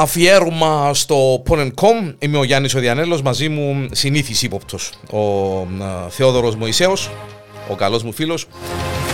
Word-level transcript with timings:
Αφιέρωμα 0.00 0.94
στο 0.94 1.42
Pon.com. 1.48 2.14
Είμαι 2.18 2.38
ο 2.38 2.44
Γιάννης 2.44 2.74
ο 2.74 2.78
Διανέλος, 2.78 3.22
μαζί 3.22 3.48
μου 3.48 3.88
συνήθις 3.92 4.42
ύποπτος 4.42 4.92
ο 5.10 5.18
ε, 5.60 6.08
Θεόδωρος 6.08 6.56
Μωυσέος, 6.56 7.10
ο 7.70 7.74
καλός 7.74 8.02
μου 8.02 8.12
φίλος. 8.12 8.46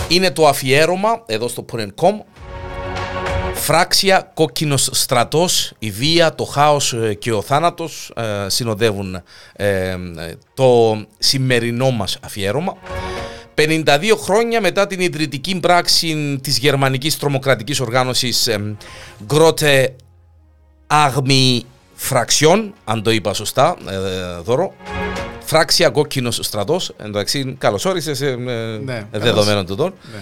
Είναι 0.07 0.31
το 0.31 0.47
αφιέρωμα 0.47 1.23
εδώ 1.25 1.47
στο 1.47 1.65
Pon.com. 1.71 2.13
Φράξια, 3.53 4.31
κόκκινος 4.33 4.89
στρατός, 4.91 5.73
η 5.79 5.91
βία, 5.91 6.35
το 6.35 6.43
χάος 6.43 6.93
ε, 6.93 7.13
και 7.13 7.31
ο 7.31 7.41
θάνατος 7.41 8.11
ε, 8.15 8.49
συνοδεύουν 8.49 9.21
το 10.53 10.99
σημερινό 11.17 11.91
μας 11.91 12.17
αφιέρωμα. 12.21 12.77
52 13.55 13.85
χρόνια 14.17 14.61
μετά 14.61 14.87
την 14.87 14.99
ιδρυτική 14.99 15.59
πράξη 15.59 16.39
της 16.41 16.57
γερμανικής 16.57 17.17
τρομοκρατικής 17.17 17.79
οργάνωσης 17.79 18.49
Γκρότε 19.25 19.95
Αγμι 20.87 21.65
Φραξιόν, 21.95 22.73
αν 22.83 23.03
το 23.03 23.11
είπα 23.11 23.33
σωστά, 23.33 23.75
ε, 23.89 24.41
δώρο. 24.41 24.73
Φράξια 25.39 25.89
κόκκινο 25.89 26.31
στρατός. 26.31 26.93
Εντάξει, 26.97 27.55
καλώ 27.57 27.79
όρισε. 27.85 28.11
Ε, 28.25 28.35
ναι, 28.83 29.07
δεδομένο 29.11 29.63
του 29.63 29.75
τώρα. 29.75 29.93
Ναι. 30.13 30.19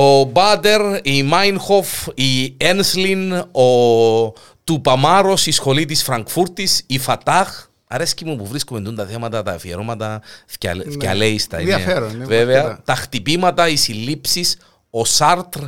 Ο 0.00 0.22
Μπάντερ, 0.22 0.80
η 1.02 1.22
Μάινχοφ, 1.22 2.06
η 2.14 2.54
Ένσλιν, 2.56 3.32
ο 3.32 3.66
Τουπαμάρος, 4.64 5.46
η 5.46 5.50
σχολή 5.50 5.84
της 5.84 6.02
Φραγκφούρτης, 6.02 6.82
η 6.86 6.98
Φατάχ. 6.98 7.66
Αρέσκει 7.90 8.24
μου 8.24 8.36
που 8.36 8.46
βρίσκουμε 8.46 8.92
τα 8.92 9.06
θέματα, 9.06 9.42
τα 9.42 9.52
αφιερώματα, 9.52 10.22
φκιαλέιστα. 10.90 11.56
Ναι. 11.56 11.62
Ενδιαφέρον. 11.62 12.24
Βέβαια, 12.26 12.80
τα 12.84 12.94
χτυπήματα, 12.94 13.68
οι 13.68 13.76
συλλήψεις, 13.76 14.56
ο 14.90 15.04
Σάρτρ, 15.04 15.60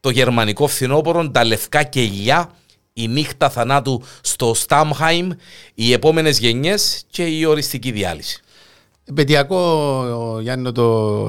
το 0.00 0.10
γερμανικό 0.10 0.66
φθινόπωρο, 0.66 1.30
τα 1.30 1.44
λευκά 1.44 1.82
κελιά, 1.82 2.50
η 2.94 3.08
νύχτα 3.08 3.50
θανάτου 3.50 4.02
στο 4.20 4.54
Στάμχαϊμ, 4.54 5.30
οι 5.74 5.92
επόμενες 5.92 6.38
γενιές 6.38 7.04
και 7.10 7.24
η 7.24 7.44
οριστική 7.44 7.90
διάλυση. 7.90 8.40
Επαιτειακό, 9.04 10.38
Γιάννη, 10.42 10.72
το, 10.72 11.28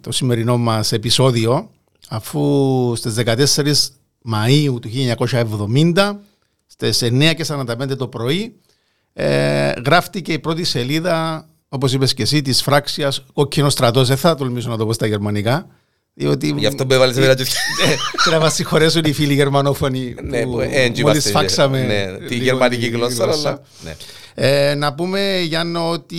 το 0.00 0.12
σημερινό 0.12 0.56
μας 0.58 0.92
επεισόδιο, 0.92 1.70
αφού 2.08 2.92
στις 2.96 3.14
14 3.16 3.92
Μαΐου 4.32 4.80
του 4.80 4.90
1970, 5.94 6.16
στις 6.66 7.02
9.45 7.02 7.96
το 7.96 8.08
πρωί, 8.08 8.56
ε, 9.12 9.72
γράφτηκε 9.84 10.32
η 10.32 10.38
πρώτη 10.38 10.64
σελίδα, 10.64 11.48
όπως 11.68 11.92
είπες 11.92 12.14
και 12.14 12.22
εσύ, 12.22 12.42
της 12.42 12.62
φράξιας 12.62 13.24
Κόκκινο 13.32 13.70
στρατός. 13.70 14.08
Δεν 14.08 14.16
θα 14.16 14.34
τολμήσω 14.34 14.68
να 14.68 14.76
το 14.76 14.86
πω 14.86 14.92
στα 14.92 15.06
γερμανικά. 15.06 15.66
Διότι... 16.14 16.54
Γι' 16.56 16.66
αυτό 16.66 16.86
που 16.86 16.92
έβαλες 16.92 17.16
με 17.16 17.34
και 18.24 18.30
να 18.30 18.38
μας 18.38 18.54
συγχωρέσουν 18.54 19.04
οι 19.04 19.12
φίλοι 19.12 19.34
γερμανόφωνοι 19.34 20.14
ναι, 20.22 20.42
που 20.42 20.60
ε, 20.60 20.92
μόλις 21.02 21.30
φάξαμε 21.30 21.82
ναι, 21.82 22.26
τη 22.26 22.34
γερμανική 22.34 22.86
γλώσσα. 22.86 23.22
Αλλά... 23.22 23.60
Ναι. 23.84 23.96
Ε, 24.34 24.74
να 24.74 24.94
πούμε 24.94 25.40
για, 25.40 25.64
ότι, 25.90 26.16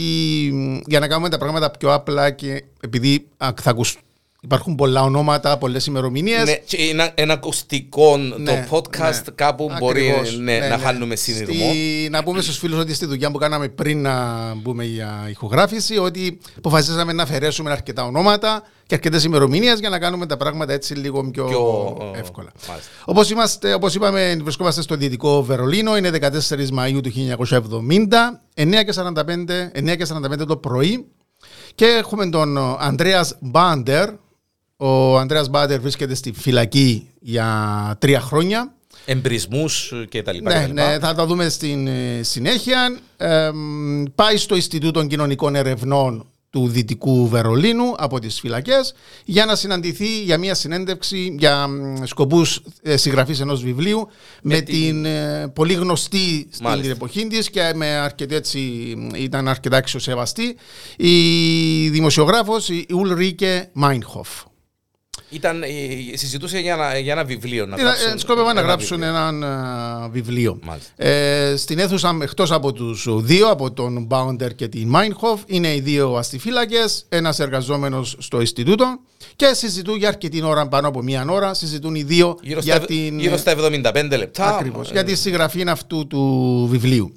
για 0.85 0.99
να 0.99 1.07
κάνουμε 1.07 1.29
τα 1.29 1.37
πράγματα 1.37 1.71
πιο 1.71 1.93
απλά 1.93 2.31
και 2.31 2.63
επειδή 2.79 3.27
θα 3.37 3.69
ακούσουν 3.69 4.01
Υπάρχουν 4.43 4.75
πολλά 4.75 5.03
ονόματα, 5.03 5.57
πολλές 5.57 5.85
ημερομηνίες. 5.85 6.43
Ναι, 6.43 6.53
και 6.53 6.83
είναι 6.83 7.11
ένα 7.15 7.33
ακουστικό 7.33 8.17
ναι, 8.17 8.33
το 8.45 8.77
podcast 8.77 9.21
ναι, 9.25 9.31
κάπου 9.35 9.69
μπορεί 9.79 10.13
ναι, 10.39 10.57
ναι, 10.57 10.67
να 10.67 10.77
ναι. 10.77 10.83
χάνουμε 10.83 11.15
συνειδημό. 11.15 11.71
Να 12.09 12.23
πούμε 12.23 12.41
στους 12.41 12.57
φίλους 12.57 12.79
ότι 12.79 12.93
στη 12.93 13.05
δουλειά 13.05 13.31
που 13.31 13.37
κάναμε 13.37 13.67
πριν 13.67 14.01
να 14.01 14.15
μπούμε 14.55 14.83
για 14.83 15.27
ηχογράφηση, 15.29 15.97
ότι 15.97 16.39
αποφασίσαμε 16.57 17.13
να 17.13 17.23
αφαιρέσουμε 17.23 17.71
αρκετά 17.71 18.05
ονόματα 18.05 18.63
και 18.85 18.95
αρκετές 18.95 19.23
ημερομηνίες 19.23 19.79
για 19.79 19.89
να 19.89 19.99
κάνουμε 19.99 20.25
τα 20.25 20.37
πράγματα 20.37 20.73
έτσι 20.73 20.93
λίγο 20.93 21.29
πιο, 21.29 21.45
πιο 21.45 21.97
εύκολα. 22.15 22.51
Όπως 23.05 23.33
όπως 23.75 23.95
είπαμε, 23.95 24.39
βρισκόμαστε 24.43 24.81
στο 24.81 24.95
Δυτικό 24.95 25.43
Βερολίνο, 25.43 25.97
είναι 25.97 26.09
14 26.21 26.69
Μαου 26.69 27.01
του 27.01 27.11
1970, 27.15 28.31
9.45 28.55 28.65
9 29.73 30.47
το 30.47 30.57
πρωί. 30.57 31.05
Και 31.75 31.85
έχουμε 31.85 32.29
τον 32.29 32.57
Ανδρέας 32.79 33.37
Μπάντερ, 33.39 34.09
ο 34.83 35.17
Ανδρέας 35.17 35.49
Μπάτερ 35.49 35.79
βρίσκεται 35.79 36.15
στη 36.15 36.31
φυλακή 36.31 37.07
για 37.19 37.47
τρία 37.99 38.19
χρόνια. 38.19 38.73
Εμπρισμούς 39.05 39.93
και 40.09 40.21
τα 40.21 40.33
λοιπά. 40.33 40.59
Ναι, 40.59 40.67
ναι, 40.73 40.99
θα 40.99 41.13
τα 41.13 41.25
δούμε 41.25 41.49
στην 41.49 41.87
ε, 41.87 42.19
συνέχεια. 42.21 42.97
Ε, 43.17 43.49
πάει 44.15 44.37
στο 44.37 44.55
Ινστιτούτο 44.55 45.05
Κοινωνικών 45.05 45.55
Ερευνών 45.55 46.27
του 46.49 46.67
Δυτικού 46.67 47.27
Βερολίνου 47.27 47.93
από 47.97 48.19
τις 48.19 48.39
φυλακές 48.39 48.93
για 49.25 49.45
να 49.45 49.55
συναντηθεί 49.55 50.23
για 50.23 50.37
μια 50.37 50.53
συνέντευξη 50.53 51.35
για 51.39 51.67
σκοπούς 52.03 52.61
ε, 52.81 52.97
συγγραφής 52.97 53.39
ενός 53.39 53.63
βιβλίου 53.63 54.07
με, 54.41 54.61
την, 54.61 55.05
πολύ 55.53 55.73
γνωστή 55.73 56.47
στην 56.51 56.67
Μάλιστα. 56.67 56.91
εποχή 56.91 57.27
της 57.27 57.49
και 57.49 57.71
με 57.75 57.85
αρκετή 57.85 58.35
έτσι, 58.35 58.59
ήταν 59.15 59.47
αρκετά 59.47 59.77
αξιοσεβαστή 59.77 60.55
η 60.97 61.89
δημοσιογράφος 61.89 62.69
η 62.69 62.85
Ουλρίκε 62.93 63.69
Μάινχοφ. 63.73 64.29
Ήταν, 65.33 65.63
ε, 65.63 65.67
συζητούσε 66.13 66.59
για 66.59 66.73
ένα, 66.73 66.97
για 66.97 67.13
ένα 67.13 67.23
βιβλίο. 67.23 67.65
Να 67.65 67.75
γράψουν, 67.75 68.19
σκόπευαν 68.19 68.55
να 68.55 68.61
γράψουν 68.61 69.03
ένα 69.03 70.09
βιβλίο. 70.11 70.59
Ε, 70.95 71.53
στην 71.57 71.79
αίθουσα, 71.79 72.17
εκτός 72.21 72.51
από 72.51 72.73
τους 72.73 73.07
δύο, 73.11 73.49
από 73.49 73.71
τον 73.71 74.03
Μπάουντερ 74.03 74.55
και 74.55 74.67
την 74.67 74.87
Μάινχοφ, 74.87 75.41
είναι 75.45 75.75
οι 75.75 75.79
δύο 75.79 76.15
αστιφύλακες, 76.15 77.05
ένας 77.09 77.39
εργαζόμενος 77.39 78.15
στο 78.19 78.39
Ινστιτούτο 78.39 78.99
και 79.35 79.53
συζητούν 79.53 79.97
για 79.97 80.07
αρκετή 80.07 80.43
ώρα, 80.43 80.67
πάνω 80.67 80.87
από 80.87 81.01
μία 81.01 81.25
ώρα, 81.29 81.53
συζητούν 81.53 81.95
οι 81.95 82.03
δύο 82.03 82.37
γύρω 82.41 82.59
για 82.59 82.75
στα, 82.75 82.85
την. 82.85 83.19
Γύρω 83.19 83.37
στα 83.37 83.55
75 83.57 84.17
λεπτά. 84.17 84.55
Ακριβώς. 84.55 84.89
Ε, 84.89 84.93
για 84.93 85.03
τη 85.03 85.15
συγγραφή 85.15 85.63
αυτού 85.67 86.07
του 86.07 86.67
βιβλίου. 86.71 87.13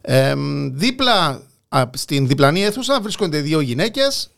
Ε, 0.00 0.34
δίπλα 0.72 1.42
στην 1.92 2.26
διπλανή 2.26 2.64
αίθουσα 2.64 3.00
βρίσκονται 3.00 3.40
δύο 3.40 3.60
γυναίκες 3.60 4.30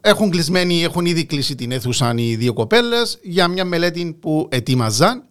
έχουν 0.00 0.30
κλεισμένη, 0.30 0.82
έχουν 0.82 1.06
ήδη 1.06 1.24
κλείσει 1.24 1.54
την 1.54 1.72
αίθουσα 1.72 2.14
οι 2.16 2.36
δύο 2.36 2.52
κοπέλες 2.52 3.18
για 3.22 3.48
μια 3.48 3.64
μελέτη 3.64 4.16
που 4.20 4.48
ετοίμαζαν. 4.50 5.24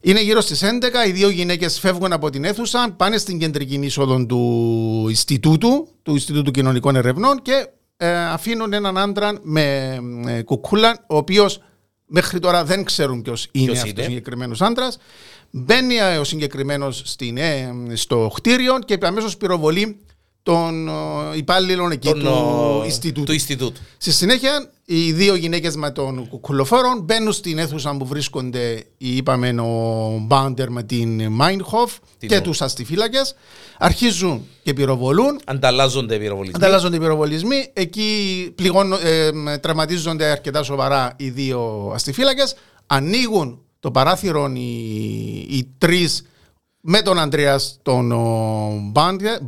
Είναι 0.00 0.22
γύρω 0.22 0.40
στις 0.40 0.62
11, 0.62 1.08
οι 1.08 1.10
δύο 1.10 1.30
γυναίκες 1.30 1.80
φεύγουν 1.80 2.12
από 2.12 2.30
την 2.30 2.44
αίθουσα, 2.44 2.94
πάνε 2.96 3.16
στην 3.16 3.38
κεντρική 3.38 3.74
είσοδο 3.74 4.26
του 4.26 5.06
Ινστιτούτου, 5.08 5.88
του 6.02 6.12
Ινστιτούτου 6.12 6.50
Κοινωνικών 6.50 6.96
Ερευνών 6.96 7.42
και 7.42 7.68
ε, 7.96 8.24
αφήνουν 8.24 8.72
έναν 8.72 8.98
άντρα 8.98 9.38
με 9.42 9.98
ε, 10.26 10.42
κουκούλα, 10.42 11.04
ο 11.08 11.16
οποίος 11.16 11.62
μέχρι 12.06 12.38
τώρα 12.38 12.64
δεν 12.64 12.84
ξέρουν 12.84 13.22
ποιος 13.22 13.48
είναι 13.52 13.72
αυτός 13.72 13.92
ο 13.98 14.02
συγκεκριμένος 14.02 14.60
άντρας. 14.62 14.98
Μπαίνει 15.50 16.00
ο 16.20 16.24
συγκεκριμένος 16.24 17.16
ε, 17.34 17.72
στο 17.94 18.30
κτίριο 18.34 18.78
και 18.78 18.98
αμέσως 19.02 19.36
πυροβολεί 19.36 20.00
των 20.42 20.90
υπάλληλων 21.36 21.90
εκεί 21.90 22.08
τον, 22.08 22.20
του, 22.20 22.82
Ινστιτούτου. 22.84 23.24
του 23.24 23.32
Ινστιτούτου. 23.32 23.80
Στη 23.96 24.12
συνέχεια, 24.12 24.70
οι 24.84 25.12
δύο 25.12 25.34
γυναίκες 25.34 25.76
με 25.76 25.90
τον 25.90 26.28
κουκουλοφόρο 26.28 26.88
μπαίνουν 27.02 27.32
στην 27.32 27.58
αίθουσα 27.58 27.96
που 27.96 28.06
βρίσκονται, 28.06 28.84
είπαμε, 28.98 29.60
ο 29.60 30.18
Μπάντερ 30.26 30.70
με 30.70 30.82
την 30.82 31.32
Μάινχοφ 31.32 31.92
και 32.18 32.40
τους 32.40 32.62
αστιφύλακες. 32.62 33.34
Αρχίζουν 33.78 34.46
και 34.62 34.72
πυροβολούν. 34.72 35.40
Ανταλλάζονται 35.46 36.14
οι 36.14 36.18
πυροβολισμοί. 36.18 36.54
Ανταλλάζονται 36.56 36.96
οι 36.96 36.98
πυροβολισμοί. 36.98 37.70
Εκεί 37.72 38.52
πληγών, 38.54 38.92
ε, 38.92 39.58
τραυματίζονται 39.58 40.24
αρκετά 40.24 40.62
σοβαρά 40.62 41.12
οι 41.16 41.28
δύο 41.30 41.90
αστιφύλακες. 41.94 42.54
Ανοίγουν 42.86 43.60
το 43.80 43.90
παράθυρο 43.90 44.52
οι, 44.54 45.38
οι 45.38 45.74
τρεις 45.78 46.26
με 46.80 47.02
τον 47.02 47.18
Αντρέα 47.18 47.60
τον, 47.82 48.08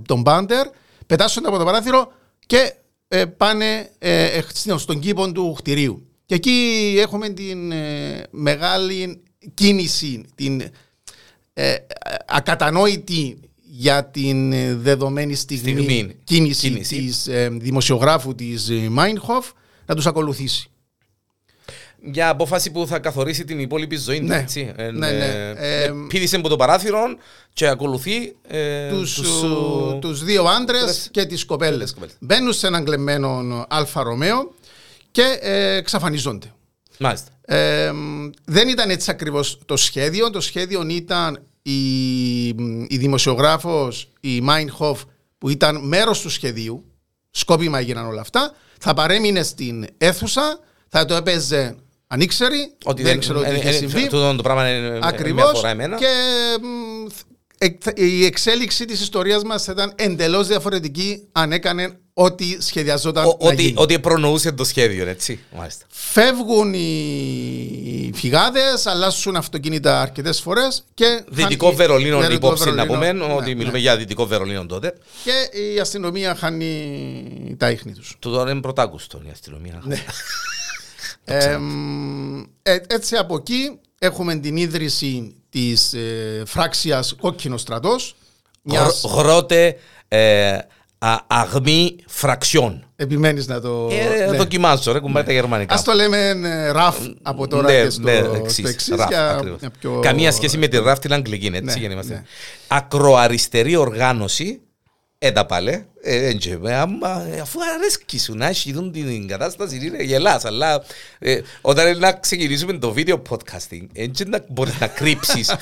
τον 0.06 0.20
Μπάντερ 0.20 0.66
πετάσσονται 1.16 1.48
από 1.48 1.58
το 1.58 1.64
παράθυρο 1.64 2.12
και 2.46 2.74
ε, 3.08 3.24
πάνε 3.24 3.90
ε, 3.98 4.40
στον 4.76 4.98
κήπο 4.98 5.32
του 5.32 5.54
κτηρίου. 5.56 6.06
Και 6.26 6.34
εκεί 6.34 6.96
έχουμε 6.98 7.28
την 7.28 7.72
ε, 7.72 8.22
μεγάλη 8.30 9.22
κίνηση, 9.54 10.24
την 10.34 10.62
ε, 11.52 11.74
ακατανόητη 12.26 13.40
για 13.62 14.04
την 14.04 14.50
δεδομένη 14.82 15.34
στιγμή, 15.34 15.82
στιγμή. 15.82 16.16
κίνηση, 16.24 16.68
κίνηση. 16.70 16.96
της 16.96 17.28
δημοσιογράφου 17.50 18.34
της 18.34 18.70
Μάινχοφ 18.90 19.50
να 19.86 19.94
τους 19.94 20.06
ακολουθήσει 20.06 20.70
για 22.04 22.28
απόφαση 22.28 22.70
που 22.70 22.86
θα 22.86 22.98
καθορίσει 22.98 23.44
την 23.44 23.58
υπόλοιπη 23.58 23.96
ζωή 23.96 24.20
ναι. 24.20 24.36
έτσι. 24.36 24.72
Ε, 24.76 24.90
ναι, 24.90 25.10
ναι. 25.10 25.54
Ε, 25.56 25.84
ε, 25.84 25.92
πήδησε 26.08 26.36
από 26.36 26.48
το 26.48 26.56
παράθυρο 26.56 27.00
και 27.52 27.66
ακολουθεί 27.66 28.36
ε, 28.48 28.88
τους, 28.88 29.14
τους, 29.14 29.42
τους, 30.00 30.24
δύο 30.24 30.44
άντρες 30.44 31.08
και 31.10 31.24
τις 31.24 31.44
κοπέλες. 31.44 31.94
Μπαίνουν 32.18 32.52
σε 32.52 32.66
έναν 32.66 32.84
κλεμμένο 32.84 33.64
Alfa 33.68 34.02
Romeo 34.02 34.54
και 35.10 35.38
ε, 35.40 35.76
εξαφανίζονται. 35.76 36.52
Μάλιστα. 36.98 37.30
Ε, 37.40 37.92
δεν 38.44 38.68
ήταν 38.68 38.90
έτσι 38.90 39.10
ακριβώς 39.10 39.58
το 39.66 39.76
σχέδιο. 39.76 40.30
Το 40.30 40.40
σχέδιο 40.40 40.86
ήταν 40.88 41.42
η, 41.62 42.46
η 42.88 42.96
δημοσιογράφος, 42.96 44.08
η 44.20 44.40
Μάινχοφ, 44.40 45.02
που 45.38 45.48
ήταν 45.48 45.88
μέρος 45.88 46.20
του 46.20 46.30
σχεδίου, 46.30 46.84
σκόπιμα 47.30 47.78
έγιναν 47.78 48.06
όλα 48.06 48.20
αυτά, 48.20 48.54
θα 48.78 48.94
παρέμεινε 48.94 49.42
στην 49.42 49.86
αίθουσα, 49.98 50.58
θα 50.88 51.04
το 51.04 51.14
έπαιζε 51.14 51.76
ανήξερη, 52.14 52.74
Ότι 52.84 53.02
δεν 53.02 53.18
ξέρω 53.20 53.40
τι 53.42 53.54
είχε 53.54 53.72
συμβεί. 53.72 54.02
Τούτο 54.08 54.34
το 54.36 54.42
πράγμα 54.42 54.68
είναι 54.76 54.90
με 54.90 54.98
Ακριβώς 55.02 55.50
αφορά 55.50 55.68
εμένα. 55.70 55.96
και 55.96 56.06
μ, 56.62 57.06
εκ- 57.58 57.98
η 57.98 58.24
εξέλιξη 58.24 58.84
της 58.84 59.00
ιστορίας 59.00 59.42
μας 59.42 59.64
θα 59.64 59.72
ήταν 59.72 59.92
εντελώς 59.96 60.46
διαφορετική 60.46 61.28
αν 61.32 61.52
έκανε 61.52 61.98
ό,τι 62.16 62.62
σχεδιαζόταν 62.62 63.24
Ο- 63.24 63.36
να 63.40 63.48
Ότι, 63.48 63.62
γίνει. 63.62 63.74
ότι 63.76 63.98
προνοούσε 63.98 64.52
το 64.52 64.64
σχέδιο, 64.64 65.06
έτσι. 65.08 65.40
Μάλιστα. 65.56 65.84
Φεύγουν 65.88 66.74
οι 66.74 68.10
φυγάδες, 68.14 68.86
αλλάσουν 68.86 69.36
αυτοκίνητα 69.36 70.00
αρκετές 70.00 70.40
φορές 70.40 70.84
και... 70.94 71.24
Δυτικό 71.28 71.64
χάνει- 71.64 71.78
Βερολίνο 71.80 72.20
Δυτικό 72.20 72.34
υπόψη 72.46 72.64
να 72.64 72.70
Βερολίνο, 72.84 72.94
πούμε, 72.94 73.12
ναι, 73.12 73.34
ότι 73.34 73.48
ναι. 73.48 73.54
μιλούμε 73.54 73.78
για 73.78 73.96
Δυτικό 73.96 74.26
Βερολίνο 74.26 74.66
τότε. 74.66 74.94
Και 75.24 75.58
η 75.74 75.78
αστυνομία 75.80 76.34
χάνει 76.34 77.56
τα 77.58 77.70
ίχνη 77.70 77.92
τους. 77.92 78.16
Τούτο 78.18 78.48
είναι 78.48 78.60
πρωτάκουστο 78.60 79.20
η 79.26 79.30
αστυνομία. 79.32 79.82
Ναι. 79.84 79.96
Ε, 81.24 81.56
μ, 81.56 82.40
ε, 82.62 82.76
έτσι 82.86 83.16
από 83.16 83.34
εκεί 83.36 83.78
έχουμε 83.98 84.34
την 84.36 84.56
ίδρυση 84.56 85.34
της 85.50 85.92
ε, 85.92 86.42
φράξιας 86.46 87.14
Κόκκινος 87.20 87.60
Στρατός, 87.60 88.16
μιας 88.62 89.02
Γρ- 89.04 89.14
Γρότε 89.16 89.76
ε, 90.08 90.52
α- 90.98 91.16
αγμή 91.26 91.96
φραξιών. 92.06 92.84
Επιμένεις 92.96 93.46
να 93.46 93.60
το... 93.60 93.88
Ε, 93.90 94.26
ναι. 94.30 94.36
Δοκιμάζω, 94.36 94.92
ρε, 94.92 94.98
κουμπάει 94.98 95.22
τα 95.22 95.32
γερμανικά. 95.32 95.74
Ας 95.74 95.82
το 95.84 95.92
λέμε 95.92 96.28
ε, 96.44 96.70
ραφ 96.70 96.96
από 97.22 97.46
τώρα 97.48 97.70
Ναι, 97.72 97.82
και 97.82 97.90
στο, 97.90 98.02
ναι, 98.02 98.18
στο 98.18 98.34
εξής, 98.34 98.70
εξής, 98.70 98.96
ραφ, 98.96 99.08
για 99.08 99.30
ακριβώς. 99.30 99.60
μια 99.60 99.70
πιο- 99.80 100.00
Καμία 100.02 100.32
σχέση 100.32 100.58
με 100.58 100.66
τη 100.68 100.78
ραφ 100.78 100.98
την 100.98 101.12
αγγλική, 101.12 101.46
έτσι, 101.46 101.60
Ναι, 101.62 101.72
για 101.72 101.88
να 101.88 101.94
είμαστε. 101.94 102.14
ναι. 102.14 102.22
Ακροαριστερή 102.68 103.76
οργάνωση, 103.76 104.60
έτα 104.60 104.60
πάλι, 104.60 104.62
ε, 105.18 106.26
εν 106.28 106.38
και, 106.38 106.58
ε, 106.64 106.74
άμα, 106.74 107.26
ε, 107.32 107.40
αφού 107.40 107.58
αρέσκει 107.74 108.18
σου 108.18 108.34
να 108.34 108.46
έχει 108.46 108.72
δουν 108.72 108.92
την 108.92 109.28
κατάσταση, 109.28 109.76
είναι 109.86 110.02
γελάς, 110.02 110.44
αλλά 110.44 110.84
ε, 111.18 111.40
όταν 111.60 111.88
είναι 111.88 111.98
να 111.98 112.12
ξεκινήσουμε 112.12 112.72
το 112.72 112.92
βίντεο 112.92 113.22
podcasting, 113.30 113.86
έτσι 113.92 114.24
να 114.24 114.44
μπορείς 114.48 114.80
να 114.80 114.86
κρύψεις 114.86 115.54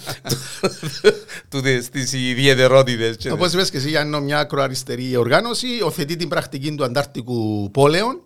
τούτες 1.50 1.88
τις 1.88 2.12
ιδιαιτερότητες. 2.12 3.16
και- 3.16 3.31
Όπως 3.32 3.52
είπες 3.52 3.70
και 3.70 3.76
εσύ, 3.76 3.88
Γιάννο, 3.88 4.20
μια 4.20 4.38
ακροαριστερή 4.38 5.16
οργάνωση 5.16 5.66
οθετεί 5.84 6.16
την 6.16 6.28
πρακτική 6.28 6.75
του 6.75 6.84
Αντάρτικου 6.84 7.70
πόλεων 7.72 8.22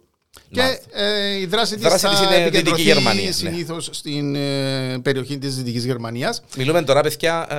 και 0.50 0.60
Μάλιστα. 0.60 0.82
ε, 0.92 1.38
η 1.40 1.46
δράση 1.46 1.74
της 1.74 1.82
δράση 1.82 2.06
θα 2.06 2.08
της 2.08 2.18
είναι 2.18 2.28
Δυτική 2.28 2.46
επικεντρωθεί 2.46 2.82
Γερμανία, 2.82 3.24
ναι. 3.24 3.30
συνήθως 3.30 3.88
στην 3.92 4.34
ε, 4.34 4.98
περιοχή 5.02 5.38
της 5.38 5.56
Δυτικής 5.56 5.84
Γερμανίας. 5.84 6.42
Μιλούμε 6.56 6.82
τώρα, 6.82 7.00
παιδιά, 7.00 7.46
ε, 7.50 7.56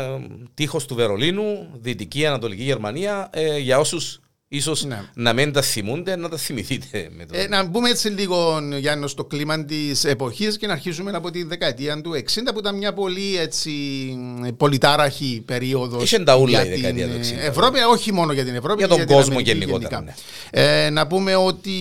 τείχος 0.54 0.86
του 0.86 0.96
Βερολίνου, 0.96 1.70
Δυτική 1.82 2.26
Ανατολική 2.26 2.64
Γερμανία, 2.64 3.30
ε, 3.34 3.58
για 3.58 3.80
όσους 3.80 4.20
ίσως 4.50 4.84
Ναι. 4.86 5.02
να 5.14 5.34
μην 5.34 5.52
τα 5.52 5.62
θυμούνται, 5.62 6.16
να 6.16 6.30
τα 6.30 6.38
θυμηθείτε. 6.38 7.10
Με 7.18 7.26
το... 7.26 7.38
Ε, 7.38 7.48
να 7.48 7.64
μπούμε 7.64 7.90
έτσι 7.90 8.08
λίγο, 8.10 8.60
Γιάννος, 8.80 9.12
στο 9.12 9.26
κλίμα 9.26 9.66
της 9.66 10.04
εποχής 10.06 10.58
και 10.58 10.68
να 10.68 10.74
αρχίσουμε 10.74 11.12
από 11.12 11.32
τη 11.32 11.44
δεκαετία 11.44 12.02
του 12.02 12.12
60 12.14 12.22
που 12.54 12.60
ήταν 12.60 12.78
μια 12.78 12.94
πολύ 12.94 13.38
έτσι 13.38 13.72
πολυτάραχη 14.58 15.44
περίοδος 15.46 16.04
Είχε 16.04 16.20
τα 16.20 16.36
ούλα 16.38 16.64
για 16.64 16.74
η 16.74 16.76
δεκαετία 16.76 17.08
την 17.08 17.22
του 17.22 17.28
60. 17.28 17.48
Ευρρώπη, 17.48 17.80
όχι 17.80 18.14
μόνο 18.14 18.32
για 18.34 18.46
την 18.46 18.56
Ευρώπη, 18.56 18.78
Για 18.78 18.88
τον 18.88 18.98
την 18.98 19.08
κόσμο 19.08 19.32
Αμερική 19.32 19.52
γενικότερα, 19.52 20.02
ναι. 20.02 20.14
Ε, 20.52 20.90
να 20.90 21.08
πούμε 21.08 21.36
ότι 21.36 21.72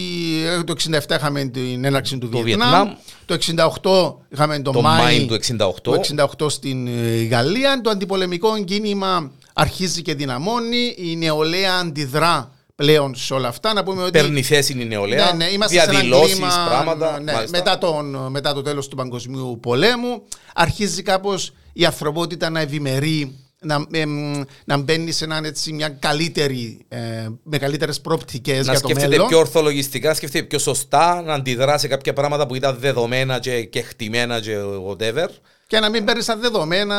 ε, 0.58 0.62
το 0.64 0.74
67 1.08 1.16
είχαμε 1.16 1.44
την 1.44 1.84
έναρξη 1.84 2.18
του 2.18 2.28
Το 2.28 2.38
Βιετνάμ, 2.38 2.70
Βιετνάμ. 2.70 3.70
το 3.78 4.18
68 4.28 4.32
είχαμε 4.32 4.58
τον 4.58 4.72
Το 4.72 4.80
Μάη 4.82 5.02
Μάη 5.02 5.26
του 5.26 5.38
68. 5.58 5.82
του 5.82 6.00
68 6.46 6.50
στην 6.50 6.86
ε, 6.86 7.22
Γαλλία, 7.22 7.80
το 7.82 7.90
αντιπολεμικό 7.90 8.64
κίνημα 8.64 9.30
αρχίζει 9.52 10.02
και 10.02 10.14
δυναμώνει, 10.14 10.94
η 10.96 11.16
νεολαία 11.16 11.74
αντιδρά 11.74 12.50
πλέον 12.76 13.14
σε 13.14 13.34
όλα 13.34 13.48
αυτά. 13.48 13.72
Να 13.72 13.82
πούμε 13.82 14.02
ότι 14.02 14.10
Παίρνει 14.10 14.42
θέση 14.42 14.80
η 14.80 14.84
νεολαία, 14.84 15.24
ναι, 15.24 15.44
ναι, 15.44 15.52
είμαστε 15.52 15.78
σε 15.78 15.82
ένα 15.82 15.90
διαδηλώσεις, 15.90 16.34
κλίμα, 16.34 16.66
πράγματα. 16.68 17.20
ναι, 17.20 17.32
μάλιστα. 17.32 17.58
μετά, 17.58 17.78
τον, 17.78 18.30
μετά 18.30 18.54
το 18.54 18.62
τέλος 18.62 18.88
του 18.88 18.96
παγκοσμίου 18.96 19.58
πολέμου 19.62 20.22
αρχίζει 20.54 21.02
κάπως 21.02 21.52
η 21.72 21.84
ανθρωπότητα 21.84 22.50
να 22.50 22.60
ευημερεί 22.60 23.34
να, 23.60 23.86
εμ, 23.92 24.42
να 24.64 24.76
μπαίνει 24.76 25.12
σε 25.12 25.24
έναν, 25.24 25.44
έτσι, 25.44 25.72
μια 25.72 25.88
καλύτερη, 25.88 26.84
ε, 26.88 27.28
με 27.42 27.58
καλύτερες 27.58 28.00
πρόπτικες 28.00 28.66
να 28.66 28.72
για 28.72 28.80
το 28.80 28.88
σκέφτεται 28.88 29.08
μέλλον. 29.08 29.28
πιο 29.28 29.38
ορθολογιστικά, 29.38 30.08
να 30.08 30.14
σκέφτεται 30.14 30.44
πιο 30.44 30.58
σωστά, 30.58 31.22
να 31.22 31.34
αντιδρά 31.34 31.78
σε 31.78 31.88
κάποια 31.88 32.12
πράγματα 32.12 32.46
που 32.46 32.54
ήταν 32.54 32.76
δεδομένα 32.80 33.38
και, 33.38 33.64
και 33.64 33.82
χτυμένα 33.82 34.40
και 34.40 34.56
whatever. 34.88 35.28
Και 35.68 35.78
να 35.80 35.88
μην 35.90 36.04
παίρνεις 36.04 36.24
σαν 36.24 36.40
δεδομένα 36.40 36.96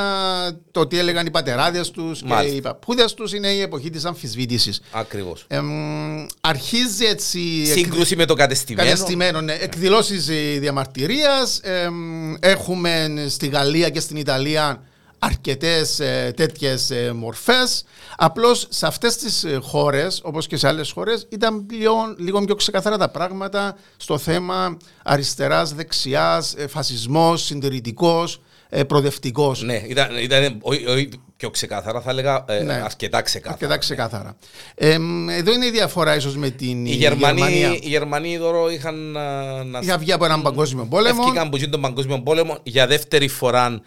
το 0.72 0.88
τι 0.88 0.98
έλεγαν 0.98 1.26
οι 1.26 1.32
πατεράδες 1.32 1.92
τους 1.92 2.20
και 2.22 2.28
Μάλιστα. 2.28 2.58
οι 2.58 2.62
παππούδες 2.62 3.14
τους 3.14 3.34
είναι 3.34 3.48
η 3.48 3.62
εποχή 3.62 3.90
της 3.90 4.06
αμφισβήτησης. 4.06 4.82
Ακριβώς. 4.92 5.46
Εμ, 5.48 6.26
αρχίζει 6.42 7.06
έτσι 7.06 7.40
εκ- 7.68 7.78
Σύγκρουση 7.78 8.16
με 8.16 8.26
το 8.26 8.34
κατεστημένο. 8.34 8.90
Κατεστημένο, 8.90 9.42
ναι. 9.42 9.54
Εκδηλώσεις 9.54 10.28
ε, 10.30 10.58
διαμαρτυρίας. 10.60 11.60
εμ, 11.64 12.34
έχουμε 12.40 13.26
στη 13.30 13.48
Γαλλία 13.48 13.90
και 13.90 14.00
στην 14.00 14.18
Ιταλία 14.18 14.82
αρκετές 15.20 16.00
ε, 16.00 16.34
τέτοιες 16.36 16.90
ε, 16.92 17.12
μορφές. 17.16 17.84
Απλώς 18.18 18.68
σε 18.70 18.86
αυτές 18.88 19.18
τις 19.18 19.44
ε, 19.44 19.60
χώρες, 19.62 20.22
όπως 20.24 20.48
και 20.48 20.58
σε 20.58 20.68
άλλες 20.68 20.92
χώρες, 20.92 21.26
ήταν 21.30 21.66
πλέον 21.66 22.16
λίγο 22.20 22.42
πιο 22.46 22.56
ξεκαθαρά 22.56 22.98
τα 22.98 23.10
πράγματα 23.10 23.78
στο 23.98 24.18
θέμα 24.18 24.78
αριστεράς, 25.04 25.74
δεξιάς, 25.74 26.54
ε, 26.58 26.68
φασισμός, 26.68 27.44
συντηρητικός, 27.44 28.42
ε, 28.70 28.84
προοδευτικός. 28.84 29.62
Ναι, 29.64 29.82
ήταν, 29.88 30.18
ήταν 30.22 30.58
όχι, 30.62 30.86
όχι 30.86 31.10
πιο 31.38 31.50
ξεκάθαρα, 31.50 32.02
θα 32.02 32.10
έλεγα 32.10 32.46
ε, 32.48 32.64
Ναι. 32.64 32.74
αρκετά 32.74 33.22
ξεκάθαρα. 33.22 33.54
Αρκετά 33.54 33.78
ξεκάθαρα. 33.78 34.36
Εμ, 34.76 35.30
εδώ 35.30 35.54
είναι 35.54 35.66
η 35.66 35.72
διαφορά 35.72 36.16
ίσως 36.16 36.36
με 36.38 36.50
την 36.50 36.86
Οι 36.86 36.90
Γερμανοί, 36.90 37.42
Γερμανία. 37.42 37.70
οι 37.82 37.88
Γερμανοί 37.90 38.38
τώρα 38.38 38.72
είχαν 38.74 38.96
να, 39.12 39.64
να 39.64 39.80
Είχα 39.80 39.98
βγει 39.98 40.12
από 40.12 40.26
έναν 40.26 40.42
παγκόσμιο 40.42 40.86
πόλεμο. 40.86 41.22
Έφυγαν 41.26 41.50
που 41.50 41.58
γίνει 41.58 41.72
τον 41.72 41.82
παγκόσμιο 41.82 42.22
πόλεμο 42.22 42.58
για 42.64 42.88
δεύτερη 42.88 43.28
φορά 43.28 43.82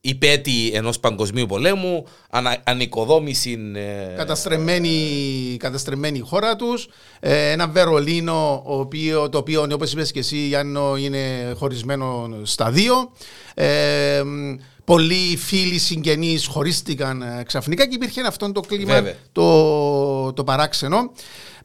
υπέτη 0.00 0.70
ενός 0.74 1.00
παγκοσμίου 1.00 1.46
πολέμου, 1.46 2.06
ανα, 2.30 2.56
ανοικοδόμηση. 2.64 3.58
ε, 3.74 4.14
καταστρεμμένη, 4.16 5.56
καταστρεμμένη 5.58 6.18
η 6.18 6.20
χώρα 6.20 6.56
τους 6.56 6.88
ε, 7.20 7.50
ένα 7.50 7.68
Βερολίνο 7.68 8.62
ο 8.66 8.78
οποίο, 8.78 9.28
το 9.28 9.38
οποίο 9.38 9.66
όπως 9.72 9.92
είπες 9.92 10.12
και 10.12 10.18
εσύ 10.18 10.36
Γιάννο 10.36 10.96
είναι 10.96 11.52
χωρισμένο 11.56 12.30
στα 12.42 12.70
δύο 12.70 13.12
ε, 13.54 14.22
πολλοί 14.84 15.36
φίλοι 15.36 15.78
συγγενείς 15.78 16.46
χωρίστηκαν 16.46 17.22
ε, 17.22 17.42
ξαφνικά 17.46 17.86
και 17.86 17.94
υπήρχε 17.94 18.20
αυτό 18.26 18.52
το 18.52 18.60
κλίμα 18.60 18.94
Βέβαια. 18.94 19.14
το, 19.32 20.32
το 20.32 20.44
παράξενο 20.44 21.12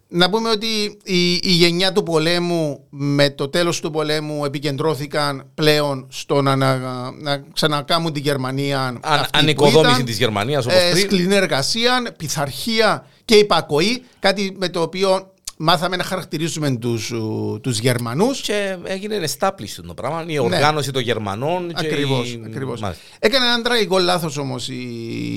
να 0.08 0.30
πούμε 0.30 0.50
ότι 0.50 0.98
η, 1.04 1.34
η 1.34 1.40
γενιά 1.52 1.92
του 1.92 2.04
πολέμου 2.04 2.84
με 2.90 3.30
το 3.30 3.48
τέλος 3.50 3.80
του 3.80 3.92
πολέμου 3.92 4.46
επικεντρώθηκαν 4.46 5.50
πλέον 5.54 6.08
στο 6.10 6.42
να, 6.42 6.56
να, 6.56 6.78
να 7.12 7.44
ξανακάμουν 7.54 8.14
τη 8.14 8.20
Γερμανία 8.20 8.82
αν, 8.82 9.00
αυτή 9.04 9.30
που 9.32 9.38
ανοικοδόμηση 9.38 9.94
ήταν. 9.94 10.06
της 10.06 10.18
Γερμανίας 10.18 10.66
όπως 10.66 10.78
Ε, 10.78 10.90
πριν. 10.92 11.04
σκληρή 11.04 11.36
εργασία, 11.36 12.14
πειθαρχία 12.18 13.06
και 13.26 13.36
υπακοή, 13.36 14.04
κάτι 14.20 14.56
με 14.60 14.70
το 14.70 14.82
οποίο 14.82 15.32
μάθαμε 15.58 15.96
να 15.96 16.04
χαρακτηρίζουμε 16.04 16.72
τους, 16.78 17.12
ου, 17.12 17.60
τους 17.64 17.80
Γερμανούς. 17.80 18.42
Και 18.42 18.78
έγινε 18.84 19.20
established 19.40 19.84
το 19.88 19.94
πράγμα. 19.94 20.24
Η 20.28 20.38
οργάνωση 20.40 20.92
των 20.92 21.02
Γερμανών. 21.02 21.68
και 21.68 21.86
Ακριβώς, 21.86 22.30
η- 22.32 22.42
ακριβώς. 22.46 22.82
Μάλιστα. 22.82 23.04
Έκανε 23.20 23.46
έναν 23.46 23.64
τραγικό 23.64 24.00
λάθος 24.00 24.38
όμως 24.38 24.68
οι 24.70 24.74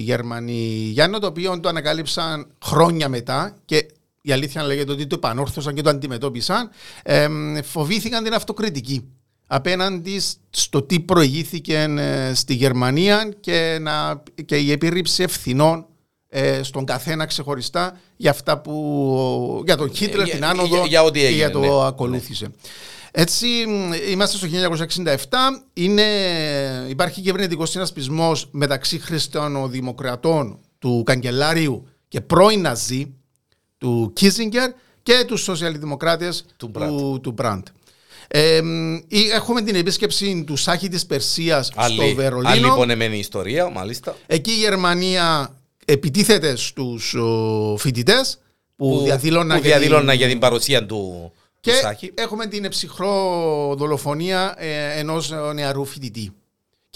Γερμανοί 0.04 0.88
Γιάννο, 0.92 1.18
το 1.18 1.26
οποίο 1.26 1.60
το 1.60 1.68
ανακάλυψαν 1.68 2.46
χρόνια 2.64 3.08
μετά 3.08 3.56
και 3.64 3.86
η 4.28 4.32
αλήθεια 4.32 4.62
λέγεται 4.62 4.92
ότι 4.92 5.06
το 5.06 5.14
επανόρθωσαν 5.14 5.74
και 5.74 5.82
το 5.82 5.90
αντιμετώπισαν. 5.90 6.70
Εμ, 7.02 7.56
φοβήθηκαν 7.62 8.24
την 8.24 8.34
αυτοκριτική 8.34 9.08
απέναντι 9.46 10.20
στο 10.50 10.82
τι 10.82 11.00
προηγήθηκε 11.00 11.94
ε, 11.98 12.34
στη 12.34 12.54
Γερμανία 12.54 13.34
και, 13.40 13.78
να, 13.80 14.22
και 14.44 14.56
η 14.56 14.70
επίρρηψη 14.72 15.22
ευθυνών 15.22 15.86
ε, 16.28 16.62
στον 16.62 16.84
καθένα 16.84 17.26
ξεχωριστά 17.26 17.98
για 18.16 18.30
αυτά 18.30 18.60
που 18.60 19.62
για 19.64 19.76
τον 19.76 19.94
Χίτλερ, 19.94 20.24
για- 20.26 20.34
την 20.34 20.44
άνοδο 20.44 20.76
για- 20.76 20.86
για 20.86 21.02
ό,τι 21.02 21.18
και 21.18 21.24
έγινε, 21.26 21.38
για 21.38 21.50
το 21.50 21.60
ναι. 21.60 21.86
ακολούθησε. 21.86 22.48
Έτσι, 23.10 23.46
μ, 23.68 23.92
είμαστε 24.10 24.36
στο 24.36 24.46
1967. 24.86 25.16
Είναι, 25.72 26.02
υπάρχει 26.88 27.20
κυβερνητικό 27.20 27.66
συνασπισμός 27.66 28.48
μεταξύ 28.50 28.98
χριστιανοδημοκρατών 28.98 30.58
του 30.78 31.02
καγκελάριου 31.06 31.88
και 32.08 32.20
πρώην 32.20 32.60
Ναζί 32.60 33.14
του 33.86 34.10
Κίσιγκερ 34.14 34.70
και 35.02 35.24
τους 35.26 35.42
σοσιαλδημοκράτες 35.42 36.44
Του 36.56 36.70
του, 36.70 37.20
του 37.22 37.30
Μπραντ. 37.32 37.66
Ε, 38.28 38.60
μ, 38.62 38.94
ή- 39.08 39.30
έχουμε 39.34 39.62
την 39.62 39.74
επίσκεψη 39.74 40.44
του 40.46 40.56
Σάχη 40.56 40.88
της 40.88 41.06
Περσίας 41.06 41.66
στο 41.66 41.80
Άλλη, 41.80 42.02
άλλη 42.02 42.14
Βερολίνο. 42.14 42.74
πονεμένη 42.74 43.18
ιστορία, 43.18 43.68
μάλιστα. 43.70 44.16
Εκεί 44.26 44.50
η 44.50 44.54
Γερμανία 44.54 45.54
επιτίθεται 45.84 46.56
στους 46.56 47.14
φοιτητές 47.78 48.38
που, 48.76 49.00
διαδήλωναν 49.04 49.56
που 49.60 49.66
για 49.66 49.72
την- 49.72 49.80
διαδήλωναν 49.80 50.16
για 50.16 50.28
την 50.28 50.38
παρουσία 50.38 50.86
του, 50.86 51.32
και 51.60 51.70
του 51.70 51.76
Σάκη. 51.76 52.10
έχουμε 52.14 52.46
την 52.46 52.68
ψυχρό 52.68 53.14
δολοφονία 53.78 54.54
ε, 54.58 54.98
ενός 54.98 55.32
νεαρού 55.54 55.84
φοιτητή. 55.84 56.32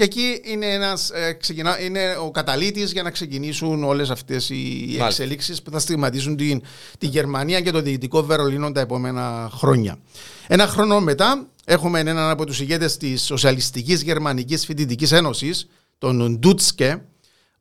Και 0.00 0.06
εκεί 0.06 0.40
είναι, 0.44 0.66
ένας, 0.66 1.10
ε, 1.10 1.32
ξεκινά, 1.32 1.80
είναι 1.80 2.16
ο 2.20 2.30
καταλήτης 2.30 2.92
για 2.92 3.02
να 3.02 3.10
ξεκινήσουν 3.10 3.84
όλες 3.84 4.10
αυτές 4.10 4.48
οι 4.48 4.84
Μάλιστα. 4.84 5.06
εξελίξεις 5.06 5.62
που 5.62 5.70
θα 5.70 5.78
στιγματίζουν 5.78 6.36
την, 6.36 6.62
τη 6.98 7.06
Γερμανία 7.06 7.60
και 7.60 7.70
το 7.70 7.80
Δυτικό 7.80 8.22
Βερολίνο 8.22 8.72
τα 8.72 8.80
επόμενα 8.80 9.50
χρόνια. 9.52 9.98
Ένα 10.46 10.66
χρόνο 10.66 11.00
μετά 11.00 11.46
έχουμε 11.64 11.98
έναν 12.00 12.30
από 12.30 12.46
τους 12.46 12.60
ηγέτες 12.60 12.96
της 12.96 13.22
Σοσιαλιστικής 13.22 14.02
Γερμανικής 14.02 14.64
Φοιτητικής 14.64 15.12
Ένωσης, 15.12 15.68
τον 15.98 16.38
Ντούτσκε, 16.38 17.02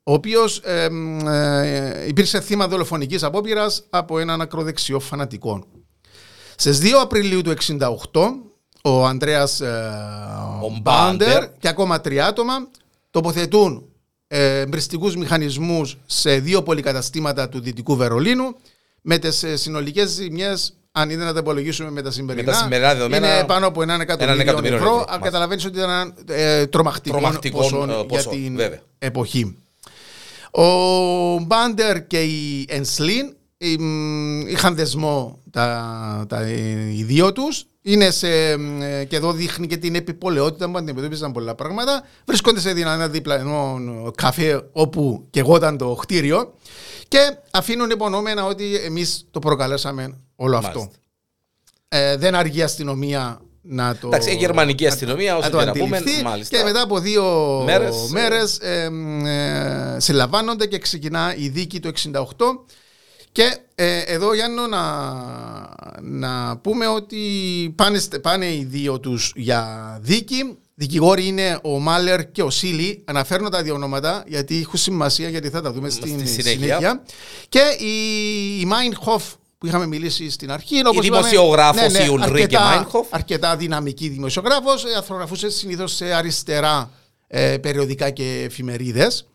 ο 0.02 0.12
οποίος 0.12 0.58
ε, 0.58 0.88
ε, 1.26 2.06
υπήρξε 2.06 2.40
θύμα 2.40 2.68
δολοφονικής 2.68 3.22
απόπειρας 3.22 3.82
από 3.90 4.18
έναν 4.18 4.40
ακροδεξιό 4.40 5.00
φανατικό. 5.00 5.64
Στις 6.56 6.78
2 6.78 6.86
Απριλίου 7.02 7.42
του 7.42 7.50
1968, 7.50 8.49
ο 8.82 9.06
Ανδρέας 9.06 9.60
ε, 9.60 9.66
Ο 10.62 10.68
Μπάντερ 10.82 11.28
Μπάντερ. 11.28 11.48
και 11.58 11.68
ακόμα 11.68 12.00
τρία 12.00 12.26
άτομα 12.26 12.68
τοποθετούν 13.10 13.84
ε, 14.26 14.66
μπριστικούς 14.66 15.16
μηχανισμούς 15.16 15.98
σε 16.06 16.38
δύο 16.38 16.62
πολυκαταστήματα 16.62 17.48
του 17.48 17.60
Δυτικού 17.60 17.96
Βερολίνου 17.96 18.56
με 19.00 19.18
τις 19.18 19.42
ε, 19.42 19.56
συνολικές 19.56 20.08
ζημιές 20.10 20.74
αν 20.92 21.10
είναι 21.10 21.24
να 21.24 21.32
τα 21.32 21.38
υπολογίσουμε 21.38 21.90
με 21.90 22.02
τα 22.02 22.10
σημερινά, 22.10 22.44
Με 22.46 22.52
τα 22.52 22.58
σημερινά 22.58 22.94
δεδομένα, 22.94 23.34
είναι 23.36 23.44
πάνω 23.46 23.66
από 23.66 23.82
έναν 23.82 24.00
εκατομμύριο, 24.00 24.40
εκατομμύριο 24.40 24.76
ευρώ. 24.76 24.88
ευρώ, 24.88 24.98
Αν 25.00 25.04
μάλιστα. 25.08 25.24
καταλαβαίνεις 25.24 25.64
ότι 25.64 25.76
ήταν 25.78 25.90
ένα 25.90 26.14
ε, 26.36 26.66
τρομακτικό, 26.66 27.16
Τρομακτικό, 27.18 27.56
ποσό 27.58 27.82
ε, 27.82 27.84
για 27.94 28.04
ποσό, 28.04 28.28
την 28.30 28.56
βέβαια. 28.56 28.80
εποχή. 28.98 29.56
Ο 30.50 30.64
Μπάντερ 31.38 32.06
και 32.06 32.22
η 32.22 32.66
Ενσλίν 32.68 33.34
εμ, 33.58 34.40
είχαν 34.48 34.74
δεσμό 34.74 35.38
τα, 35.50 36.24
τα, 36.28 36.40
ε, 36.40 36.90
οι 36.96 37.02
δύο 37.02 37.32
τους. 37.32 37.64
Είναι 37.82 38.10
σε, 38.10 38.50
εμ, 38.50 38.82
ε, 38.82 39.04
και 39.04 39.16
εδώ 39.16 39.32
δείχνει 39.32 39.66
και 39.66 39.76
την 39.76 39.94
επιπολαιότητα 39.94 40.70
που 40.70 40.78
αντιμετώπιζαν 40.78 41.32
πολλά 41.32 41.54
πράγματα. 41.54 42.02
Βρίσκονται 42.26 42.60
σε 42.60 42.70
ένα 42.70 43.08
διπλανό 43.08 43.80
καφέ 44.14 44.68
όπου 44.72 45.26
και 45.30 45.40
εγώ 45.40 45.56
ήταν 45.56 45.78
το 45.78 45.94
κτίριο 46.00 46.54
και 47.08 47.18
αφήνουν 47.50 47.90
υπονοούμενα 47.90 48.44
ότι 48.44 48.76
εμείς 48.76 49.26
το 49.30 49.38
προκαλέσαμε 49.38 50.20
όλο 50.36 50.56
αυτό. 50.56 50.78
Μάλιστα. 50.78 50.98
Ε, 51.88 52.16
δεν 52.16 52.34
αργεί 52.34 52.58
η 52.58 52.62
αστυνομία 52.62 53.40
να 53.62 53.96
το. 53.96 54.06
Εντάξει, 54.06 54.30
η 54.30 54.34
γερμανική 54.34 54.86
αστυνομία, 54.86 55.36
όσο 55.36 55.48
να 55.48 55.50
το 55.50 55.58
και 55.58 55.64
να 55.64 55.72
πούμε, 55.72 55.96
αντιληφθεί. 55.96 56.22
μάλιστα. 56.22 56.56
Και 56.56 56.64
μετά 56.64 56.82
από 56.82 56.98
δύο 56.98 57.24
Μέρες, 57.64 58.08
μέρες, 58.10 58.58
ε, 58.58 58.90
ε, 59.24 60.00
συλλαμβάνονται 60.00 60.66
και 60.66 60.78
ξεκινά 60.78 61.34
η 61.36 61.48
δίκη 61.48 61.80
του 61.80 61.88
68. 61.88 62.24
Και 63.32 63.56
ε, 63.74 63.98
εδώ 63.98 64.34
Γιάννο 64.34 64.66
να, 64.66 64.84
να 66.00 66.56
πούμε 66.56 66.86
ότι 66.86 67.18
πάνε, 67.76 67.98
στε- 67.98 68.20
πάνε 68.20 68.46
οι 68.54 68.64
δύο 68.70 69.00
τους 69.00 69.32
για 69.36 69.98
δίκη. 70.02 70.56
Δικηγόροι 70.74 71.26
είναι 71.26 71.58
ο 71.62 71.78
Μάλερ 71.78 72.30
και 72.30 72.42
ο 72.42 72.50
Σίλι. 72.50 73.02
Αναφέρνω 73.04 73.48
τα 73.48 73.62
δύο 73.62 73.74
ονόματα 73.74 74.24
γιατί 74.26 74.58
έχουν 74.60 74.78
σημασία 74.78 75.28
γιατί 75.28 75.48
θα 75.50 75.60
τα 75.62 75.72
δούμε 75.72 75.90
στην 75.90 76.18
Στη 76.18 76.28
συνέχεια. 76.42 76.52
συνέχεια. 76.76 77.02
Και 77.48 77.60
η, 77.84 77.94
η 78.60 78.64
Μάινχοφ 78.64 79.24
που 79.58 79.66
είχαμε 79.66 79.86
μιλήσει 79.86 80.30
στην 80.30 80.50
αρχή. 80.52 80.80
όπως 80.86 81.06
είπαμε, 81.06 81.28
δημοσιογράφος, 81.28 81.92
η 81.94 82.10
Ulrike 82.10 82.20
αρκετά- 82.22 82.86
Meinhof. 82.86 83.04
Αρκετά 83.10 83.56
δυναμική 83.56 84.08
δημοσιογράφος. 84.08 84.84
ε, 84.84 84.88
Αθρογραφούσε 84.98 85.50
συνήθως 85.50 85.94
σε 85.94 86.04
αριστερά 86.12 86.90
ε, 87.26 87.56
περιοδικά 87.58 88.10
και 88.10 88.42
εφημερίδες. 88.44 89.26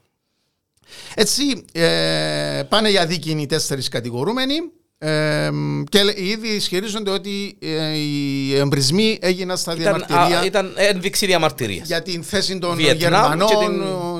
Έτσι, 1.15 1.65
ε, 1.72 2.63
πάνε 2.70 2.89
για 2.89 3.06
δίκη 3.06 3.32
οι 3.32 3.46
τέσσερις 3.46 3.88
κατηγορούμενοι 3.88 4.56
ε, 4.98 5.50
και 5.89 6.00
ήδη 6.15 6.48
ισχυρίζονται 6.48 7.12
ότι 7.12 7.58
ε, 7.62 7.98
οι 7.98 8.56
εμπρισμοί 8.58 9.18
έγιναν 9.22 9.58
στα 9.58 9.72
Ήταν, 9.75 9.84
διαμαρτυρία 9.84 10.39
α, 10.39 10.46
ήταν 10.46 10.74
ένδειξη 10.75 11.25
διαμαρτυρίας. 11.25 11.88
για 11.88 12.01
την 12.01 12.24
θέση 12.24 12.58
των 12.60 12.75
Βιετνάμ 12.75 12.98
Γερμανών 13.00 13.48
και 13.48 13.56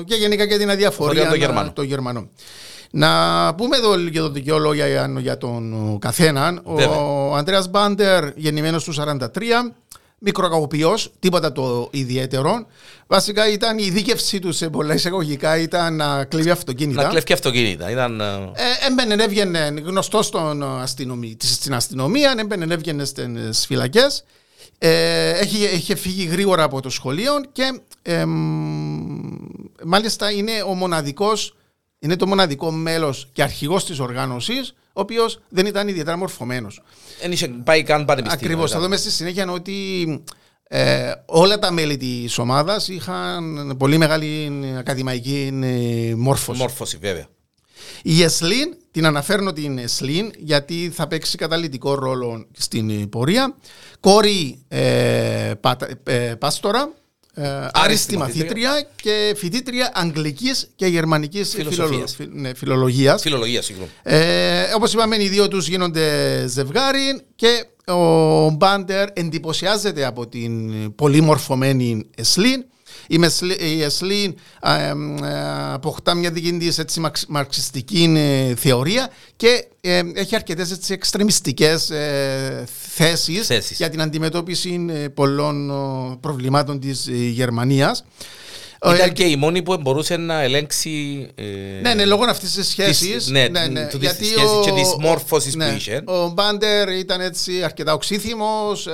και, 0.04 0.14
την- 0.14 0.18
γενικά 0.20 0.46
και 0.46 0.56
την 0.58 0.70
αδιαφορία 0.70 1.12
Φορεία 1.14 1.28
των 1.30 1.38
Γερμανών. 1.38 1.72
των 1.72 1.84
Γερμανών. 1.84 2.30
Να 2.90 3.54
πούμε 3.54 3.76
εδώ 3.76 3.98
και 4.08 4.20
δύο 4.40 4.58
λόγια 4.58 4.86
για, 4.86 5.12
για 5.18 5.38
τον 5.38 5.98
καθέναν. 5.98 6.62
Βέβαια. 6.66 6.88
Ο 6.96 7.34
Ανδρέας 7.34 7.68
Μπάντερ, 7.68 8.24
γεννημένος 8.36 8.84
του 8.84 8.92
43, 8.92 9.16
μικροκαγωπιός, 10.18 11.12
τίποτα 11.18 11.52
το 11.52 11.88
ιδιαίτερο. 11.92 12.66
Βασικά 13.06 13.48
ήταν 13.52 13.78
η 13.78 13.90
δίκευσή 13.90 14.38
του 14.38 14.52
σε 14.52 14.68
πολλά 14.70 14.94
εισαγωγικά 14.94 15.58
ήταν 15.58 15.96
να 15.96 16.24
κλέβει 16.24 16.50
αυτοκίνητα. 16.50 17.02
Να 17.02 17.08
κλέφει 17.08 17.32
αυτοκίνητα. 17.32 17.90
Ήταν, 17.90 18.20
ε, 18.20 18.24
Ε, 18.24 18.86
έμπαινε, 18.90 19.22
έβγαινε, 19.24 19.74
γνωστό 19.84 20.22
στον 20.22 20.62
αστυνομί, 20.80 21.36
της- 21.36 21.54
στην 21.54 21.74
αστυνομία, 21.74 22.34
έμπαινε, 22.38 22.74
έβγαινε 22.74 23.04
στις 23.04 23.66
φυλακές. 23.66 24.24
Ε, 24.78 25.30
έχει, 25.30 25.58
είχε 25.74 25.94
φύγει 25.94 26.24
γρήγορα 26.24 26.62
από 26.62 26.80
το 26.80 26.90
σχολείο 26.90 27.32
και 27.52 27.80
εμ, 28.02 28.30
μάλιστα 29.84 30.30
είναι 30.32 30.52
ο 30.66 30.74
μοναδικός, 30.74 31.56
είναι 31.98 32.16
το 32.16 32.26
μοναδικό 32.26 32.70
μέλος 32.70 33.28
και 33.32 33.42
αρχηγός 33.42 33.84
της 33.86 33.98
οργάνωσης, 33.98 34.74
ο 34.96 35.00
οποίος 35.00 35.40
δεν 35.48 35.66
ήταν 35.66 35.88
ιδιαίτερα 35.88 36.16
μορφωμένος. 36.16 36.82
δεν 37.20 37.32
είχε 37.32 37.48
πάει 37.48 37.82
καν 37.82 38.04
πανεπιστήμιο. 38.04 38.44
Ακριβώς, 38.44 38.70
θα 38.70 38.76
ήταν. 38.76 38.82
δούμε 38.88 38.96
στη 38.96 39.10
συνέχεια 39.10 39.50
ότι 39.50 39.74
ε, 40.68 41.12
όλα 41.26 41.58
τα 41.58 41.72
μέλη 41.72 41.96
της 41.96 42.38
ομάδας 42.38 42.88
είχαν 42.88 43.74
πολύ 43.78 43.98
μεγάλη 43.98 44.50
ακαδημαϊκή 44.78 45.58
ε, 45.62 46.14
μόρφωση. 46.14 46.60
Μόρφωση, 46.60 46.96
βέβαια. 46.96 47.26
Η 48.02 48.22
Εσλίν, 48.22 48.76
την 48.90 49.06
αναφέρνω 49.06 49.52
την 49.52 49.78
Εσλίν 49.78 50.30
γιατί 50.38 50.90
θα 50.94 51.06
παίξει 51.06 51.36
καταλητικό 51.36 51.94
ρόλο 51.94 52.46
στην 52.52 52.90
ε, 52.90 53.06
πορεία. 53.06 53.54
Κόρη 54.00 54.64
ε, 54.68 55.52
πατα- 55.60 55.88
ε, 56.04 56.34
πάστορα, 56.34 56.80
ε, 56.80 56.88
άριστη 57.72 58.16
μαθήτρια. 58.16 58.68
μαθήτρια 58.68 58.88
και 59.02 59.34
φοιτήτρια 59.36 59.90
αγγλικής 59.94 60.68
και 60.76 60.86
γερμανικής 60.86 61.50
Φιλοσοφίας. 61.54 61.88
φιλολο- 61.88 62.06
φι- 62.16 62.40
ναι, 62.40 62.54
φιλολογίας. 62.54 63.22
Φιλολογίας, 63.22 63.64
συγγνώμη. 63.64 63.90
Ε, 64.02 64.62
όπως 64.74 64.92
είπαμε, 64.92 65.22
οι 65.22 65.28
δύο 65.28 65.48
τους 65.48 65.68
γίνονται 65.68 66.44
ζευγάρι 66.48 67.20
και 67.34 67.64
ο 67.92 68.50
Μπάντερ 68.50 69.08
εντυπωσιάζεται 69.12 70.04
από 70.06 70.26
την 70.26 70.94
πολύ 70.94 71.20
μορφωμένη 71.20 72.06
Εσλίν. 72.16 72.64
Η, 73.08 73.18
Μεσλ- 73.18 73.60
η 73.62 73.82
Εσλίν 73.82 74.34
α, 74.68 74.80
εμ, 74.82 75.16
ε, 75.16 75.72
αποκτά 75.72 76.14
μια 76.14 76.30
δική 76.30 76.52
της 76.52 76.78
έτσι, 76.78 77.00
μαξ- 77.00 77.26
μαρξιστική 77.28 78.14
ε, 78.16 78.54
θεωρία 78.54 79.08
και 79.36 79.64
ε, 79.80 80.02
έχει 80.14 80.34
αρκετές 80.34 80.70
έτσι, 80.70 80.92
εξτρεμιστικές 80.92 81.90
ε, 81.90 82.64
θέσεις, 82.88 83.46
Θέσεις. 83.46 83.76
για 83.76 83.90
την 83.90 84.00
αντιμετώπιση 84.00 84.86
ε, 84.90 85.08
πολλών 85.08 85.70
ε, 85.70 86.16
προβλημάτων 86.20 86.80
της 86.80 87.06
ε, 87.06 87.12
Γερμανίας. 87.12 88.04
Ήταν 88.94 89.08
Ε, 89.08 89.12
και 89.12 89.24
η 89.24 89.36
μόνη 89.36 89.62
που 89.62 89.76
μπορούσε 89.80 90.16
να 90.16 90.42
ελέγξει. 90.42 91.26
ε, 91.34 91.42
ναι, 91.82 91.94
ναι, 91.94 92.04
λόγω 92.04 92.24
αυτής 92.24 92.52
της 92.52 92.68
σχέσης. 92.68 93.10
Της- 93.14 93.28
ναι, 93.28 93.48
του 93.90 93.98
της 93.98 94.10
σχέσης 94.10 94.64
και 94.64 94.70
της 94.72 94.94
μόρφωσης 95.00 95.56
που 95.56 95.62
είχε. 95.76 96.02
Ο 96.06 96.28
Μπάντερ 96.28 96.88
ήταν 96.88 97.20
έτσι 97.20 97.62
αρκετά 97.62 97.92
οξύθυμος. 97.92 98.88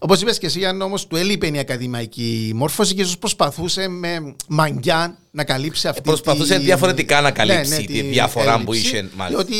Όπως 0.00 0.20
είπες 0.20 0.38
και 0.38 0.46
εσύ, 0.46 0.64
αν 0.64 0.80
όμως 0.82 1.06
του 1.06 1.16
έλειπε 1.16 1.46
η 1.46 1.58
ακαδημαϊκή 1.58 2.52
μόρφωση 2.54 2.94
και 2.94 3.02
ίσως 3.02 3.18
προσπαθούσε 3.18 3.88
με 3.88 4.34
μαγκιά 4.48 5.18
να 5.30 5.44
καλύψει 5.44 5.88
αυτή 5.88 6.00
προσπαθούσε 6.00 6.56
τη- 6.56 6.64
διαφορετικά 6.64 7.20
να 7.20 7.30
καλύψει 7.30 7.76
τη 7.84 7.92
την 7.92 8.08
διαφορά 8.10 8.60
που 8.64 8.72
έλλειψη, 8.72 8.88
είχε, 8.88 9.08
μάλιστα. 9.16 9.44
Διότι 9.44 9.56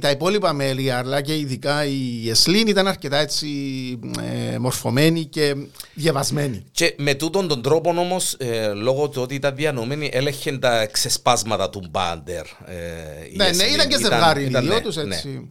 τα 0.00 0.10
υπόλοιπα 0.10 0.52
μέλη, 0.52 0.90
αλλά 0.92 1.20
και 1.20 1.38
ειδικά 1.38 1.84
η 1.84 2.30
Εσλίν, 2.30 2.66
ήταν 2.66 2.86
αρκετά 2.86 3.16
έτσι 3.16 3.48
ε, 4.52 4.58
μορφωμένη 4.58 5.24
και 5.24 5.54
διαβασμένη. 5.94 6.64
Και 6.72 6.94
με 6.98 7.14
τούτον 7.14 7.48
τον 7.48 7.62
τρόπο 7.62 7.90
όμως, 7.90 8.36
λόγω 8.74 9.08
του 9.08 9.22
ότι 9.22 9.34
ήταν 9.34 9.54
διανομένη, 9.56 10.10
έλεγχε 10.12 10.58
τα 10.58 10.86
ξεσπάσματα 10.86 11.70
του 11.70 11.82
Μπάντερ. 11.90 12.44
ε, 12.64 12.74
η 13.32 13.36
Ναι, 13.36 13.44
ναι, 13.44 13.50
Εσλίν. 13.50 13.74
ήταν 13.74 13.88
και 13.88 13.96
ζευγάρι 13.98 14.42
οι 14.42 14.46
ήταν, 14.48 14.64
δυο 14.64 14.74
ναι, 14.74 14.80
τους 14.80 14.96
ναι. 14.96 15.02
έτσι. 15.14 15.50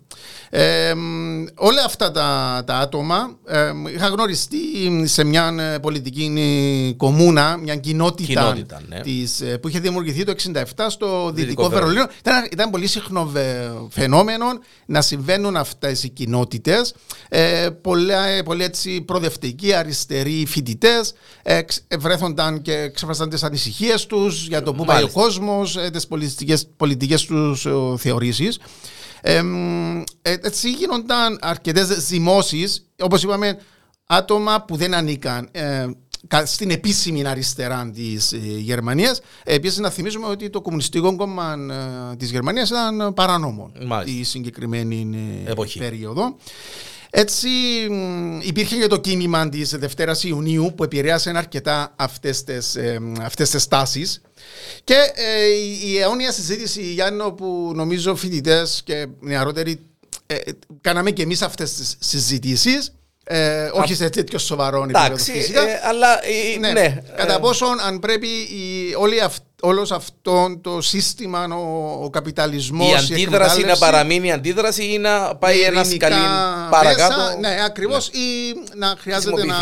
Ε, 0.49 0.93
μ, 0.93 1.43
όλα 1.55 1.83
αυτά 1.85 2.11
τα, 2.11 2.63
τα 2.65 2.75
άτομα 2.77 3.37
ε, 3.47 3.71
μ, 3.71 3.87
είχαν 3.87 4.11
γνωριστεί 4.13 4.57
σε 5.03 5.23
μια 5.23 5.55
ε, 5.73 5.77
πολιτική 5.77 6.33
ε, 6.37 6.93
κομμούνα, 6.93 7.57
μια 7.57 7.75
κοινότητα, 7.75 8.27
Κοινότητα, 8.41 8.81
ναι. 8.87 8.99
της, 8.99 9.41
ε, 9.41 9.54
που 9.59 9.67
είχε 9.67 9.79
δημιουργηθεί 9.79 10.23
το 10.23 10.33
1967 10.53 10.61
στο 10.87 11.31
Δυτικό 11.33 11.69
Βερολίνο. 11.69 11.87
Βερολίνο. 11.93 12.07
Ήταν, 12.19 12.47
ήταν 12.51 12.69
πολύ 12.69 12.87
συχνό 12.87 13.25
βε- 13.25 13.69
φαινόμενο 13.89 14.45
να 14.85 15.01
συμβαίνουν 15.01 15.55
αυτές 15.55 16.03
οι 16.03 16.09
κοινότητες. 16.09 16.93
Ε, 17.29 17.69
πολλά, 17.81 18.25
ε, 18.25 18.41
πολύ 18.43 18.63
έτσι 18.63 19.01
προοδευτικοί, 19.01 19.73
αριστεροί 19.73 20.45
φοιτητές 20.47 21.13
ε, 21.43 21.61
ξ- 21.61 21.83
ε, 21.87 21.97
βρέθονταν 21.97 22.61
και 22.61 22.73
εξέφρασαν 22.73 23.29
τις 23.29 23.43
ανησυχίες 23.43 24.05
τους 24.05 24.47
για 24.47 24.61
το 24.63 24.73
πού 24.73 24.85
πάει 24.85 24.97
ο 24.97 24.99
Μάλιστα. 24.99 25.21
κόσμος, 25.21 25.77
ε, 25.77 25.89
τις 25.89 26.07
πολιτικές, 26.07 26.67
πολιτικές 26.77 27.25
τους 27.25 27.65
ε, 27.65 27.71
θεωρήσεις. 27.97 28.59
Ε, 29.21 29.41
μ, 29.41 29.97
ε, 30.21 30.31
έτσι 30.41 30.71
γίνονταν 30.71 31.37
αρκετές 31.41 31.87
ζυμώσεις, 32.07 32.85
όπως 33.01 33.23
είπαμε, 33.23 33.57
άτομα 34.07 34.61
που 34.61 34.75
δεν 34.75 34.93
ανήκαν 34.93 35.49
ε, 35.51 35.61
κα- 35.61 35.93
στην 36.43 36.69
επίσημη 36.69 37.27
αριστερά 37.27 37.91
της 37.93 38.31
ε, 38.31 38.37
Γερμανίας. 38.57 39.21
Επίσης 39.43 39.77
να 39.77 39.89
θυμίσουμε 39.89 40.27
ότι 40.27 40.49
το 40.49 40.61
Κομμουνιστικό 40.61 41.15
Κόμμα 41.15 41.55
ε, 42.11 42.15
της 42.15 42.31
Γερμανίας 42.31 42.69
ήταν 42.69 43.13
παράνομο 43.13 43.71
Μάλιστα. 43.85 44.17
τη 44.17 44.23
συγκεκριμένη 44.23 45.09
ε, 45.45 45.51
Εποχή. 45.51 45.79
περίοδο. 45.79 46.35
Έτσι 47.17 47.47
υπήρχε 48.41 48.75
και 48.75 48.87
το 48.87 48.97
κίνημα 48.97 49.49
της 49.49 49.69
Δευτέρας 49.77 50.23
Ιουνίου 50.23 50.73
που 50.75 50.83
επηρέασε 50.83 51.29
αρκετά 51.35 51.93
αυτές 51.95 52.43
τις, 52.43 52.75
ε, 52.75 52.99
αυτές 53.21 53.49
τις 53.49 53.67
τάσεις 53.67 54.21
και 54.83 54.95
ε, 55.13 55.45
η 55.87 55.97
αιώνια 55.97 56.31
συζήτηση 56.31 56.81
Γιάννο 56.93 57.31
που 57.31 57.71
νομίζω 57.75 58.15
φοιτητές 58.15 58.81
και 58.83 59.07
νεαρότεροι 59.19 59.79
ε, 60.25 60.35
κάναμε 60.81 61.11
και 61.11 61.21
εμείς 61.21 61.41
αυτές 61.41 61.73
τις 61.73 61.95
συζητήσεις 61.99 62.93
ε, 63.27 63.69
όχι 63.73 63.95
σε 63.95 64.09
τέτοιο 64.09 64.39
σοβαρό 64.39 64.83
επίπεδο 64.83 65.17
φυσικά. 65.17 65.61
Ε, 65.61 65.79
αλλά 65.83 66.25
ε, 66.25 66.59
ναι, 66.59 66.71
ναι, 66.71 67.01
κατά 67.15 67.33
ε, 67.33 67.37
πόσον 67.37 67.79
αν 67.79 67.99
πρέπει 67.99 68.27
η, 68.27 68.95
όλη 68.97 69.21
αυ, 69.21 69.35
όλος 69.61 69.91
αυτό 69.91 70.57
το 70.61 70.81
σύστημα, 70.81 71.45
ο, 71.45 72.03
ο 72.03 72.09
καπιταλισμός, 72.09 73.09
η 73.09 73.13
αντίδραση 73.13 73.61
η 73.61 73.63
να 73.63 73.77
παραμείνει 73.77 74.31
αντίδραση 74.31 74.83
ή 74.93 74.97
να 74.97 75.35
πάει 75.35 75.61
ένας 75.61 75.87
σκαλί 75.87 76.15
παρακάτω. 76.69 77.15
Μέσα, 77.15 77.37
ναι, 77.39 77.63
ακριβώς 77.65 78.11
ναι. 78.13 78.19
ή 78.19 78.55
να 78.75 78.95
χρειάζεται 78.99 79.45
να, 79.45 79.55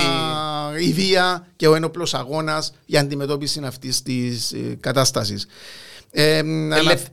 η 0.79 0.93
βία 0.93 1.47
και 1.55 1.67
ο 1.67 1.75
ένοπλος 1.75 2.13
αγώνας 2.13 2.73
για 2.85 2.99
αντιμετώπιση 2.99 3.61
αυτής 3.65 4.01
της 4.01 4.51
ε, 4.51 4.77
κατάστασης. 4.79 5.47
Ε, 6.11 6.41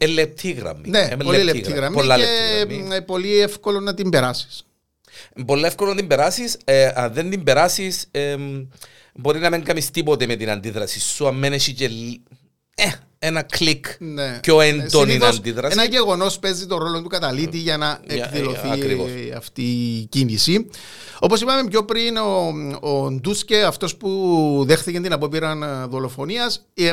λεπτή 0.07 0.51
γραμμή. 0.51 0.89
Ναι, 0.89 1.09
πολύ 1.25 1.43
λεπτή 1.43 1.73
γραμμή 1.73 2.01
και 2.03 3.01
πολύ 3.07 3.41
εύκολο 3.41 3.81
να 3.81 3.95
την 3.95 4.11
περάσεις. 4.11 4.65
Πολύ 5.47 5.65
εύκολο 5.65 5.91
να 5.91 5.97
την 5.97 6.07
περάσεις. 6.07 6.57
Ε, 6.65 6.91
αν 6.95 7.13
δεν 7.13 7.31
την 7.31 7.45
περάσεις, 7.45 8.07
ε, 8.11 8.37
μπορεί 9.15 9.39
να 9.39 9.51
μην 9.51 9.65
κάνεις 9.65 9.91
τίποτε 9.91 10.27
με 10.27 10.37
την 10.37 10.51
αντίδραση 10.51 11.01
σου. 11.01 11.27
Αν 11.27 11.35
μένει 11.35 11.57
και 11.57 11.91
ε, 12.75 12.91
ένα 13.23 13.43
κλικ 13.43 13.87
ναι. 13.99 14.39
πιο 14.41 14.57
ναι, 14.57 14.67
έντονη 14.67 15.17
ναι, 15.17 15.27
αντίδραση. 15.27 15.73
Ένα 15.73 15.85
γεγονός 15.85 16.39
παίζει 16.39 16.67
τον 16.67 16.79
ρόλο 16.79 17.03
του 17.03 17.09
καταλήτη 17.09 17.59
για 17.59 17.77
να 17.77 18.01
εκδηλωθεί 18.07 18.69
yeah, 18.73 19.37
αυτή 19.37 19.63
η 19.63 20.07
κίνηση. 20.07 20.67
Όπως 21.19 21.41
είπαμε 21.41 21.69
πιο 21.69 21.85
πριν, 21.85 22.17
ο, 22.17 22.55
ο 22.81 23.11
Ντούσκε, 23.11 23.63
αυτός 23.63 23.97
που 23.97 24.63
δέχθηκε 24.67 25.01
την 25.01 25.13
απόπειρα 25.13 25.87
δολοφονίας, 25.91 26.67
ε, 26.75 26.89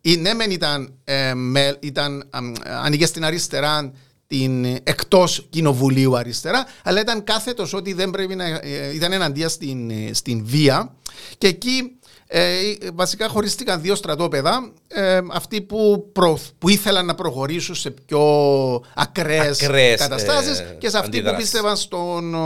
ε, 0.00 0.16
ναι, 0.16 0.34
μεν 0.34 0.50
ήταν, 0.50 0.94
ε, 1.04 1.32
ήταν, 1.80 2.28
ανοίγε 2.82 3.06
στην 3.06 3.24
αριστερά 3.24 3.92
την 4.38 4.64
εκτός 4.64 5.46
κοινοβουλίου 5.50 6.16
αριστερά, 6.16 6.66
αλλά 6.82 7.00
ήταν 7.00 7.24
κάθετος 7.24 7.72
ότι 7.72 7.92
δεν 7.92 8.10
πρέπει 8.10 8.34
να 8.34 8.44
ε, 8.44 8.94
ήταν 8.94 9.12
εναντίας 9.12 9.52
στην, 9.52 9.90
ε, 9.90 10.10
στην 10.12 10.44
βία. 10.46 10.94
Και 11.38 11.46
εκεί 11.46 11.98
ε, 12.26 12.52
βασικά 12.94 13.28
χωρίστηκαν 13.28 13.80
δύο 13.80 13.94
στρατόπεδα 13.94 14.72
ε, 14.88 15.20
αυτοί 15.30 15.60
που, 15.60 16.10
που 16.58 16.68
ήθελαν 16.68 17.06
να 17.06 17.14
προχωρήσουν 17.14 17.74
σε 17.74 17.90
πιο 17.90 18.20
ακραίες, 18.94 19.62
ακραίες 19.62 20.00
καταστάσεις 20.00 20.58
ε, 20.58 20.76
και 20.78 20.88
σε 20.88 20.98
αυτοί 20.98 21.22
που 21.22 21.34
πίστευαν 21.36 21.76
στον, 21.76 22.36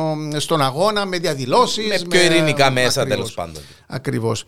στον 0.40 0.62
αγώνα 0.62 1.06
με 1.06 1.18
διαδηλώσεις 1.18 2.02
με 2.02 2.08
πιο 2.08 2.22
ειρηνικά 2.22 2.70
μέσα 2.70 3.06
τέλος 3.06 3.34
πάντων. 3.34 3.62
ακριβώς. 3.86 4.44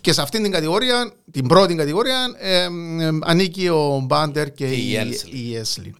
Και 0.00 0.12
σε 0.12 0.22
αυτήν 0.22 0.42
την 0.42 0.52
κατηγορία 0.52 1.12
την 1.30 1.46
πρώτη 1.46 1.74
κατηγορία 1.74 2.18
ανήκει 3.20 3.68
ο 3.68 4.00
Μπάντερ 4.06 4.52
και 4.52 4.66
η, 4.66 4.90
η 5.30 5.56
Έσλι 5.56 5.94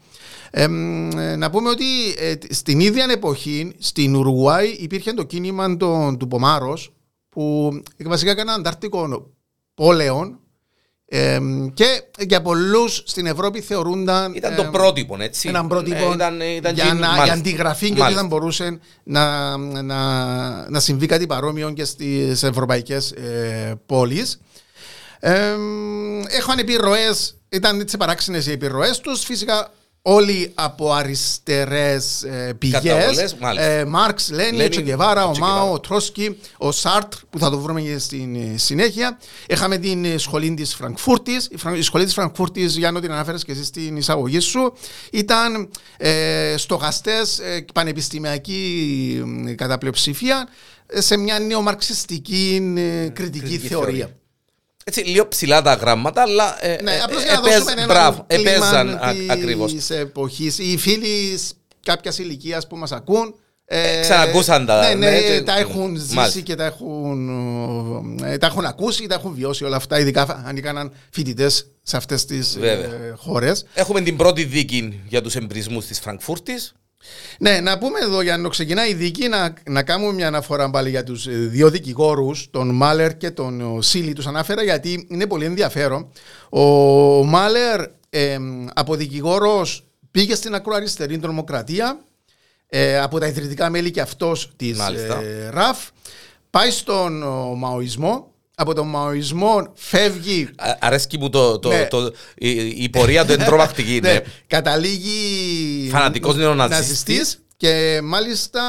να 1.37 1.51
πούμε 1.51 1.69
ότι 1.69 1.85
ε, 2.19 2.35
στην 2.51 2.81
ίδια 2.81 3.07
εποχή 3.11 3.73
στην 3.79 4.17
Ουρουάη 4.17 4.69
υπήρχε 4.69 5.13
το 5.13 5.23
κίνημα 5.23 5.77
το, 5.77 6.17
του 6.17 6.29
Πομάρος 6.29 6.93
που 7.29 7.73
βασικά 8.05 8.31
έκανε 8.31 8.53
αντάρτικο 8.53 9.33
πόλεων 9.75 10.37
και 11.75 12.03
για 12.19 12.43
πολλούς 12.43 13.03
στην 13.07 13.27
Ευρώπη 13.27 13.61
θεωρούνταν. 13.61 14.35
Ήταν 14.35 14.55
το 14.55 14.65
πρότυπο, 14.65 15.17
έτσι. 15.21 15.49
Έναν 15.49 15.69
πρότυπο 15.69 16.11
ε, 16.11 16.15
ήταν, 16.15 16.41
ήταν 16.41 16.75
για, 16.75 16.95
να, 16.95 17.25
για 17.25 17.33
αντιγραφή 17.33 17.91
και 17.91 18.03
ότι 18.03 18.15
δεν 18.15 18.27
μπορούσε 18.27 18.79
να, 19.03 19.57
να, 19.57 20.71
να 20.71 20.81
συμβεί 20.81 21.07
κάτι 21.07 21.27
παρόμοιο 21.27 21.71
και 21.71 21.85
στις 21.85 22.43
ευρωπαϊκές 22.43 23.11
ε, 23.11 23.81
πόλεις. 23.87 24.41
Ε, 25.21 25.55
έχουν 26.29 26.59
επιρροές, 26.59 27.37
ήταν 27.49 27.81
έτσι 27.81 27.97
παράξενες 27.97 28.47
οι 28.47 28.51
επιρροές 28.51 29.01
τους. 29.01 29.25
Φυσικά 29.25 29.71
όλοι 30.03 30.51
από 30.55 30.93
αριστερές 30.93 32.23
ε, 32.23 32.55
πηγές. 32.59 33.37
Ε, 33.57 33.85
Μάρξ, 33.85 34.31
Λένι, 34.31 34.69
Τσεγκεβάρα, 34.69 35.25
ο 35.25 35.39
Μάο, 35.39 35.73
ο 35.73 35.81
Τρόσκι, 35.81 36.39
ο 36.59 36.73
Σάρτ, 36.73 37.13
που 37.31 37.39
θα 37.39 37.51
το 37.51 37.59
βρούμε 37.59 37.81
και 37.81 37.99
στην 37.99 38.35
ε, 38.35 38.59
συνέχεια. 38.59 39.19
Είχαμε 39.47 39.79
την 39.79 40.05
ε, 40.05 40.19
σχολή 40.19 40.55
της 40.55 40.75
Φραγκφούρτης. 40.75 41.49
Η 41.77 41.83
σχολή 41.83 42.05
της 42.05 42.15
Φραγκφούρτης, 42.15 42.77
Γιάννο, 42.77 43.01
την 43.01 43.13
αναφέρε 43.13 43.39
και 43.39 43.53
εσύ 43.53 43.65
στην 43.65 43.97
εισαγωγή 43.97 44.41
σου, 44.41 44.73
ήταν 45.13 45.71
ε, 45.97 46.55
στοχαστές, 46.57 47.39
ε, 47.39 47.65
πανεπιστημιακή 47.75 49.23
κατά 49.57 49.79
πλειοψηφία, 49.79 50.49
σε 50.95 51.17
μια 51.17 51.39
νεομαρξιστική 51.39 52.73
κριτική 53.13 53.59
θεωρία 53.59 54.17
έτσι, 54.85 55.01
λίγο 55.01 55.29
ψηλά 55.29 55.63
τα 55.63 55.75
γράμματα, 55.75 56.23
αλλά. 56.23 56.65
Ε, 56.65 56.83
ναι, 56.83 56.93
ε, 56.93 57.01
απλώς 57.01 57.23
για 57.23 57.33
να 57.33 57.39
επέζ, 57.39 57.53
δώσουμε 57.53 57.73
ένα 57.73 57.87
μπράβο, 57.87 58.25
επέζαν 58.27 58.99
ακριβώ. 59.29 59.67
Της 59.67 59.91
εποχής. 59.91 60.59
Οι 60.59 60.77
φίλοι 60.77 61.39
κάποιας 61.83 62.19
ηλικίας 62.19 62.67
που 62.67 62.77
μας 62.77 62.93
ακούν. 62.93 63.35
Ε, 63.65 64.01
ξανακούσαν 64.01 64.67
τα. 64.67 64.89
Ναι, 64.89 64.95
ναι, 64.95 65.11
ναι 65.11 65.41
τα 65.41 65.59
έχουν 65.59 65.97
ζήσει 65.97 66.15
μάλιστα. 66.15 66.41
και 66.41 66.55
τα 66.55 66.65
έχουν, 66.65 68.19
ε, 68.25 68.39
τα 68.39 68.47
έχουν 68.47 68.65
ακούσει, 68.65 69.07
τα 69.07 69.15
έχουν 69.15 69.35
βιώσει 69.35 69.65
όλα 69.65 69.77
αυτά, 69.77 69.99
ειδικά 69.99 70.43
αν 70.47 70.57
έκαναν 70.57 70.93
φοιτητές 71.11 71.67
σε 71.83 71.97
αυτές 71.97 72.25
τις 72.25 72.57
ε, 72.57 73.15
χώρες. 73.17 73.65
Έχουμε 73.75 74.01
την 74.01 74.17
πρώτη 74.17 74.45
δίκη 74.45 75.01
για 75.09 75.23
τους 75.23 75.37
εμπρισμού 75.37 75.81
της 75.81 76.01
Φραγκφούρτης. 76.01 76.75
Ναι, 77.39 77.61
να 77.61 77.79
πούμε 77.79 77.99
εδώ 78.01 78.21
για 78.21 78.37
να 78.37 78.49
ξεκινάει 78.49 78.91
η 78.91 78.95
δίκη 78.95 79.29
να, 79.29 79.55
να 79.65 79.83
κάνουμε 79.83 80.13
μια 80.13 80.27
αναφορά 80.27 80.71
πάλι 80.71 80.91
για 80.91 81.05
τους 81.05 81.27
ε, 81.27 81.31
δύο 81.31 81.71
δικηγόρους, 81.71 82.49
τον 82.51 82.75
Μάλερ 82.75 83.17
και 83.17 83.31
τον 83.31 83.83
Σίλι. 83.83 84.13
Τους 84.13 84.27
ανάφερα 84.27 84.63
γιατί 84.63 85.07
είναι 85.11 85.27
πολύ 85.27 85.45
ενδιαφέρον. 85.45 86.13
Ο 86.51 86.61
Μάλερ 87.25 87.81
ε, 88.11 88.39
από 88.75 88.95
δικηγόρος 88.95 89.87
πήγε 90.11 90.35
στην 90.35 90.55
ακροαριστερή 90.55 91.19
τρομοκρατία 91.19 92.01
ε, 92.69 92.99
από 92.99 93.19
τα 93.19 93.27
ιδρυτικά 93.27 93.71
μέλη 93.71 93.91
και 93.91 94.01
αυτός 94.01 94.53
της 94.57 94.79
ε, 94.79 95.49
ΡΑΦ. 95.51 95.89
Πάει 96.51 96.71
στον 96.71 97.23
Μαοισμό 97.57 98.32
από 98.55 98.75
τον 98.75 98.89
μαοισμό 98.89 99.73
φεύγει. 99.75 100.49
αρέσκει 100.79 101.19
μου 101.19 101.31
το, 101.31 101.59
το, 101.59 101.69
ναι. 101.69 101.87
το, 101.87 102.13
η, 102.35 102.51
η, 102.69 102.89
πορεία 102.89 103.25
του 103.25 103.33
εντρομακτική. 103.33 104.01
ναι. 104.03 104.13
ναι. 104.13 104.21
Καταλήγει. 104.47 105.89
Φανατικός 105.91 106.37
νεοναζιστής. 106.37 107.37
Και 107.63 108.01
μάλιστα 108.03 108.63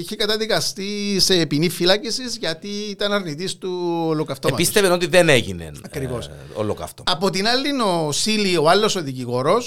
είχε 0.00 0.16
καταδικαστεί 0.16 1.16
σε 1.20 1.46
ποινή 1.46 1.68
φυλάκισης 1.68 2.36
γιατί 2.36 2.68
ήταν 2.68 3.12
αρνητής 3.12 3.58
του 3.58 4.04
ολοκαυτώματος. 4.06 4.66
Επίστευε 4.66 4.92
ότι 4.92 5.06
δεν 5.06 5.28
έγινε 5.28 5.70
Ακριβώς. 5.84 6.26
Ε, 6.26 6.32
ολοκαυτώμα. 6.54 7.12
Από 7.12 7.30
την 7.30 7.46
άλλη, 7.46 7.68
ο 7.80 8.12
Σίλι, 8.12 8.56
ο 8.56 8.68
άλλος 8.68 8.96
ο 8.96 9.02
δικηγόρο, 9.02 9.62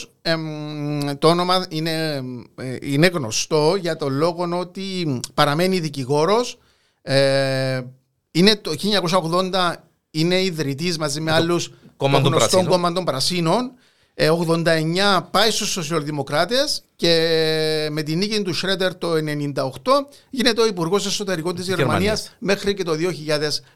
το 1.19 1.27
όνομα 1.27 1.65
είναι, 1.69 2.23
ε, 2.55 2.77
είναι 2.81 3.07
γνωστό 3.07 3.75
για 3.79 3.95
το 3.95 4.09
λόγο 4.09 4.59
ότι 4.59 5.19
παραμένει 5.33 5.79
δικηγόρος. 5.79 6.57
Ε, 7.01 7.81
είναι 8.35 8.55
το 8.55 8.71
1980 9.51 9.73
είναι 10.11 10.41
ιδρυτής 10.41 10.97
μαζί 10.97 11.21
με 11.21 11.31
άλλους 11.31 11.71
γνωστών 11.97 12.65
κόμμα 12.65 12.91
των 12.91 13.03
Πρασίνων. 13.03 13.71
89 14.15 14.65
ε, 14.65 14.75
πάει 15.31 15.51
στους 15.51 15.69
σοσιαλδημοκράτες 15.69 16.83
και 16.95 17.87
με 17.91 18.01
την 18.01 18.17
νίκη 18.17 18.41
του 18.41 18.53
Σρέντερ 18.53 18.95
το 18.95 19.07
98 19.13 19.91
γίνεται 20.29 20.61
ο 20.61 20.65
Υπουργός 20.65 21.05
Εσωτερικών 21.05 21.55
της 21.55 21.67
Γερμανίας 21.67 22.35
μέχρι 22.39 22.73
και 22.73 22.83
το 22.83 22.91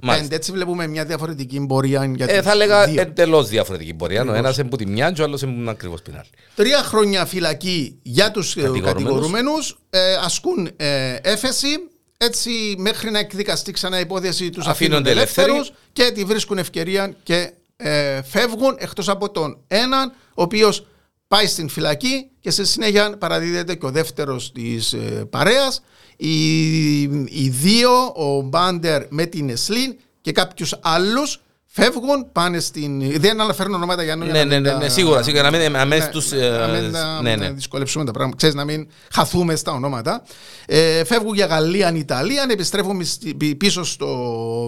2005. 0.01 0.27
Έτσι 0.29 0.51
βλέπουμε 0.51 0.87
μια 0.87 1.05
διαφορετική 1.05 1.65
πορεία. 1.67 2.11
Για 2.15 2.25
ε, 2.29 2.41
θα 2.41 2.51
έλεγα 2.51 2.83
εντελώς 2.83 3.49
διαφορετική 3.49 3.93
πορεία. 3.93 4.25
Ο 4.27 4.33
ένας 4.33 4.57
είναι 4.57 4.69
που 4.69 4.75
τη 4.75 4.85
μια 4.85 5.11
και 5.11 5.21
ο 5.21 5.23
άλλος 5.23 5.41
είναι 5.41 5.69
ακριβώς 5.69 6.01
την 6.01 6.13
άλλη. 6.13 6.29
Τρία 6.55 6.83
χρόνια 6.83 7.25
φυλακή 7.25 7.99
για 8.01 8.31
τους 8.31 8.55
ε, 8.55 8.71
κατηγορούμενου 8.83 9.53
ε, 9.89 10.13
ασκούν 10.13 10.69
ε, 10.75 11.15
έφεση 11.21 11.67
έτσι 12.17 12.75
μέχρι 12.77 13.11
να 13.11 13.19
εκδικαστεί 13.19 13.71
ξανά 13.71 13.97
η 13.97 14.01
υπόθεση 14.01 14.49
τους 14.49 14.67
αφήνονται 14.67 15.11
ελεύθερους 15.11 15.71
και 15.93 16.11
τη 16.11 16.23
βρίσκουν 16.23 16.57
ευκαιρία 16.57 17.15
και 17.23 17.51
ε, 17.77 18.21
φεύγουν 18.21 18.75
εκτός 18.79 19.09
από 19.09 19.31
τον 19.31 19.57
έναν 19.67 20.13
ο 20.33 20.41
οποίος 20.41 20.87
πάει 21.27 21.47
στην 21.47 21.69
φυλακή 21.69 22.29
και 22.39 22.51
σε 22.51 22.65
συνέχεια 22.65 23.17
παραδίδεται 23.17 23.75
και 23.75 23.85
ο 23.85 23.91
δεύτερος 23.91 24.51
της 24.51 24.93
ε, 24.93 24.97
παρέας. 25.29 25.81
Οι, 26.17 27.01
οι 27.01 27.49
δύο, 27.49 28.13
ο 28.15 28.41
Μπάντερ 28.41 29.03
με 29.09 29.25
την 29.25 29.49
Εσλίν 29.49 29.95
και 30.21 30.31
κάποιους 30.31 30.79
άλλους 30.81 31.41
φεύγουν, 31.81 32.31
πάνε 32.31 32.59
στην. 32.59 33.19
Δεν 33.19 33.41
αναφέρουν 33.41 33.73
ονόματα 33.73 34.03
για 34.03 34.15
να 34.15 34.25
ναι, 34.25 34.43
ναι, 34.43 34.59
ναι, 34.59 34.73
ναι, 34.73 34.89
σίγουρα, 34.89 35.23
σίγουρα. 35.23 35.43
Να 35.49 35.57
μην, 35.57 35.71
να 35.71 35.85
μην, 35.85 36.03
τους, 36.11 36.31
να 36.31 36.67
μην 36.67 36.93
ναι, 37.21 37.35
ναι. 37.35 37.49
δυσκολέψουμε 37.49 38.05
τα 38.05 38.11
πράγματα. 38.11 38.37
Ξέρεις, 38.37 38.55
να 38.55 38.65
μην 38.65 38.87
χαθούμε 39.11 39.55
στα 39.55 39.71
ονόματα. 39.71 40.23
Ε, 40.65 41.03
φεύγουν 41.03 41.35
για 41.35 41.45
Γαλλία, 41.45 41.91
Ιταλία, 41.95 42.45
επιστρέφουν 42.49 43.01
πίσω 43.57 43.83
στο 43.83 44.07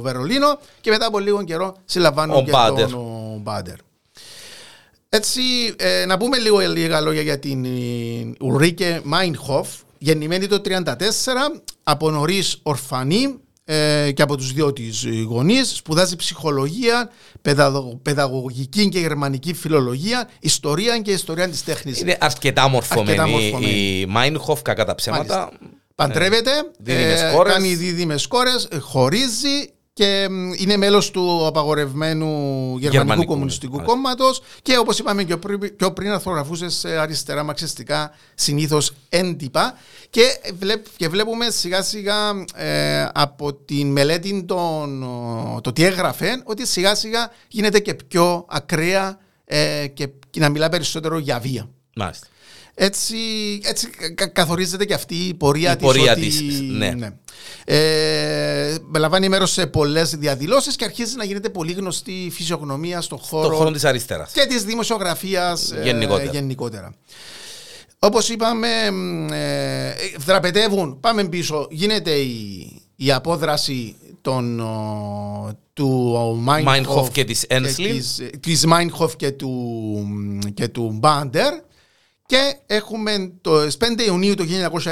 Βερολίνο 0.04 0.60
και 0.82 0.90
μετά 0.90 1.06
από 1.06 1.20
λίγο 1.20 1.44
καιρό 1.44 1.76
συλλαμβάνουν 1.86 2.38
ο 2.38 2.44
και 2.44 2.52
Μπάντερ. 2.52 2.90
τον 2.90 3.40
Μπάντερ. 3.42 3.76
Έτσι, 5.10 5.42
ε, 5.78 6.06
να 6.06 6.18
πούμε 6.18 6.38
λίγο 6.38 6.60
λίγα 6.60 7.02
λόγια 7.02 7.22
για 7.22 7.40
την 7.40 7.66
Ουρίκε 8.42 9.02
Μάινχοφ, 9.04 9.70
γεννημένη 9.98 10.48
το 10.48 10.62
1934, 10.70 10.94
από 11.84 12.12
νωρίς 12.12 12.60
ορφανή 12.64 13.40
ε, 13.72 14.12
και 14.12 14.22
από 14.22 14.38
τους 14.38 14.54
δύο 14.54 14.74
της 14.74 15.06
γονείς, 15.26 15.70
σπουδάζει 15.76 16.16
ψυχολογία, 16.16 17.10
παιδαγωγική 18.02 18.90
και 18.90 19.00
γερμανική 19.00 19.54
φιλολογία, 19.54 20.30
ιστορία 20.40 21.00
και 21.00 21.12
ιστορία 21.12 21.50
της 21.50 21.64
τέχνης. 21.64 22.00
Είναι 22.00 22.18
αρκετά 22.20 22.68
μορφωμένη 22.68 23.54
η 23.60 24.06
Μάινχοφ, 24.06 24.62
κακά 24.62 24.86
τα 24.86 24.96
ψέματα. 24.96 25.52
Παντρεύεται, 25.96 26.52
ε, 26.86 27.34
κάνει 27.44 27.76
δίδυμες 27.76 28.28
κόρες, 28.28 28.68
χωρίζει 28.80 29.74
και 30.00 30.28
είναι 30.58 30.78
μέλος 30.78 31.12
του 31.12 31.46
απαγορευμένου 31.46 32.26
Γερμανικού, 32.26 32.90
Γερμανικού 32.92 33.26
Κομμουνιστικού 33.26 33.82
Κόμματος 33.82 34.42
και 34.62 34.78
όπως 34.78 35.00
είπαμε 35.00 35.24
και 35.24 35.38
πριν, 35.38 35.76
πιο 35.76 35.94
πριν 35.94 36.12
αρθρογραφούσε 36.12 36.70
σε 36.70 36.98
αριστερά 36.98 37.44
μαξιστικά 37.44 38.12
συνήθως 38.36 38.94
έντυπα 39.10 39.78
και, 40.10 40.24
και 40.96 41.08
βλέπουμε 41.08 41.50
σιγά 41.50 41.82
σιγά 41.82 42.30
ε, 42.56 43.08
από 43.14 43.54
την 43.54 43.92
μελέτη 43.92 44.44
των, 44.44 45.06
το 45.62 45.74
τι 45.74 45.84
έγραφε 45.84 46.42
ότι 46.44 46.68
σιγά 46.68 46.96
σιγά 46.96 47.32
γίνεται 47.48 47.80
και 47.80 47.94
πιο 47.94 48.46
ακραία 48.50 49.20
ε, 49.46 49.88
και, 49.88 50.10
και 50.30 50.40
να 50.40 50.50
μιλά 50.50 50.70
περισσότερο 50.70 51.18
για 51.18 51.40
βία. 51.40 51.70
Μάλιστα. 51.96 52.28
Έτσι, 52.82 53.18
έτσι 53.64 53.90
καθορίζεται 54.34 54.86
και 54.86 54.94
αυτή 54.94 55.16
η 55.16 55.34
πορεία, 55.34 55.72
η 55.72 55.76
πορεία 55.78 56.16
της. 56.16 56.38
της 56.38 56.62
ναι. 56.62 56.90
ναι. 56.90 57.10
Ε, 57.66 58.78
λαμβάνει 58.96 59.30
μέρος 59.30 59.52
σε 59.52 59.68
πολλές 59.68 60.16
διαδηλώσεις 60.16 60.76
και 60.76 60.86
αρχίζει 60.86 61.16
να 61.16 61.24
γίνεται 61.24 61.50
πολύ 61.50 61.72
γνωστή 61.72 62.12
η 62.12 62.30
φυσιογνωμία 62.30 63.02
στον 63.02 63.18
χώρο, 63.18 63.56
χώρο 63.56 63.72
της 63.72 63.84
αριστεράς 63.84 64.32
και 64.32 64.46
της 64.46 64.64
δημοσιογραφίας 64.64 65.72
ε, 65.72 65.82
γενικότερα. 65.84 66.32
γενικότερα. 66.32 66.94
Όπως 68.00 68.30
είπαμε, 68.30 68.68
ε, 69.32 69.94
δραπετεύουν, 70.18 71.00
πάμε 71.00 71.24
πίσω, 71.24 71.68
γίνεται 71.70 72.12
η, 72.12 72.82
η 72.96 73.12
απόδραση 73.12 73.96
των, 74.22 74.64
του 75.74 76.14
Μάινχοφ 76.64 77.12
και 77.12 77.24
της 77.24 77.44
Ένσλιν. 77.44 78.04
Της 78.40 78.66
Μάινχοφ 78.66 79.16
και 79.16 79.32
του, 79.32 79.52
και 80.54 80.68
του 80.68 80.92
Μπάντερ 81.00 81.54
και 82.30 82.58
έχουμε 82.66 83.32
το 83.42 83.62
5 83.62 83.68
Ιουνίου 84.06 84.36
του 84.36 84.46
1970 84.84 84.86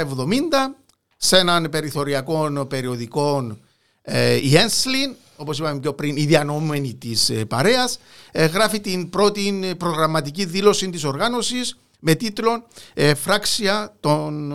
σε 1.16 1.38
έναν 1.38 1.68
περιθωριακό 1.70 2.66
περιοδικό 2.68 3.56
ε, 4.02 4.34
η 4.34 4.56
Ένσλιν, 4.56 5.14
όπως 5.36 5.58
είπαμε 5.58 5.80
πιο 5.80 5.92
πριν, 5.92 6.16
η 6.16 6.24
διανόμενη 6.24 6.94
της 6.94 7.30
ε, 7.30 7.44
παρέας, 7.44 7.98
ε, 8.32 8.46
γράφει 8.46 8.80
την 8.80 9.10
πρώτη 9.10 9.74
προγραμματική 9.78 10.44
δήλωση 10.44 10.90
της 10.90 11.04
οργάνωσης 11.04 11.78
με 11.98 12.14
τίτλο 12.14 12.66
ε, 12.94 13.14
«Φράξια 13.14 13.96
τον, 14.00 14.54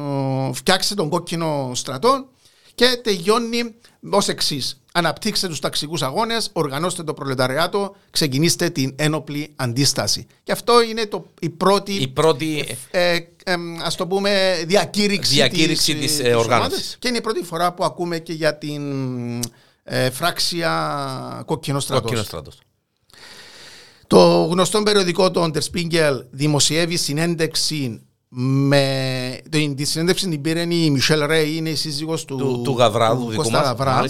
φτιάξε 0.53 0.95
τον 0.95 1.09
κόκκινο 1.09 1.71
στρατό» 1.75 2.27
και 2.75 2.99
τελειώνει 3.03 3.75
ως 4.11 4.27
εξής. 4.27 4.81
Αναπτύξτε 4.93 5.47
τους 5.47 5.59
ταξικούς 5.59 6.01
αγώνες, 6.01 6.49
οργανώστε 6.53 7.03
το 7.03 7.13
προλεταριάτο, 7.13 7.95
ξεκινήστε 8.09 8.69
την 8.69 8.95
ένοπλη 8.95 9.53
αντίσταση. 9.55 10.27
Και 10.43 10.51
αυτό 10.51 10.81
είναι 10.81 11.05
το, 11.05 11.25
η 11.39 11.49
πρώτη, 11.49 11.93
η 11.93 12.07
πρώτη 12.07 12.77
ε, 12.91 13.15
ε, 13.43 13.55
ας 13.83 13.95
το 13.95 14.07
πούμε, 14.07 14.63
διακήρυξη, 14.67 15.33
διακήρυξη 15.33 15.95
της, 15.95 16.17
της, 16.17 16.35
οργάνωσης. 16.35 16.95
Και 16.99 17.07
είναι 17.07 17.17
η 17.17 17.21
πρώτη 17.21 17.43
φορά 17.43 17.73
που 17.73 17.83
ακούμε 17.83 18.19
και 18.19 18.33
για 18.33 18.57
την 18.57 18.81
ε, 19.83 20.09
φράξια 20.09 21.43
κόκκινο 21.45 21.79
στρατός. 21.79 22.59
Το 24.07 24.43
γνωστό 24.43 24.83
περιοδικό 24.83 25.31
του 25.31 25.51
Der 25.53 25.61
Spiegel 25.71 26.23
δημοσιεύει 26.29 26.97
συνέντευξη 26.97 28.01
με 28.35 29.41
τη 29.75 29.85
συνέντευξη 29.85 30.29
την 30.29 30.41
πήρε 30.41 30.61
η 30.69 30.89
Μισελ 30.89 31.25
Ρέι, 31.25 31.55
είναι 31.55 31.69
η 31.69 31.75
σύζυγος 31.75 32.25
του, 32.25 32.35
του, 32.37 32.61
του 32.63 32.75
Γαβρά, 32.77 33.29
του 33.29 33.35
Κώστα 33.35 33.61
Γαβρά, 33.61 34.05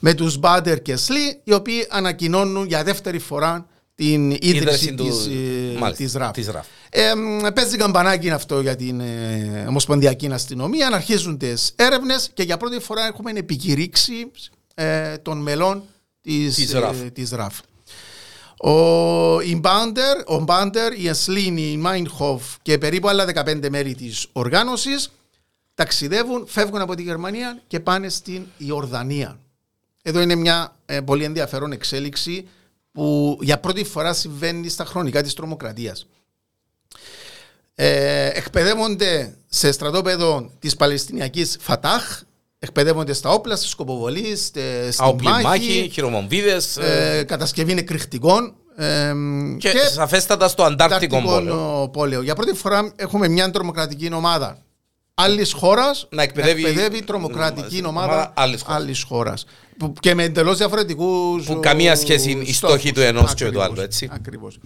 με 0.00 0.14
τους 0.14 0.38
Μπάντερ 0.38 0.82
και 0.82 0.96
Ένσλιν, 0.96 1.40
οι 1.44 1.52
οποίοι 1.52 1.86
ανακοινώνουν 1.90 2.66
για 2.66 2.84
δεύτερη 2.84 3.18
φορά 3.18 3.66
την 3.94 4.30
ίδρυση 4.30 4.94
του, 4.94 5.04
της, 5.04 5.26
ε, 5.26 5.78
μάλιστα, 5.78 6.04
της 6.04 6.12
ΡΑΦ. 6.12 6.30
Της 6.30 6.48
ΡΑΦ. 6.48 6.66
Ε, 6.90 7.12
παίζει 7.54 7.76
καμπανάκι 7.76 8.30
αυτό 8.30 8.60
για 8.60 8.76
την 8.76 9.00
ε, 9.00 9.64
Ομοσπονδιακή 9.68 10.26
Αστυνομία, 10.32 10.88
να 10.88 10.96
αρχίζουν 10.96 11.38
τις 11.38 11.72
έρευνες 11.76 12.30
και 12.34 12.42
για 12.42 12.56
πρώτη 12.56 12.80
φορά 12.80 13.06
έχουμε 13.06 13.30
επικηρύξει 13.30 14.30
ε, 14.74 15.16
των 15.16 15.38
μελών 15.38 15.82
της, 16.20 16.54
της, 16.54 16.72
ΡΑΦ. 16.72 17.02
Ε, 17.02 17.10
της 17.10 17.30
ΡΑΦ. 17.30 17.58
Ο 18.62 19.40
Ιμπάντερ, 19.40 20.16
ο 20.26 20.38
Μπάντερ, 20.38 20.92
η 20.98 21.08
Ένσλιν, 21.08 21.72
η 21.72 21.76
Μάινχοφ 21.76 22.56
και 22.62 22.78
περίπου 22.78 23.08
άλλα 23.08 23.26
15 23.34 23.68
μέλη 23.70 23.94
της 23.94 24.26
οργάνωσης 24.32 25.10
ταξιδεύουν, 25.74 26.46
φεύγουν 26.46 26.80
από 26.80 26.94
τη 26.94 27.02
Γερμανία 27.02 27.60
και 27.66 27.80
πάνε 27.80 28.08
στην 28.08 28.46
Ιορδανία. 28.58 29.38
Εδώ 30.02 30.20
είναι 30.20 30.34
μια 30.34 30.76
ε, 30.86 31.00
πολύ 31.00 31.24
ενδιαφέρον 31.24 31.72
εξέλιξη 31.72 32.48
που 32.92 33.38
για 33.40 33.58
πρώτη 33.58 33.84
φορά 33.84 34.12
συμβαίνει 34.12 34.68
στα 34.68 34.84
χρονικά 34.84 35.22
της 35.22 35.34
τρομοκρατίας. 35.34 36.06
Ε, 37.74 38.30
εκπαιδεύονται 38.34 39.36
σε 39.48 39.72
στρατόπεδο 39.72 40.50
της 40.58 40.76
Παλαιστινιακής 40.76 41.56
Φατάχ 41.60 42.22
εκπαιδεύονται 42.62 43.12
στα 43.12 43.30
όπλα, 43.30 43.56
στη 43.56 43.68
σκοποβολή, 43.68 44.36
στη 44.36 44.60
μάχη, 45.22 45.42
μάχη 45.42 45.88
χειρομομβίδες, 45.92 46.76
ε, 46.76 47.18
ε, 47.18 47.22
κατασκευή 47.22 47.72
εκρηκτικών. 47.72 48.54
Ε, 48.76 49.12
και, 49.58 49.70
και 49.70 49.78
σαφέστατα 49.78 50.48
στο 50.48 50.62
Αντάρτικο 50.62 51.22
πόλεμο. 51.22 51.88
πόλεμο. 51.92 52.22
Για 52.22 52.34
πρώτη 52.34 52.54
φορά 52.54 52.92
έχουμε 52.96 53.28
μια 53.28 53.50
τρομοκρατική 53.50 54.10
ομάδα 54.14 54.64
άλλης 55.14 55.52
χώρας 55.52 56.06
να 56.10 56.22
εκπαιδεύει, 56.22 56.62
να 56.62 56.68
εκπαιδεύει 56.68 57.02
τρομοκρατική 57.02 57.84
ομάδα 57.86 58.32
άλλης 58.66 59.02
χώρας. 59.02 59.44
Και 60.00 60.14
με 60.14 60.22
εντελώς 60.22 60.56
διαφορετικούς. 60.56 61.44
Που 61.44 61.60
καμία 61.60 61.96
σχέση 61.96 62.30
είναι 62.30 62.44
η 62.44 62.52
στόχη 62.52 62.92
του 62.92 63.00
ενός 63.00 63.34
και 63.34 63.50
του 63.50 63.62
άλλου, 63.62 63.80
έτσι. 63.80 64.08
Ακριβώς. 64.12 64.58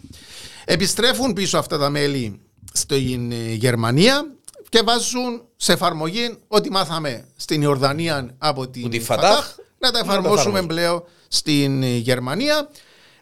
Επιστρέφουν 0.65 1.33
πίσω 1.33 1.59
αυτά 1.59 1.79
τα 1.79 1.91
μέλη 1.91 2.41
στην 2.73 3.33
Γερμανία 3.33 4.27
και 4.69 4.83
βάζουν 4.85 5.43
σε 5.65 5.73
εφαρμογή 5.73 6.37
ό,τι 6.49 6.71
μάθαμε 6.71 7.25
στην 7.37 7.63
Ιορδανία 7.63 8.35
από 8.39 8.69
την 8.69 9.03
Φατάχ, 9.03 9.55
να 9.79 9.91
τα 9.91 9.99
εφαρμόσουμε 9.99 10.63
πλέον 10.63 11.05
στην 11.29 11.83
Γερμανία. 11.83 12.71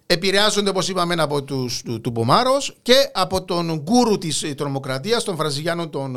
Επηρεάζονται, 0.07 0.70
όπως 0.70 0.88
είπαμε, 0.88 1.14
από 1.18 1.42
τους, 1.42 1.83
του, 1.83 2.00
του 2.00 2.12
Πομάρος 2.12 2.76
και 2.83 3.11
από 3.12 3.44
τον 3.44 3.81
γκούρου 3.83 4.18
της 4.18 4.44
τρομοκρατίας, 4.57 5.24
τον 5.24 5.37
Βραζιλιάνο 5.37 5.88
τον 5.88 6.11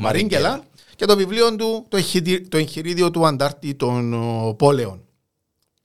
Μαρίγκελα, 0.00 0.64
και 0.96 1.04
το 1.04 1.16
βιβλίο 1.16 1.56
του, 1.56 1.86
το, 1.88 1.98
το 2.48 2.56
εγχειρίδιο 2.56 3.10
του 3.10 3.26
Αντάρτη 3.26 3.74
των 3.74 4.14
Πόλεων. 4.56 5.02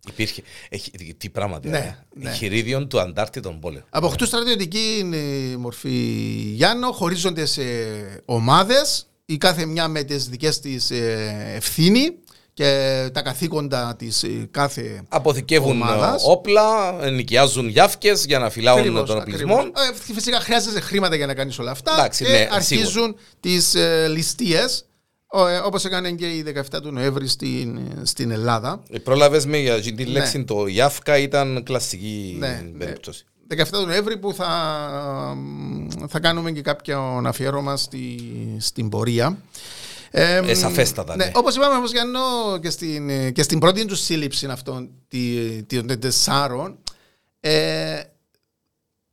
Υπήρχε. 0.08 0.42
Έχει, 0.70 0.92
τι 1.18 1.30
πράγματα. 1.30 1.70
Ναι, 1.70 1.98
ναι. 2.14 2.30
Εγχειρίδιον 2.30 2.88
του 2.88 3.00
Αντάρτη 3.00 3.40
των 3.40 3.60
πόλεων. 3.60 3.84
Αποκτούν 3.90 4.28
στρατιωτική 4.28 5.10
μορφή 5.58 5.90
Γιάννο, 6.56 6.92
χωρίζονται 6.92 7.46
σε 7.46 7.62
ομάδες, 8.26 9.09
η 9.30 9.38
κάθε 9.38 9.66
μια 9.66 9.88
με 9.88 10.04
τις 10.04 10.30
δικές 10.30 10.60
της 10.60 10.92
ε, 10.92 11.54
ευθύνη 11.56 12.18
και 12.54 13.10
τα 13.14 13.22
καθήκοντα 13.22 13.96
της 13.98 14.24
ε, 14.24 14.48
κάθε 14.52 15.02
Αποθηκεύουν 15.10 15.82
ομάδας. 15.82 16.24
όπλα, 16.26 16.92
νοικιάζουν 17.10 17.68
γιάφκες 17.68 18.26
για 18.26 18.40
να 18.40 18.50
φυλάουν 18.50 18.80
ακριβώς, 18.80 19.10
τον 19.10 19.18
οπλισμό. 19.18 19.58
Ε, 19.58 20.14
φυσικά 20.14 20.40
χρειάζεται 20.40 20.80
χρήματα 20.80 21.16
για 21.16 21.26
να 21.26 21.34
κάνεις 21.34 21.60
όλα 21.60 21.72
αυτά. 21.72 21.94
Εντάξει, 21.94 22.24
και 22.24 22.32
ναι, 22.32 22.48
αρχίζουν 22.52 23.16
τις 23.40 23.76
ε, 23.76 24.08
ληστείες 24.08 24.86
ε, 25.50 25.58
Όπως 25.58 25.86
έκανε 25.86 26.12
και 26.12 26.28
η 26.28 26.46
17 26.72 26.82
του 26.82 26.92
Νοέμβρη 26.92 27.28
στην, 27.28 27.80
στην 28.04 28.32
Ελλάδα. 28.32 28.84
Ε, 28.90 29.00
Πρόλαβες 29.00 29.46
με 29.46 29.58
για 29.58 29.82
την 29.82 29.96
ναι. 29.96 30.04
λέξη 30.04 30.44
το 30.44 30.68
Ιάφκα 30.68 31.18
ήταν 31.18 31.64
κλασική 31.64 32.36
ναι, 32.40 32.62
ναι. 32.74 32.94
Περίπτωση. 33.50 33.72
17 33.76 33.82
του 33.82 33.86
Νοέμβρη 33.86 34.18
που 34.18 34.34
θα, 34.34 34.48
θα 36.08 36.20
κάνουμε 36.20 36.52
και 36.52 36.62
κάποιο 36.62 37.22
αφιέρωμα 37.26 37.78
στη, 37.78 38.20
στην 38.60 38.90
πορεία. 38.90 39.38
Ε, 40.12 40.42
ε, 40.46 40.54
σαφέστατα, 40.54 41.16
ναι. 41.16 41.26
ναι. 41.26 41.32
Όπως 41.36 41.56
είπαμε 41.56 41.76
όμως 41.76 41.92
και 42.62 42.70
στην, 42.70 43.34
και 43.34 43.44
στην 43.44 43.60
πρώτη 43.60 43.86
τους 43.86 44.00
σύλληψη 44.00 44.46
αυτών 44.46 44.90
των 45.68 46.00
τεσσάρων 46.00 46.78
ε, 47.40 48.02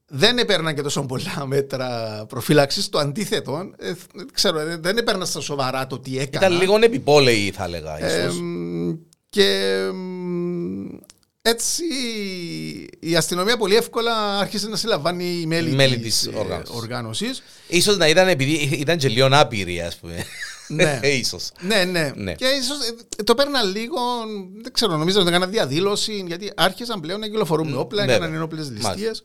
δεν 0.09 0.39
έπαιρναν 0.39 0.75
και 0.75 0.83
τόσο 0.83 1.03
πολλά 1.03 1.47
μέτρα 1.47 2.25
προφύλαξης. 2.29 2.89
Το 2.89 2.99
αντίθετο, 2.99 3.71
ε, 3.79 3.93
ξέρω, 4.33 4.61
δεν 4.81 4.97
έπαιρναν 4.97 5.27
στα 5.27 5.41
σοβαρά 5.41 5.87
το 5.87 5.99
τι 5.99 6.19
έκανα. 6.19 6.47
Ήταν 6.47 6.61
λίγο 6.61 6.77
επιπόλαιοι, 6.85 7.51
θα 7.51 7.65
έλεγα. 7.65 7.99
Ε, 7.99 8.31
και 9.29 9.79
έτσι 11.49 11.85
η 13.01 13.17
αστυνομία 13.17 13.57
πολύ 13.57 13.77
εύκολα 13.77 14.39
άρχισε 14.39 14.69
να 14.69 14.77
συλλαμβάνει 14.77 15.41
οι 15.41 15.47
μέλη, 15.47 15.71
μέλη 15.71 15.99
της, 15.99 16.19
της 16.19 16.71
οργάνωσης. 16.71 17.43
Ίσως 17.69 17.97
να 17.97 18.09
ήταν 18.09 18.29
επειδή 18.29 18.53
ήταν 18.53 18.97
και 18.97 19.09
λίγο 19.09 19.29
άπειροι, 19.31 19.81
ας 19.81 19.97
πούμε. 19.97 20.25
Ναι. 20.69 21.01
ίσως. 21.23 21.51
Ναι, 21.61 21.85
ναι, 21.85 22.13
ναι. 22.15 22.35
Και 22.35 22.45
ίσως 22.45 22.79
το 23.25 23.35
παίρνα 23.35 23.63
λίγο, 23.63 24.01
δεν 24.63 24.73
ξέρω, 24.73 24.97
νομίζω 24.97 25.21
ότι 25.21 25.29
έκανα 25.29 25.47
διαδήλωση, 25.47 26.25
γιατί 26.27 26.53
άρχισαν 26.57 27.01
πλέον 27.01 27.21
να 27.21 27.27
κυκλοφορούν 27.27 27.69
με 27.69 27.77
όπλα, 27.77 28.03
έκαναν 28.03 28.35
ενόπλες 28.35 28.71
ληστείες. 28.71 29.23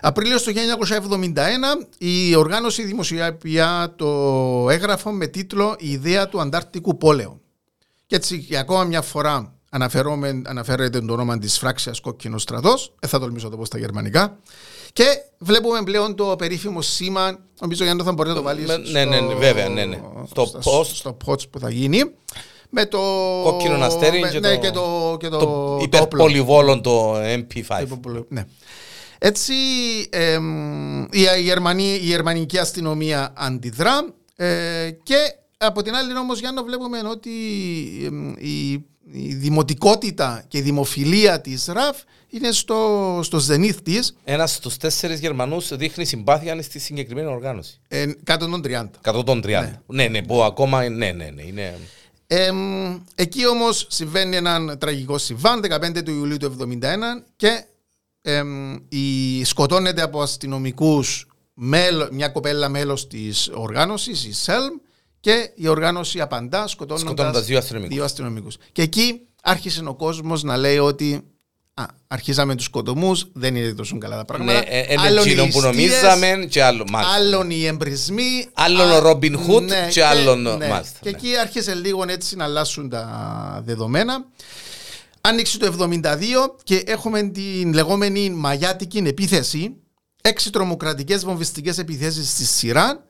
Απρίλιο 0.00 0.40
του 0.40 0.52
1971 0.52 1.36
η 1.98 2.34
οργάνωση 2.34 2.84
δημοσιεύει 2.84 3.60
το 3.96 4.66
έγγραφο 4.70 5.10
με 5.10 5.26
τίτλο 5.26 5.76
«Η 5.78 5.90
ιδέα 5.90 6.28
του 6.28 6.40
Αντάρτικου 6.40 6.96
πόλεου». 6.96 7.40
Και 8.06 8.16
έτσι 8.16 8.36
για 8.36 8.60
ακόμα 8.60 8.84
μια 8.84 9.02
φορά 9.02 9.61
αναφέρεται 10.44 11.00
το 11.00 11.12
όνομα 11.12 11.38
της 11.38 11.58
φράξιας 11.58 12.00
κόκκινος 12.00 12.42
στρατός, 12.42 12.94
δεν 13.00 13.10
θα 13.10 13.18
τολμήσω 13.18 13.44
να 13.44 13.50
το 13.50 13.56
πω 13.56 13.64
στα 13.64 13.78
γερμανικά, 13.78 14.38
και 14.92 15.04
βλέπουμε 15.38 15.82
πλέον 15.82 16.14
το 16.14 16.36
περίφημο 16.38 16.82
σήμα, 16.82 17.38
νομίζω 17.60 17.84
για 17.84 17.94
να 17.94 18.04
θα 18.04 18.12
μπορεί 18.12 18.28
να 18.28 18.34
το 18.34 18.42
βάλεις 18.42 18.66
ναι, 18.66 19.04
ναι, 19.04 19.20
ναι, 19.20 19.34
βέβαια, 19.34 19.68
ναι, 19.68 19.84
ναι. 19.84 20.00
Στο, 20.26 20.50
post. 20.64 20.84
στο 20.84 21.16
post 21.26 21.48
που 21.50 21.58
θα 21.58 21.70
γίνει. 21.70 22.02
Με 22.74 22.86
το 22.86 22.98
κόκκινο 23.42 23.84
αστέρι 23.84 24.20
με, 24.20 24.28
και, 24.28 24.40
ναι, 24.40 24.54
το, 24.54 24.60
και 24.60 24.70
το, 24.70 25.16
και 25.20 25.28
το, 25.28 25.38
το 25.38 25.78
υπερπολιβόλον 25.82 26.82
το 26.82 27.14
MP5. 27.14 27.84
Ναι. 28.28 28.46
Έτσι 29.18 29.52
η, 31.10 31.40
Γερμανή, 31.40 31.94
η 31.94 32.06
γερμανική 32.06 32.58
αστυνομία 32.58 33.32
αντιδρά 33.36 34.14
ε, 34.36 34.90
και 35.02 35.16
από 35.56 35.82
την 35.82 35.94
άλλη 35.94 36.18
όμως 36.18 36.40
Γιάννο 36.40 36.62
βλέπουμε 36.62 36.98
ότι 36.98 37.30
η, 38.38 38.84
η 39.10 39.34
δημοτικότητα 39.34 40.44
και 40.48 40.58
η 40.58 40.60
δημοφιλία 40.60 41.40
της 41.40 41.66
ΡΑΦ 41.66 41.96
είναι 42.28 42.52
στο, 42.52 43.20
στο 43.22 43.38
ζενήθ 43.38 43.80
της. 43.80 44.16
Ένας 44.24 44.54
στους 44.54 44.76
τέσσερις 44.76 45.20
Γερμανούς 45.20 45.76
δείχνει 45.76 46.04
συμπάθεια 46.04 46.62
στη 46.62 46.78
συγκεκριμένη 46.78 47.26
οργάνωση. 47.26 47.80
Ε, 47.88 48.06
κάτω 48.24 48.48
των 48.48 48.62
30. 48.64 48.84
Κάτω 49.00 49.24
των 49.24 49.40
30. 49.44 49.44
Ναι, 49.46 49.80
ναι, 49.86 50.08
ναι 50.08 50.22
που 50.22 50.42
ακόμα 50.42 50.88
ναι, 50.88 51.12
ναι, 51.12 51.30
ναι. 51.30 51.42
Είναι... 51.42 51.78
Ε, 52.26 52.50
εκεί 53.14 53.46
όμως 53.46 53.86
συμβαίνει 53.90 54.36
ένα 54.36 54.78
τραγικό 54.78 55.18
συμβάν 55.18 55.64
15 55.94 56.02
του 56.04 56.10
Ιουλίου 56.10 56.36
του 56.36 56.78
1971 56.82 56.86
και 57.36 57.64
ε, 58.22 58.42
η, 58.88 59.44
σκοτώνεται 59.44 60.02
από 60.02 60.22
αστυνομικούς 60.22 61.26
μια 62.10 62.28
κοπέλα 62.32 62.68
μέλος 62.68 63.06
της 63.06 63.50
οργάνωσης, 63.54 64.24
η 64.24 64.32
ΣΕΛΜ, 64.32 64.72
και 65.22 65.50
η 65.54 65.68
οργάνωση 65.68 66.20
απαντά 66.20 66.66
σκοτώνοντας 66.66 67.44
δύο 67.44 67.58
αστυνομικούς. 67.58 67.94
Δύο 67.94 68.04
αστυνομικούς. 68.04 68.56
Και 68.72 68.82
εκεί 68.82 69.20
άρχισε 69.42 69.82
ο 69.84 69.94
κόσμος 69.94 70.42
να 70.42 70.56
λέει 70.56 70.78
ότι 70.78 71.22
Α, 71.74 71.84
αρχίσαμε 72.08 72.54
τους 72.54 72.68
κοτομού, 72.68 73.12
δεν 73.32 73.56
είναι 73.56 73.72
τόσο 73.72 73.98
καλά 73.98 74.16
τα 74.16 74.24
πράγματα. 74.24 74.52
Ναι, 74.52 75.30
είναι 75.30 75.50
που 75.50 75.60
νομίζαμε 75.60 76.46
και 76.48 76.62
άλλο. 76.62 76.86
Άλλον 77.14 77.50
οι 77.50 77.64
εμπρισμοί. 77.64 78.46
Άλλον 78.52 78.90
ο 78.90 78.98
Ρόμπιν 78.98 79.38
Χουτ 79.38 79.68
ναι, 79.68 79.88
και 79.90 80.04
άλλον 80.04 80.42
ναι. 80.42 80.68
μάλιστα. 80.68 80.98
Και 81.00 81.10
ναι. 81.10 81.16
εκεί 81.16 81.36
άρχισε 81.36 81.74
λίγο 81.74 82.04
έτσι 82.08 82.36
να 82.36 82.44
αλλάσουν 82.44 82.88
τα 82.88 83.62
δεδομένα. 83.64 84.24
Άνοιξε 85.20 85.58
το 85.58 85.76
72 85.80 86.08
και 86.62 86.82
έχουμε 86.86 87.22
την 87.22 87.72
λεγόμενη 87.72 88.30
μαγιάτικη 88.30 88.98
επίθεση. 88.98 89.76
Έξι 90.22 90.50
τρομοκρατικές 90.50 91.24
βομβιστικές 91.24 91.78
επιθέσεις 91.78 92.30
στη 92.30 92.44
σειρά. 92.44 93.06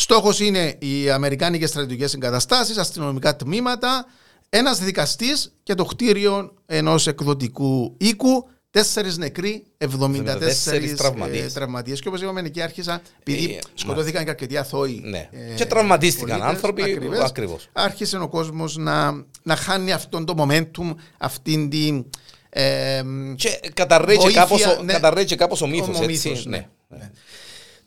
Στόχος 0.00 0.40
είναι 0.40 0.76
οι 0.78 1.10
Αμερικάνικες 1.10 1.68
στρατιωτικές 1.68 2.14
εγκαταστάσεις, 2.14 2.78
αστυνομικά 2.78 3.36
τμήματα, 3.36 4.06
ένας 4.48 4.78
δικαστής 4.78 5.54
και 5.62 5.74
το 5.74 5.84
κτίριο 5.84 6.54
ενός 6.66 7.06
εκδοτικού 7.06 7.94
οίκου. 7.98 8.48
Τέσσερις 8.70 9.18
νεκροί, 9.18 9.64
74 9.78 11.52
τραυματίες. 11.52 12.00
Και 12.00 12.08
όπως 12.08 12.20
είπαμε, 12.20 12.40
εκεί 12.40 12.62
άρχισα, 12.62 13.02
επειδή 13.18 13.54
ε, 13.54 13.58
σκοτώθηκαν 13.74 14.24
και 14.24 14.30
αρκετοί 14.30 14.56
αθώοι. 14.56 15.00
Ναι. 15.04 15.28
Ε, 15.32 15.54
και 15.54 15.66
τραυματίστηκαν 15.66 16.42
άνθρωποι. 16.42 16.82
Ακριβώς. 17.22 17.68
Άρχισε 17.72 18.18
ο 18.18 18.28
κόσμος 18.28 18.76
να, 18.76 19.24
να 19.42 19.56
χάνει 19.56 19.92
αυτόν 19.92 20.24
το 20.24 20.34
momentum, 20.38 20.94
αυτήν 21.18 21.70
την. 21.70 22.04
Ε, 22.48 23.02
και 23.36 23.60
καταρρέει 23.74 24.16
και 24.16 24.32
κάπως, 24.32 24.62
ναι, 24.84 25.24
και 25.24 25.36
κάπως 25.36 25.62
ο 25.62 25.66
μύθος, 25.66 26.00
έτσι. 26.00 26.42
Ναι. 26.46 26.68
ναι. 26.88 27.10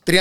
31 0.06 0.12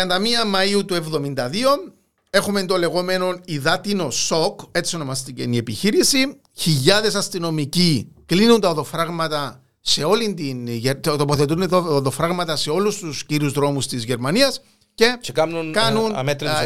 Μαΐου 0.54 0.86
του 0.86 0.94
1972 0.94 1.92
Έχουμε 2.32 2.64
το 2.64 2.76
λεγόμενο 2.76 3.40
υδάτινο 3.44 4.10
σοκ, 4.10 4.60
έτσι 4.72 4.96
ονομαστική 4.96 5.42
η 5.50 5.56
επιχείρηση. 5.56 6.40
Χιλιάδες 6.54 7.14
αστυνομικοί 7.14 8.12
κλείνουν 8.26 8.60
τα 8.60 8.68
οδοφράγματα 8.68 9.62
σε 9.80 10.04
όλη 10.04 10.34
την. 10.34 10.68
τοποθετούν 11.00 11.68
τα 11.68 11.76
οδοφράγματα 11.76 12.56
σε 12.56 12.70
όλους 12.70 12.98
τους 12.98 13.24
κύριους 13.24 13.52
δρόμους 13.52 13.86
της 13.86 14.04
Γερμανίας 14.04 14.60
και, 14.94 15.18
και 15.20 15.32
κάνουν, 15.32 15.72
κάνουν 15.72 16.14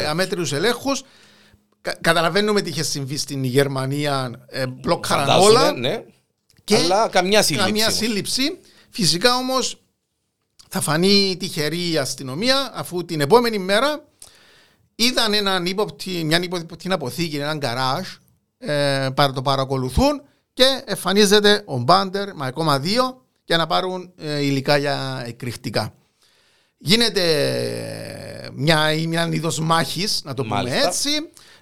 αμέτρου 0.09 0.43
ελέγχους. 0.51 1.03
Καταλαβαίνουμε 2.01 2.61
τι 2.61 2.69
είχε 2.69 2.83
συμβεί 2.83 3.17
στην 3.17 3.43
Γερμανία, 3.43 4.45
ε, 4.47 4.67
μπλοκάραν 4.67 5.39
όλα. 5.39 5.71
Ναι. 5.71 6.03
Και 6.63 6.75
Αλλά 6.75 7.07
καμιά 7.07 7.41
σύλληψη. 7.41 7.67
Καμιά 7.67 7.89
σύλληψη. 7.89 8.59
Φυσικά 8.89 9.35
όμως 9.35 9.84
θα 10.69 10.81
φανεί 10.81 11.35
τυχερή 11.39 11.91
η 11.91 11.97
αστυνομία 11.97 12.71
αφού 12.73 13.05
την 13.05 13.21
επόμενη 13.21 13.57
μέρα 13.57 14.03
είδαν 14.95 15.33
έναν 15.33 15.65
ύποπτη, 15.65 16.23
μια 16.23 16.43
ύποπτη 16.43 16.91
αποθήκη, 16.91 17.35
έναν 17.35 17.57
γκαράζ, 17.57 18.07
ε, 18.57 19.09
το 19.33 19.41
παρακολουθούν 19.41 20.21
και 20.53 20.81
εμφανίζεται 20.85 21.61
ο 21.65 21.77
Μπάντερ 21.77 22.35
με 22.35 22.45
ακόμα 22.45 22.79
δύο 22.79 23.25
για 23.45 23.57
να 23.57 23.67
πάρουν 23.67 24.13
ε, 24.17 24.45
υλικά 24.45 24.77
για 24.77 25.23
εκρηκτικά. 25.25 25.93
Γίνεται 26.77 27.21
μια, 28.53 28.93
μια 29.07 29.29
είδος 29.31 29.59
μάχης, 29.59 30.21
να 30.23 30.33
το 30.33 30.43
πούμε 30.43 30.55
Μάλιστα. 30.55 30.87
έτσι. 30.87 31.09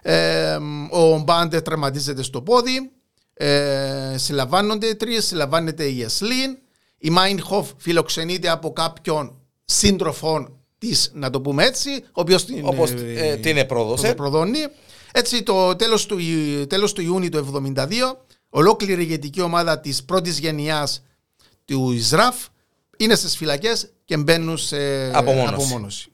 Ε, 0.02 0.58
ο 0.90 1.18
Μπάντερ 1.18 1.62
τραυματίζεται 1.62 2.24
στο 2.24 2.42
πόδι, 2.42 2.92
ε, 3.34 4.16
συλλαμβάνονται 4.18 4.94
τρεις, 4.94 5.26
συλλαμβάνεται 5.26 5.84
η 5.84 6.04
Εσλίν. 6.04 6.58
Η 7.06 7.10
Μάινχοφ 7.10 7.70
φιλοξενείται 7.78 8.50
από 8.50 8.74
κάποιον 8.74 9.40
σύντροφο 9.66 10.48
της, 10.78 11.12
να 11.14 11.30
το 11.30 11.42
πούμε 11.42 11.64
έτσι, 11.66 11.90
ο 12.06 12.22
οποίος 12.22 12.46
την, 12.46 12.62
Όπως, 12.66 12.92
ε, 12.92 13.14
ε, 13.16 13.36
την 13.36 13.58
επρόδωσε. 13.58 14.14
προδώνει. 14.14 14.60
Έτσι, 15.12 15.44
το 15.44 15.76
τέλος 15.76 16.06
του, 16.06 16.18
τέλος 16.68 16.94
του 16.94 17.02
Ιούνιου 17.02 17.30
του 17.30 17.38
1972, 17.38 18.26
ολόκληρη 18.50 19.02
η 19.02 19.06
ηγετική 19.08 19.42
ομάδα 19.42 19.80
της 19.80 20.04
πρώτης 20.04 20.40
γενιάς 20.40 21.04
του 21.66 21.92
Ισραφ 21.92 22.36
είναι 22.98 23.16
στις 23.16 23.38
φυλακές 23.38 23.90
και 24.06 24.18
μπαίνουν 24.18 24.58
σε 24.58 25.10
απομόνωση. 25.18 25.54
απομόνωση. 25.54 26.12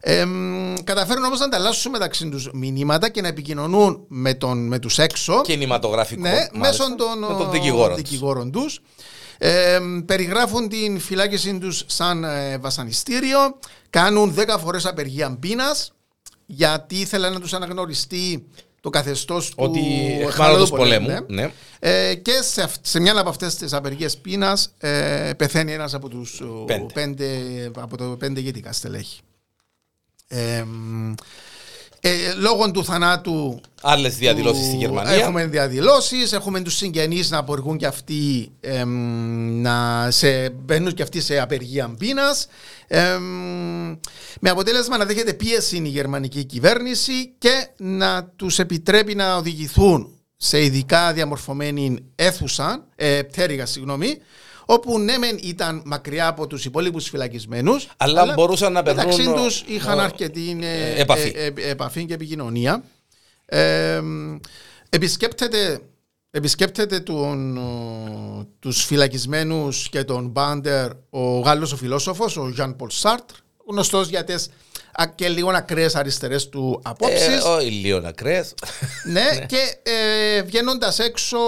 Ε, 0.00 0.24
καταφέρουν 0.84 1.24
όμως 1.24 1.38
να 1.38 1.44
ανταλλάσσουν 1.44 1.90
μεταξύ 1.90 2.28
τους 2.28 2.50
μηνύματα 2.52 3.08
και 3.08 3.20
να 3.20 3.28
επικοινωνούν 3.28 4.04
με, 4.08 4.34
τον, 4.34 4.66
με 4.66 4.78
τους 4.78 4.98
έξω. 4.98 5.40
Κινηματογραφικό. 5.42 6.20
Ναι, 6.20 6.46
μέσω 6.52 6.84
των, 6.94 7.38
των 7.38 7.50
δικηγόρων, 7.50 7.96
δικηγόρων 7.96 8.50
τους. 8.50 8.80
Ε, 9.38 9.78
περιγράφουν 10.06 10.68
την 10.68 11.00
φυλάκιση 11.00 11.58
τους 11.58 11.84
σαν 11.86 12.24
ε, 12.24 12.58
βασανιστήριο, 12.58 13.38
κάνουν 13.90 14.34
10 14.36 14.56
φορές 14.60 14.86
απεργία 14.86 15.36
πείνα, 15.40 15.76
γιατί 16.46 16.94
ήθελαν 16.94 17.32
να 17.32 17.40
τους 17.40 17.52
αναγνωριστεί 17.52 18.46
το 18.80 18.90
καθεστώς 18.90 19.48
του 19.48 19.54
Ότι 19.56 19.80
του 20.58 20.68
πολέμου. 20.68 21.06
Ναι. 21.06 21.18
ναι. 21.26 21.52
Ε, 21.78 22.14
και 22.14 22.32
σε, 22.42 22.68
σε 22.80 23.00
μια 23.00 23.20
από 23.20 23.28
αυτές 23.28 23.54
τις 23.54 23.72
απεργίες 23.72 24.16
πείνα 24.18 24.58
ε, 24.78 25.32
πεθαίνει 25.36 25.72
ένας 25.72 25.94
από 25.94 26.08
τους 26.08 26.42
πέντε. 26.66 26.92
πέντε, 26.92 27.26
από 27.76 27.96
το 27.96 28.04
πέντε 28.04 28.40
ηγετικά 28.40 28.72
στελέχη. 28.72 29.20
Ε, 32.06 32.10
ε, 32.10 32.34
λόγω 32.34 32.70
του 32.70 32.84
θανάτου. 32.84 33.60
Άλλες 33.82 34.16
διαδηλώσεις 34.16 34.66
στη 34.66 34.76
Γερμανία. 34.76 35.12
Έχουμε 35.12 35.46
διαδηλώσεις, 35.46 36.32
έχουμε 36.32 36.60
τους 36.60 36.76
συγγενείς 36.76 37.30
να 37.30 37.38
απορριγούν 37.38 37.76
και 37.76 37.86
αυτοί 37.86 38.50
να 39.60 40.08
σε, 40.10 40.50
μπαίνουν 40.50 40.94
και 40.94 41.02
αυτοί 41.02 41.20
σε 41.20 41.40
απεργία 41.40 41.94
πείνα. 41.98 42.34
με 44.40 44.50
αποτέλεσμα 44.50 44.96
να 44.96 45.04
δέχεται 45.04 45.32
πίεση 45.32 45.76
η 45.76 45.88
γερμανική 45.88 46.44
κυβέρνηση 46.44 47.34
και 47.38 47.68
να 47.76 48.24
τους 48.36 48.58
επιτρέπει 48.58 49.14
να 49.14 49.36
οδηγηθούν 49.36 50.16
σε 50.36 50.64
ειδικά 50.64 51.12
διαμορφωμένη 51.12 51.98
αίθουσα, 52.14 52.86
ε, 52.96 53.22
πτέρυγα, 53.22 53.66
συγγνώμη, 53.66 54.18
όπου 54.66 54.98
ναι 54.98 55.18
μεν 55.18 55.38
ήταν 55.42 55.82
μακριά 55.84 56.26
από 56.26 56.46
τους 56.46 56.64
υπόλοιπους 56.64 57.08
φυλακισμένους 57.08 57.88
αλλά, 57.96 58.20
αλλά 58.20 58.32
μπορούσαν 58.32 58.72
να 58.72 58.82
περνούν 58.82 59.04
μεταξύ 59.04 59.32
τους 59.32 59.64
είχαν 59.66 60.00
αρκετή 60.00 60.58
ε, 60.60 61.00
επαφή. 61.00 61.32
Ε, 61.36 61.46
ε, 61.46 61.70
επαφή 61.70 62.04
και 62.04 62.14
επικοινωνία 62.14 62.84
ε, 63.44 64.00
επισκέπτεται 64.88 65.80
Επισκέπτεται 66.30 67.00
τον, 67.00 67.58
τους 68.58 68.84
φυλακισμένους 68.84 69.88
και 69.88 70.04
τον 70.04 70.26
Μπάντερ 70.26 70.90
ο 71.10 71.38
Γάλλος 71.38 71.72
ο 71.72 71.76
φιλόσοφος, 71.76 72.36
ο 72.36 72.46
Ζαν 72.46 72.76
Πολ 72.76 72.90
Σάρτρ, 72.90 73.34
γνωστός 73.66 74.08
για 74.08 74.24
τις 74.24 74.48
και 75.14 75.28
λίγο 75.28 75.50
ακραίες 75.50 75.94
αριστερές 75.94 76.48
του 76.48 76.80
απόψεις. 76.84 77.44
Ε, 77.44 77.48
όχι, 77.48 77.70
λίγο 77.70 78.00
ακραίες. 78.04 78.54
ναι, 79.04 79.12
ναι, 79.38 79.46
και 79.46 79.76
ε, 79.82 80.42
βγαίνοντας 80.42 80.98
έξω, 80.98 81.38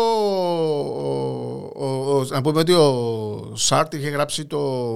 να 2.28 2.40
πούμε 2.42 2.60
ότι 2.60 2.72
ο 2.72 3.52
Σάρτ 3.56 3.94
είχε 3.94 4.08
γράψει 4.08 4.44
το, 4.44 4.94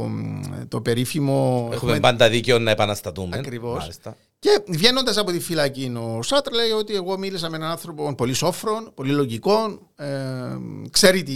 το 0.69 0.81
περίφημο. 0.81 1.69
Έχουμε, 1.73 2.01
πάντα 2.01 2.29
δίκαιο 2.29 2.59
να 2.59 2.71
επαναστατούμε. 2.71 3.37
Ακριβώς. 3.39 3.89
Και 4.43 4.63
βγαίνοντας 4.67 5.17
από 5.17 5.33
τη 5.33 5.41
φυλακή, 5.41 5.93
ο 5.97 6.23
Σάτρ 6.23 6.53
λέει 6.53 6.71
ότι 6.71 6.95
εγώ 6.95 7.19
μίλησα 7.19 7.51
με 7.51 7.57
έναν 7.57 7.71
άνθρωπο 7.71 8.15
πολύ 8.15 8.33
σόφρον, 8.33 8.93
πολύ 8.95 9.13
λογικό, 9.13 9.79
ε, 9.97 10.07
ξέρει 10.91 11.23
τι, 11.23 11.33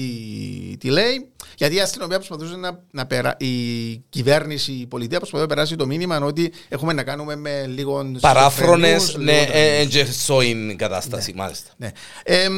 τι 0.79 0.88
λέει. 0.88 1.31
Γιατί 1.57 1.75
η 1.75 1.81
αστυνομία 1.81 2.16
προσπαθούσε 2.16 2.57
να, 2.57 2.83
να 2.90 3.07
περα, 3.07 3.37
η 3.38 3.97
κυβέρνηση, 3.97 4.73
η 4.73 4.87
πολιτεία 4.87 5.19
προσπαθούσε 5.19 5.49
να 5.49 5.55
περάσει 5.55 5.77
το 5.77 5.87
μήνυμα 5.87 6.19
ότι 6.19 6.53
έχουμε 6.69 6.92
να 6.92 7.03
κάνουμε 7.03 7.37
με 7.37 7.66
λίγο. 7.66 8.11
Παράφρονες, 8.21 9.16
ναι, 9.16 9.47
εντζεσόιν 9.81 10.77
κατάσταση, 10.77 11.31
ναι, 11.31 11.42
μάλιστα. 11.42 11.71
Ναι. 11.77 11.90
Ε, 12.23 12.49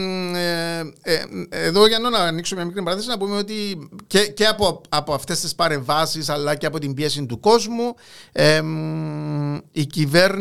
ε, 1.03 1.15
ε, 1.15 1.25
εδώ 1.49 1.87
για 1.87 1.99
να 1.99 2.19
ανοίξω 2.19 2.55
μια 2.55 2.65
μικρή 2.65 2.83
παράθεση 2.83 3.09
να 3.09 3.19
πούμε 3.19 3.37
ότι 3.37 3.89
και, 4.07 4.27
και 4.27 4.47
από, 4.47 4.81
από 4.89 5.15
αυτές 5.15 5.41
τις 5.41 5.55
παρεμβάσεις 5.55 6.29
αλλά 6.29 6.55
και 6.55 6.67
από 6.67 6.79
την 6.79 6.95
πίεση 6.95 7.27
του 7.27 7.41
κόσμου 7.41 7.95
η 9.73 9.87
κυβέρνηση 9.87 10.37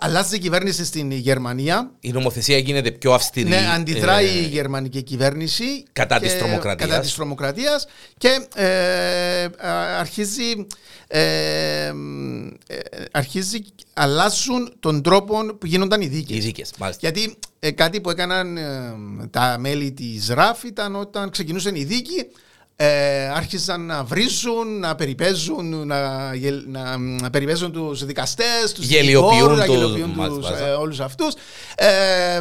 αλλάζει 0.00 0.36
η 0.36 0.38
κυβέρνηση 0.38 0.84
στην 0.84 1.10
Γερμανία. 1.10 1.90
Η 2.00 2.12
νομοθεσία 2.12 2.58
γίνεται 2.58 2.90
πιο 2.90 3.12
αυστηρή. 3.12 3.48
Ναι, 3.48 3.68
αντιδράει 3.74 4.26
ε, 4.26 4.38
η 4.38 4.42
γερμανική 4.42 5.02
κυβέρνηση. 5.02 5.84
Κατά 5.92 6.18
της 6.18 6.38
τρομοκρατίας. 6.38 6.88
Κατά 6.88 7.00
της 7.00 7.14
τρομοκρατίας 7.14 7.86
και 8.18 8.46
ε, 8.54 9.48
αρχίζει, 9.98 10.66
ε, 11.06 11.20
ε, 11.86 11.92
αρχίζει, 13.10 13.58
αλλάζουν 13.94 14.72
τον 14.80 15.02
τρόπο 15.02 15.56
που 15.58 15.66
γίνονταν 15.66 16.00
οι 16.00 16.06
δίκες. 16.06 16.36
Οι 16.36 16.40
δίκες, 16.40 16.72
μάλιστα. 16.78 17.08
Γιατί 17.08 17.38
κάτι 17.74 18.00
που 18.00 18.10
έκαναν 18.10 18.58
τα 19.30 19.56
μέλη 19.58 19.92
της 19.92 20.28
ΡΑΦ 20.28 20.62
ήταν 20.62 20.96
όταν 20.96 21.30
ξεκινούσαν 21.30 21.74
οι 21.74 21.84
δίκοι 21.84 22.26
ε, 22.82 23.28
άρχισαν 23.28 23.86
να 23.86 24.04
βρίζουν, 24.04 24.78
να 24.78 24.94
περιπέζουν, 24.94 25.86
να, 25.86 26.32
να, 26.66 26.96
να 26.96 27.30
περιπέζουν 27.30 27.72
τους 27.72 28.04
δικαστές, 28.04 28.72
τους 28.74 28.86
γελιοποιούν, 28.86 29.54
να 29.54 29.66
γελιοποιούν 29.66 30.14
τους, 30.14 30.48
ε, 30.48 30.70
όλους 30.70 31.00
αυτούς. 31.00 31.34
Ε, 31.74 32.40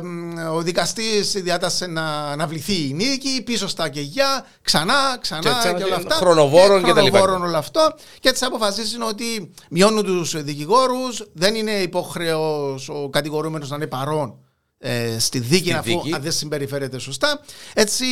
ο 0.54 0.62
δικαστής 0.62 1.32
διάτασε 1.32 1.88
να, 1.88 2.36
να 2.36 2.48
βληθεί 2.48 2.74
η 2.74 2.94
νίκη, 2.94 3.42
πίσω 3.46 3.68
στα 3.68 3.90
κεγιά, 3.90 4.46
ξανά, 4.62 5.18
ξανά 5.22 5.62
και, 5.64 5.78
και 5.78 5.84
όλα 5.84 5.96
αυτά. 5.96 6.16
Χρονοβόρων 6.16 6.84
και, 6.84 6.92
και, 6.92 7.10
και 7.10 7.18
όλο 7.18 7.58
αυτό. 7.58 7.94
Και 8.20 8.30
έτσι 8.30 8.46
αποφασίσουν 8.46 9.02
ότι 9.02 9.52
μειώνουν 9.70 10.04
τους 10.04 10.44
δικηγόρους, 10.44 11.30
δεν 11.34 11.56
είναι 11.56 11.72
υποχρεός 11.72 12.90
ο 12.90 13.10
κατηγορούμενος 13.10 13.70
να 13.70 13.76
είναι 13.76 13.88
παρόν 13.88 14.40
ε, 14.82 15.20
στη 15.20 15.40
δίκη, 15.40 15.70
στη 15.70 15.74
αφού 15.74 16.02
αν 16.14 16.22
δεν 16.22 16.32
συμπεριφέρεται 16.32 17.00
σωστά. 17.00 17.40
Έτσι 17.74 18.06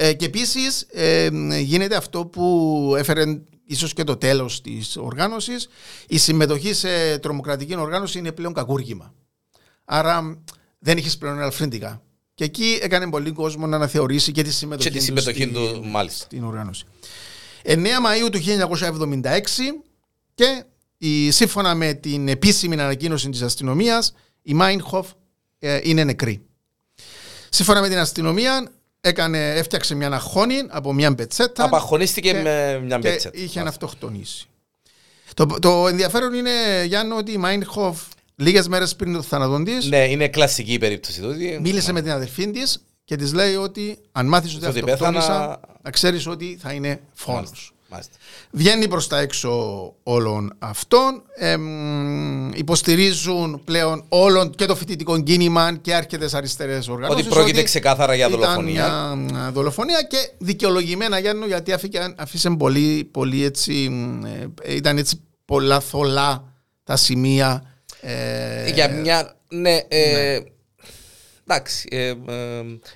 ε, 0.00 0.12
και 0.12 0.24
επίσης 0.24 0.86
ε, 0.92 1.28
γίνεται 1.60 1.96
αυτό 1.96 2.26
που 2.26 2.94
έφερε 2.98 3.24
ίσως 3.64 3.92
και 3.92 4.04
το 4.04 4.16
τέλος 4.16 4.60
της 4.60 4.96
οργάνωσης. 4.96 5.68
Η 6.08 6.18
συμμετοχή 6.18 6.72
σε 6.72 7.18
τρομοκρατική 7.18 7.76
οργάνωση 7.76 8.18
είναι 8.18 8.32
πλέον 8.32 8.52
κακούργημα. 8.52 9.14
Άρα 9.84 10.42
δεν 10.78 10.96
έχει 10.96 11.18
πλέον 11.18 11.38
ελαφρύντικα. 11.38 12.02
Και 12.34 12.44
εκεί 12.44 12.78
έκανε 12.82 13.10
πολύ 13.10 13.30
κόσμο 13.30 13.66
να 13.66 13.76
αναθεωρήσει 13.76 14.32
και 14.32 14.42
τη 14.42 14.52
συμμετοχή, 14.52 14.90
και 14.90 14.98
τη 14.98 15.04
συμμετοχή 15.04 15.48
του, 15.48 15.72
του 15.72 15.84
μάλιστα. 15.84 16.24
στην 16.24 16.44
οργάνωση. 16.44 16.84
9 17.64 17.74
Μαΐου 17.76 18.30
του 18.32 18.38
1976 18.38 19.22
και 20.34 20.64
η, 20.98 21.30
σύμφωνα 21.30 21.74
με 21.74 21.92
την 21.92 22.28
επίσημη 22.28 22.80
ανακοίνωση 22.80 23.28
της 23.28 23.42
αστυνομίας 23.42 24.14
η 24.42 24.54
Μάινχοφ 24.54 25.08
ε, 25.58 25.80
είναι 25.82 26.04
νεκρή. 26.04 26.42
Σύμφωνα 27.48 27.80
με 27.80 27.88
την 27.88 27.98
αστυνομία 27.98 28.72
έκανε, 29.08 29.50
έφτιαξε 29.54 29.94
μια 29.94 30.08
αγχώνη 30.08 30.62
από 30.68 30.92
μια 30.92 31.10
μπετσέτα. 31.10 31.64
Απαχωνίστηκε 31.64 32.32
με 32.32 32.80
μια 32.84 32.98
μπετσέτα. 32.98 33.36
Και 33.36 33.42
είχε 33.42 33.60
αυτοκτονήσει. 33.60 34.46
Το, 35.34 35.46
το 35.46 35.88
ενδιαφέρον 35.88 36.34
είναι, 36.34 36.84
Γιάννο, 36.86 37.16
ότι 37.16 37.32
η 37.32 37.36
Μάινχοφ 37.36 38.02
λίγες 38.36 38.68
μέρες 38.68 38.96
πριν 38.96 39.12
το 39.12 39.22
θάνατο 39.22 39.62
τη. 39.62 39.88
Ναι, 39.88 40.10
είναι 40.10 40.28
κλασική 40.28 40.72
η 40.72 40.78
περίπτωση 40.78 41.20
του. 41.20 41.34
Μίλησε 41.60 41.92
με 41.92 42.02
την 42.02 42.10
αδερφή 42.10 42.50
της 42.50 42.84
και 43.04 43.16
της 43.16 43.32
λέει 43.32 43.54
ότι 43.54 43.98
αν 44.12 44.26
μάθεις 44.26 44.54
ότι 44.54 44.66
αυτοκτόνησα, 44.66 45.60
να 45.82 45.90
ξέρεις 45.90 46.26
ότι 46.26 46.58
θα 46.60 46.72
είναι 46.72 47.00
φόνος. 47.12 47.72
Μάλιστα. 47.90 48.16
Βγαίνει 48.50 48.88
προς 48.88 49.06
τα 49.06 49.18
έξω 49.18 49.94
όλων 50.02 50.54
αυτών. 50.58 51.22
υποστηρίζουν 52.54 53.60
πλέον 53.64 54.04
όλων 54.08 54.50
και 54.50 54.66
το 54.66 54.76
φοιτητικό 54.76 55.22
κίνημα 55.22 55.76
και 55.80 55.94
άρχεται 55.94 56.28
αριστερές 56.32 56.88
οργανώσεις. 56.88 57.26
Ότι 57.26 57.34
πρόκειται 57.34 57.62
ξεκάθαρα 57.62 58.14
για 58.14 58.28
δολοφονία. 58.28 58.86
Ήταν 58.86 59.18
μια 59.18 59.50
δολοφονία 59.52 60.02
και 60.02 60.30
δικαιολογημένα 60.38 61.18
Γιάννου 61.18 61.46
γιατί 61.46 61.74
αφήσε 62.16 62.50
πολύ, 62.50 63.04
πολύ 63.04 63.44
έτσι. 63.44 63.90
Ε, 64.62 64.74
ήταν 64.74 64.98
έτσι 64.98 65.20
πολλά 65.44 65.80
θολά 65.80 66.52
τα 66.84 66.96
σημεία. 66.96 67.74
Ε, 68.00 68.70
για 68.70 68.88
μια. 68.88 69.36
Ναι, 69.48 69.76
ε, 69.88 70.12
ναι. 70.12 70.46
εντάξει. 71.46 71.88
Ε, 71.90 72.14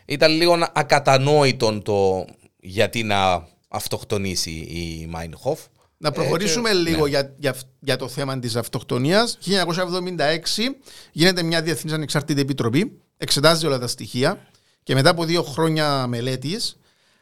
ήταν 0.04 0.32
λίγο 0.32 0.68
ακατανόητο 0.72 1.80
το 1.82 2.24
γιατί 2.60 3.02
να 3.02 3.50
αυτοκτονήσει 3.72 4.50
η 4.50 5.06
Μάινχοφ. 5.10 5.60
Να 5.96 6.10
προχωρήσουμε 6.10 6.70
ε, 6.70 6.72
λίγο 6.72 7.02
ναι. 7.02 7.08
για, 7.08 7.34
για, 7.38 7.54
για, 7.80 7.96
το 7.96 8.08
θέμα 8.08 8.38
της 8.38 8.56
αυτοκτονίας. 8.56 9.38
1976 9.46 10.74
γίνεται 11.12 11.42
μια 11.42 11.62
διεθνής 11.62 11.92
ανεξαρτήτη 11.92 12.40
επιτροπή, 12.40 13.00
εξετάζει 13.16 13.66
όλα 13.66 13.78
τα 13.78 13.86
στοιχεία 13.86 14.46
και 14.82 14.94
μετά 14.94 15.10
από 15.10 15.24
δύο 15.24 15.42
χρόνια 15.42 16.06
μελέτης 16.06 16.76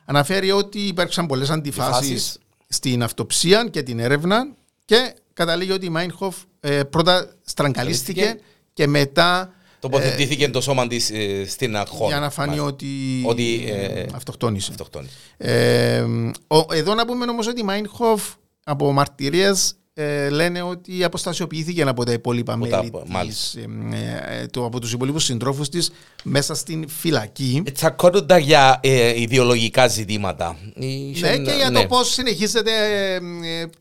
αναφέρει 0.05 0.51
ότι 0.51 0.79
υπάρξαν 0.79 1.27
πολλές 1.27 1.51
αντιφάσεις 1.51 2.39
στην 2.69 3.03
αυτοψία 3.03 3.69
και 3.71 3.83
την 3.83 3.99
έρευνα 3.99 4.49
και 4.85 5.15
καταλήγει 5.33 5.73
ότι 5.73 5.87
η 5.87 5.89
Μάινχοφ 5.89 6.37
ε, 6.61 6.83
πρώτα 6.83 7.35
στραγγαλίστηκε 7.45 8.41
και 8.73 8.87
μετά 8.87 9.55
Τοποθετήθηκε 9.81 10.45
ε, 10.45 10.49
το 10.49 10.61
σώμα 10.61 10.87
της 10.87 11.11
ε, 11.11 11.45
στην 11.47 11.77
αρχή. 11.77 12.05
Για 12.07 12.21
να 12.21 12.31
φανεί 12.31 12.59
ότι, 12.59 12.87
ότι 13.25 13.65
ε, 13.69 14.07
αυτοκτόνησε. 14.15 14.71
αυτοκτόνησε. 14.71 15.15
Ε, 15.37 16.01
ο, 16.47 16.65
εδώ 16.71 16.95
να 16.95 17.07
πούμε 17.07 17.25
όμως 17.25 17.47
ότι 17.47 17.61
η 17.61 17.65
Μάινχοφ 17.65 18.23
από 18.65 18.93
μαρτυρίες 18.93 19.75
ε, 19.95 20.29
λένε 20.29 20.63
ότι 20.63 21.05
αποστασιοποιήθηκε 21.05 21.83
από 21.83 22.05
τα 22.05 22.13
υπόλοιπα 22.13 22.57
μέλη 22.57 22.93
της, 23.27 23.55
ε, 23.55 24.47
το, 24.51 24.65
από 24.65 24.81
τους 24.81 24.93
υπόλοιπους 24.93 25.25
συντρόφους 25.25 25.69
της 25.69 25.91
μέσα 26.23 26.55
στην 26.55 26.89
φυλακή. 26.89 27.63
Τσακώνοντα 27.73 28.39
για 28.39 28.81
ε, 28.83 29.21
ιδεολογικά 29.21 29.87
ζητήματα. 29.87 30.57
Ναι, 30.75 31.37
και 31.37 31.53
για 31.57 31.71
ναι. 31.71 31.81
το 31.81 31.87
πώς 31.87 32.13
συνεχίζεται 32.13 32.71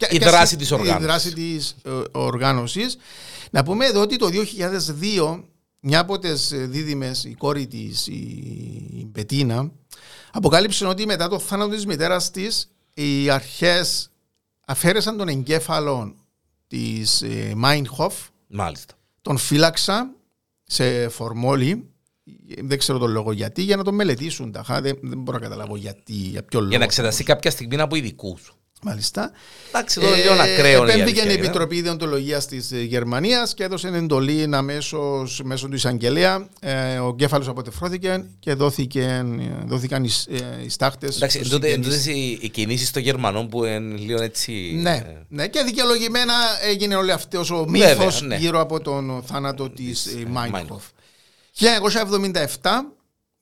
η, 0.09 0.17
δράση 0.17 0.55
της 0.55 0.71
οργάνωσης. 0.71 1.03
η 1.03 1.07
δράση 1.07 1.33
της 1.33 1.75
οργάνωσης. 2.11 2.97
Να 3.51 3.63
πούμε 3.63 3.85
εδώ 3.85 4.01
ότι 4.01 4.17
το 4.17 4.27
2002 4.27 5.43
μια 5.79 5.99
από 5.99 6.19
τις 6.19 6.53
δίδυμες, 6.55 7.23
η 7.23 7.33
κόρη 7.33 7.67
της, 7.67 8.07
η 8.07 9.07
Μπετίνα, 9.11 9.71
αποκάλυψε 10.31 10.85
ότι 10.85 11.05
μετά 11.05 11.27
το 11.27 11.39
θάνατο 11.39 11.75
της 11.75 11.85
μητέρας 11.85 12.31
της, 12.31 12.71
οι 12.93 13.29
αρχές 13.29 14.11
αφαίρεσαν 14.65 15.17
τον 15.17 15.27
εγκέφαλο 15.27 16.15
της 16.67 17.23
Μάινχοφ. 17.55 18.15
Μάλιστα. 18.47 18.93
Τον 19.21 19.37
φύλαξα 19.37 20.15
σε 20.63 21.09
φορμόλι. 21.09 21.89
Δεν 22.61 22.77
ξέρω 22.77 22.97
τον 22.97 23.11
λόγο 23.11 23.31
γιατί, 23.31 23.61
για 23.61 23.75
να 23.75 23.83
τον 23.83 23.95
μελετήσουν. 23.95 24.55
Δεν, 24.67 24.97
δεν 25.01 25.21
μπορώ 25.21 25.37
να 25.37 25.43
καταλάβω 25.43 25.75
γιατί, 25.75 26.13
για 26.13 26.43
ποιο 26.43 26.59
λόγο. 26.59 26.69
Για 26.69 26.79
να 26.79 26.83
εξεταστεί 26.83 27.23
κάποια 27.23 27.51
στιγμή 27.51 27.81
από 27.81 27.95
ειδικούς. 27.95 28.53
Μάλιστα. 28.81 29.31
Εντάξει, 29.67 29.99
εδώ 30.03 30.33
είναι 30.33 30.41
ακραίο. 30.41 30.83
Επέμβηκε 30.83 31.21
η 31.21 31.31
Επιτροπή 31.31 31.75
Ιδεοντολογίας 31.75 32.45
της 32.45 32.71
ε, 32.71 32.81
Γερμανίας 32.81 33.53
και 33.53 33.63
έδωσε 33.63 33.87
εντολή 33.87 34.49
αμέσω 34.51 35.27
μέσω 35.43 35.67
του 35.67 35.75
εισαγγελέα. 35.75 36.47
Ε, 36.59 36.97
ο 36.97 37.15
κέφαλο 37.15 37.45
αποτεφρώθηκε 37.47 38.25
και 38.39 38.53
δόθηκαν, 38.53 39.39
ε, 39.39 39.63
δόθηκαν 39.65 40.03
οι, 40.03 40.09
ε, 40.29 40.63
οι 40.63 40.69
στάχτες. 40.69 41.15
Εντάξει, 41.15 41.49
τότε 41.49 41.79
οι, 42.05 42.37
οι 42.41 42.49
κινήσεις 42.49 42.91
των 42.91 43.01
Γερμανών 43.01 43.49
που 43.49 43.65
είναι 43.65 43.97
λίγο 43.97 44.21
έτσι. 44.21 44.79
Ναι, 44.81 44.95
ε... 44.95 45.25
ναι 45.27 45.47
και 45.47 45.63
δικαιολογημένα 45.63 46.33
έγινε 46.69 46.95
όλο 46.95 47.13
αυτός 47.13 47.51
ο 47.51 47.65
μύθος 47.67 48.21
ναι. 48.21 48.35
γύρω 48.35 48.59
από 48.59 48.79
τον 48.79 49.23
θάνατο 49.25 49.69
της 49.69 50.17
Μάινκοφ. 50.27 50.83
1977 51.59 52.69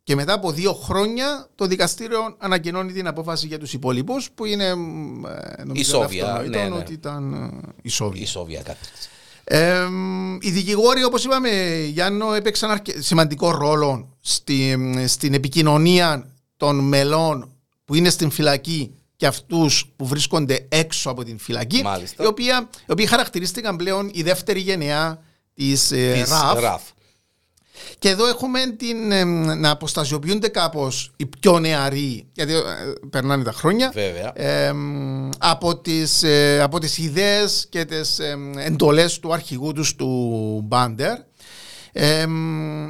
και 0.07 0.15
μετά 0.15 0.33
από 0.33 0.51
δύο 0.51 0.73
χρόνια 0.73 1.47
το 1.55 1.65
δικαστήριο 1.65 2.35
ανακοινώνει 2.37 2.91
την 2.91 3.07
απόφαση 3.07 3.47
για 3.47 3.59
τους 3.59 3.73
υπόλοιπους 3.73 4.31
που 4.35 4.45
είναι 4.45 4.65
ε, 4.65 4.73
νομίζω 5.63 5.89
Σόβια, 5.89 6.45
ναι, 6.47 6.63
ναι. 6.63 6.75
ότι 6.75 6.93
ήταν 6.93 7.33
ε, 7.33 7.71
η 7.81 7.89
Σόβια. 7.89 8.21
Η 8.21 8.25
Σόβια 8.25 8.63
ε, 9.43 9.87
οι 10.39 10.51
δικηγόροι 10.51 11.03
όπως 11.03 11.23
είπαμε 11.23 11.49
Γιάννο 11.91 12.33
έπαιξαν 12.33 12.81
σημαντικό 12.99 13.51
ρόλο 13.51 14.17
στη, 14.19 14.77
στην 15.07 15.33
επικοινωνία 15.33 16.33
των 16.57 16.79
μελών 16.79 17.51
που 17.85 17.95
είναι 17.95 18.09
στην 18.09 18.29
φυλακή 18.31 18.95
και 19.15 19.27
αυτούς 19.27 19.93
που 19.95 20.05
βρίσκονται 20.05 20.67
έξω 20.69 21.09
από 21.09 21.23
την 21.23 21.39
φυλακή 21.39 21.83
οι 22.19 22.25
οποίοι, 22.25 22.47
οι 22.87 22.91
οποίοι 22.91 23.05
χαρακτηρίστηκαν 23.05 23.75
πλέον 23.75 24.09
η 24.13 24.23
δεύτερη 24.23 24.59
γενεά 24.59 25.23
της, 25.53 25.87
της 25.87 26.29
ΡΑΦ 26.59 26.81
Και 27.99 28.09
εδώ 28.09 28.27
έχουμε 28.27 28.59
την, 28.77 29.11
ε, 29.11 29.23
να 29.55 29.69
αποστασιοποιούνται 29.69 30.47
κάπως 30.47 31.11
οι 31.15 31.25
πιο 31.25 31.59
νεαροί, 31.59 32.27
γιατί 32.33 32.53
ε, 32.53 32.61
περνάνε 33.09 33.43
τα 33.43 33.51
χρόνια, 33.51 33.91
Βέβαια. 33.93 34.31
ε, 34.35 34.73
από, 35.37 35.77
τις, 35.77 36.23
ε, 36.23 36.59
από 36.61 36.79
τις 36.79 36.97
ιδέες 36.97 37.65
και 37.69 37.85
τις 37.85 38.19
ε, 38.19 38.37
εντολές 38.57 39.19
του 39.19 39.33
αρχηγού 39.33 39.71
τους 39.73 39.95
του 39.95 40.61
Μπάντερ. 40.63 41.17
Ε, 41.91 42.25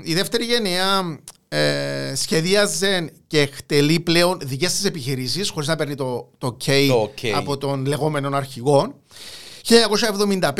η 0.03 0.13
δεύτερη 0.13 0.45
γενιά 0.45 1.19
ε, 1.49 2.13
σχεδίαζε 2.15 3.11
και 3.27 3.39
εκτελεί 3.39 3.99
πλέον 3.99 4.39
δικές 4.43 4.71
της 4.73 4.85
επιχειρήσεις 4.85 5.49
χωρίς 5.49 5.67
να 5.67 5.75
παίρνει 5.75 5.95
το, 5.95 6.29
το, 6.37 6.57
K 6.65 6.87
Το 6.87 7.11
OK. 7.15 7.27
από 7.35 7.57
τον 7.57 7.85
λεγόμενο 7.85 8.37
αρχηγό. 8.37 8.93
1975, 10.39 10.51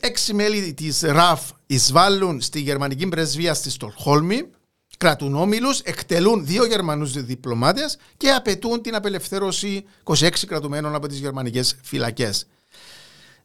έξι 0.00 0.34
μέλη 0.34 0.74
της 0.74 1.00
ΡΑΦ 1.02 1.40
εισβάλλουν 1.74 2.40
στη 2.40 2.60
γερμανική 2.60 3.06
πρεσβεία 3.06 3.54
στη 3.54 3.70
Στολχόλμη, 3.70 4.50
κρατούν 4.98 5.34
όμιλους, 5.34 5.80
εκτελούν 5.80 6.46
δύο 6.46 6.66
Γερμανούς 6.66 7.12
διπλωμάτες 7.12 7.98
και 8.16 8.30
απαιτούν 8.30 8.82
την 8.82 8.94
απελευθέρωση 8.94 9.84
26 10.04 10.28
κρατουμένων 10.46 10.94
από 10.94 11.06
τις 11.06 11.18
γερμανικές 11.18 11.76
φυλακές. 11.82 12.46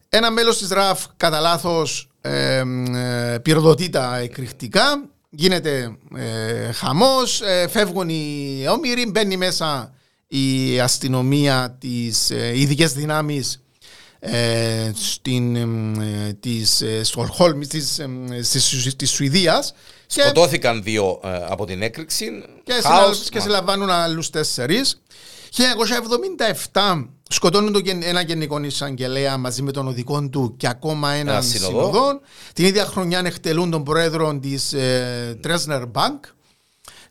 Ένα 0.08 0.30
μέλος 0.30 0.58
της 0.58 0.68
ΡΑΦ 0.68 1.04
κατά 1.16 1.40
λάθος 1.40 2.08
ε, 2.20 2.62
ε, 2.94 3.38
πυροδοτεί 3.38 3.88
τα 3.88 4.16
εκρηκτικά, 4.16 5.08
γίνεται 5.30 5.96
ε, 6.16 6.72
χαμός, 6.72 7.40
ε, 7.40 7.68
φεύγουν 7.68 8.08
οι 8.08 8.64
όμοιροι, 8.68 9.10
μπαίνει 9.10 9.36
μέσα 9.36 9.94
η 10.26 10.80
αστυνομία, 10.80 11.76
τις 11.80 12.30
ε, 12.30 12.58
ειδικές 12.58 12.92
δυνάμεις 12.92 13.54
ε, 13.54 13.65
στην, 14.94 15.56
ε, 16.00 16.32
της 16.40 16.80
ε, 16.80 17.04
Στολχόλμης, 17.04 17.68
της, 17.68 17.98
ε, 17.98 18.08
της, 18.52 18.94
της 18.96 19.10
Σουηδίας 19.10 19.74
και, 20.06 20.20
Σκοτώθηκαν 20.22 20.82
δύο 20.82 21.20
ε, 21.24 21.28
από 21.48 21.66
την 21.66 21.82
έκρηξη. 21.82 22.26
και, 22.64 22.72
Χάος, 22.72 23.16
συλλα- 23.16 23.28
και 23.30 23.38
μα- 23.38 23.44
συλλαμβάνουν 23.44 23.90
άλλους 23.90 24.30
τέσσερις. 24.30 25.02
1977 25.50 27.08
σκοτώνουν 27.28 27.72
τον, 27.72 27.82
γεν- 27.82 28.02
ένα 28.04 28.20
γενικό 28.20 28.62
εισαγγελέα 28.64 29.36
μαζί 29.36 29.62
με 29.62 29.72
τον 29.72 29.86
οδικό 29.88 30.28
του 30.28 30.54
και 30.56 30.68
ακόμα 30.68 31.10
έναν 31.12 31.34
Ένα 31.34 31.42
συνοδό. 31.42 31.68
συνοδό. 31.86 32.20
Την 32.52 32.64
ίδια 32.64 32.84
χρονιά 32.86 33.18
εκτελούν 33.24 33.70
τον 33.70 33.82
πρόεδρο 33.84 34.38
της 34.38 34.72
ε, 34.72 35.38
Dresdner 35.44 35.82
Bank. 35.92 36.20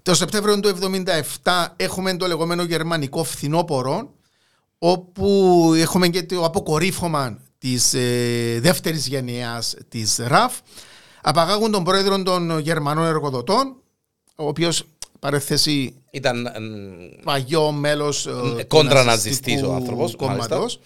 Το 0.04 0.16
Σεπτέμβριο 0.16 0.60
του 0.60 0.78
1977 1.44 1.66
έχουμε 1.76 2.18
το 2.18 2.28
λεγόμενο 2.28 2.64
γερμανικό 2.64 3.24
φθινόπωρο 3.24 4.14
όπου 4.88 5.72
έχουμε 5.76 6.08
και 6.08 6.24
το 6.24 6.44
αποκορύφωμα 6.46 7.40
της 7.58 7.94
ε, 7.94 8.60
δεύτερης 8.62 9.08
γενιάς 9.08 9.76
της 9.90 10.20
ΡΑΦ. 10.28 10.58
Απαγάγουν 11.22 11.72
τον 11.72 11.84
πρόεδρο 11.84 12.24
των 12.24 12.60
Γερμανών 12.60 13.06
εργοδοτών, 13.06 13.76
ο 14.36 14.48
οποίος 14.48 14.84
παρέθεση 15.20 15.96
Ήταν. 16.12 16.46
ε, 16.46 16.52
παγιό 17.24 17.72
μέλος 17.72 18.26
Ε, 18.58 18.64
κόντρα-ναζιστής 18.64 19.64
ο 19.64 19.74
άνθρωπος, 19.74 20.16
κόμματος. 20.16 20.80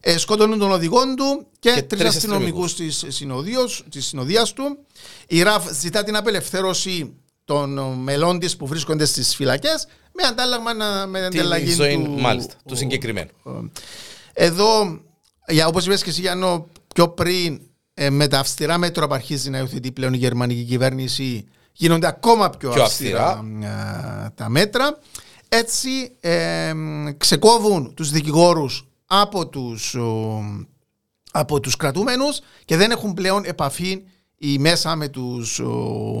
Ε, 0.00 0.18
σκότωνουν 0.18 0.58
τον 0.58 0.70
οδηγό 0.70 1.14
του 1.14 1.46
και, 1.58 1.70
Και 1.70 1.82
τρεις 1.82 2.00
τρεις 2.00 2.16
αστυνομικούς 2.16 2.74
της 2.74 3.04
συνοδείας 3.98 4.52
του. 4.52 4.78
Η 5.26 5.42
ΡΑΦ 5.42 5.70
ζητά 5.72 6.02
την 6.02 6.16
απελευθέρωση 6.16 7.14
των 7.44 7.78
ε, 7.78 7.82
μελών 7.82 8.38
της 8.38 8.56
που 8.56 8.66
βρίσκονται 8.66 9.04
στις 9.04 9.34
φυλακές 9.34 9.86
με 10.12 10.22
αντάλλαγμα 10.28 10.74
να, 10.74 11.06
με 11.06 11.28
την 11.28 11.40
ανταλλαγή 11.40 11.72
ζωή, 11.72 12.02
του. 12.04 12.10
μάλιστα, 12.10 12.54
του 12.68 12.76
συγκεκριμένου. 12.76 13.30
Εδώ, 14.32 15.00
για, 15.48 15.66
όπως 15.66 15.86
είπες 15.86 16.02
και 16.02 16.10
εσύ 16.10 16.20
Γιάννο, 16.20 16.66
πιο 16.94 17.08
πριν 17.08 17.60
ε, 17.94 18.10
με 18.10 18.28
τα 18.28 18.38
αυστηρά 18.38 18.78
μέτρα 18.78 19.06
που 19.06 19.14
αρχίζει 19.14 19.50
να 19.50 19.58
υιοθετεί 19.58 19.92
πλέον 19.92 20.12
η 20.12 20.16
γερμανική 20.16 20.62
κυβέρνηση 20.62 21.46
γίνονται 21.72 22.06
ακόμα 22.06 22.50
πιο, 22.50 22.70
Πιο 22.70 22.82
αυστηρά, 22.82 23.28
α, 23.28 24.32
τα 24.34 24.48
μέτρα. 24.48 24.98
Έτσι 25.48 26.16
ε, 26.20 26.72
ξεκόβουν 27.16 27.94
τους 27.94 28.10
δικηγόρους 28.10 28.88
από 29.06 29.48
τους, 29.48 29.94
ο, 29.94 30.42
από 31.32 31.60
τους 31.60 31.76
κρατούμενους 31.76 32.40
και 32.64 32.76
δεν 32.76 32.90
έχουν 32.90 33.14
πλέον 33.14 33.44
επαφή 33.44 34.02
ή 34.42 34.58
μέσα 34.58 34.96
με 34.96 35.08
τους, 35.08 35.58
ο, 35.58 35.68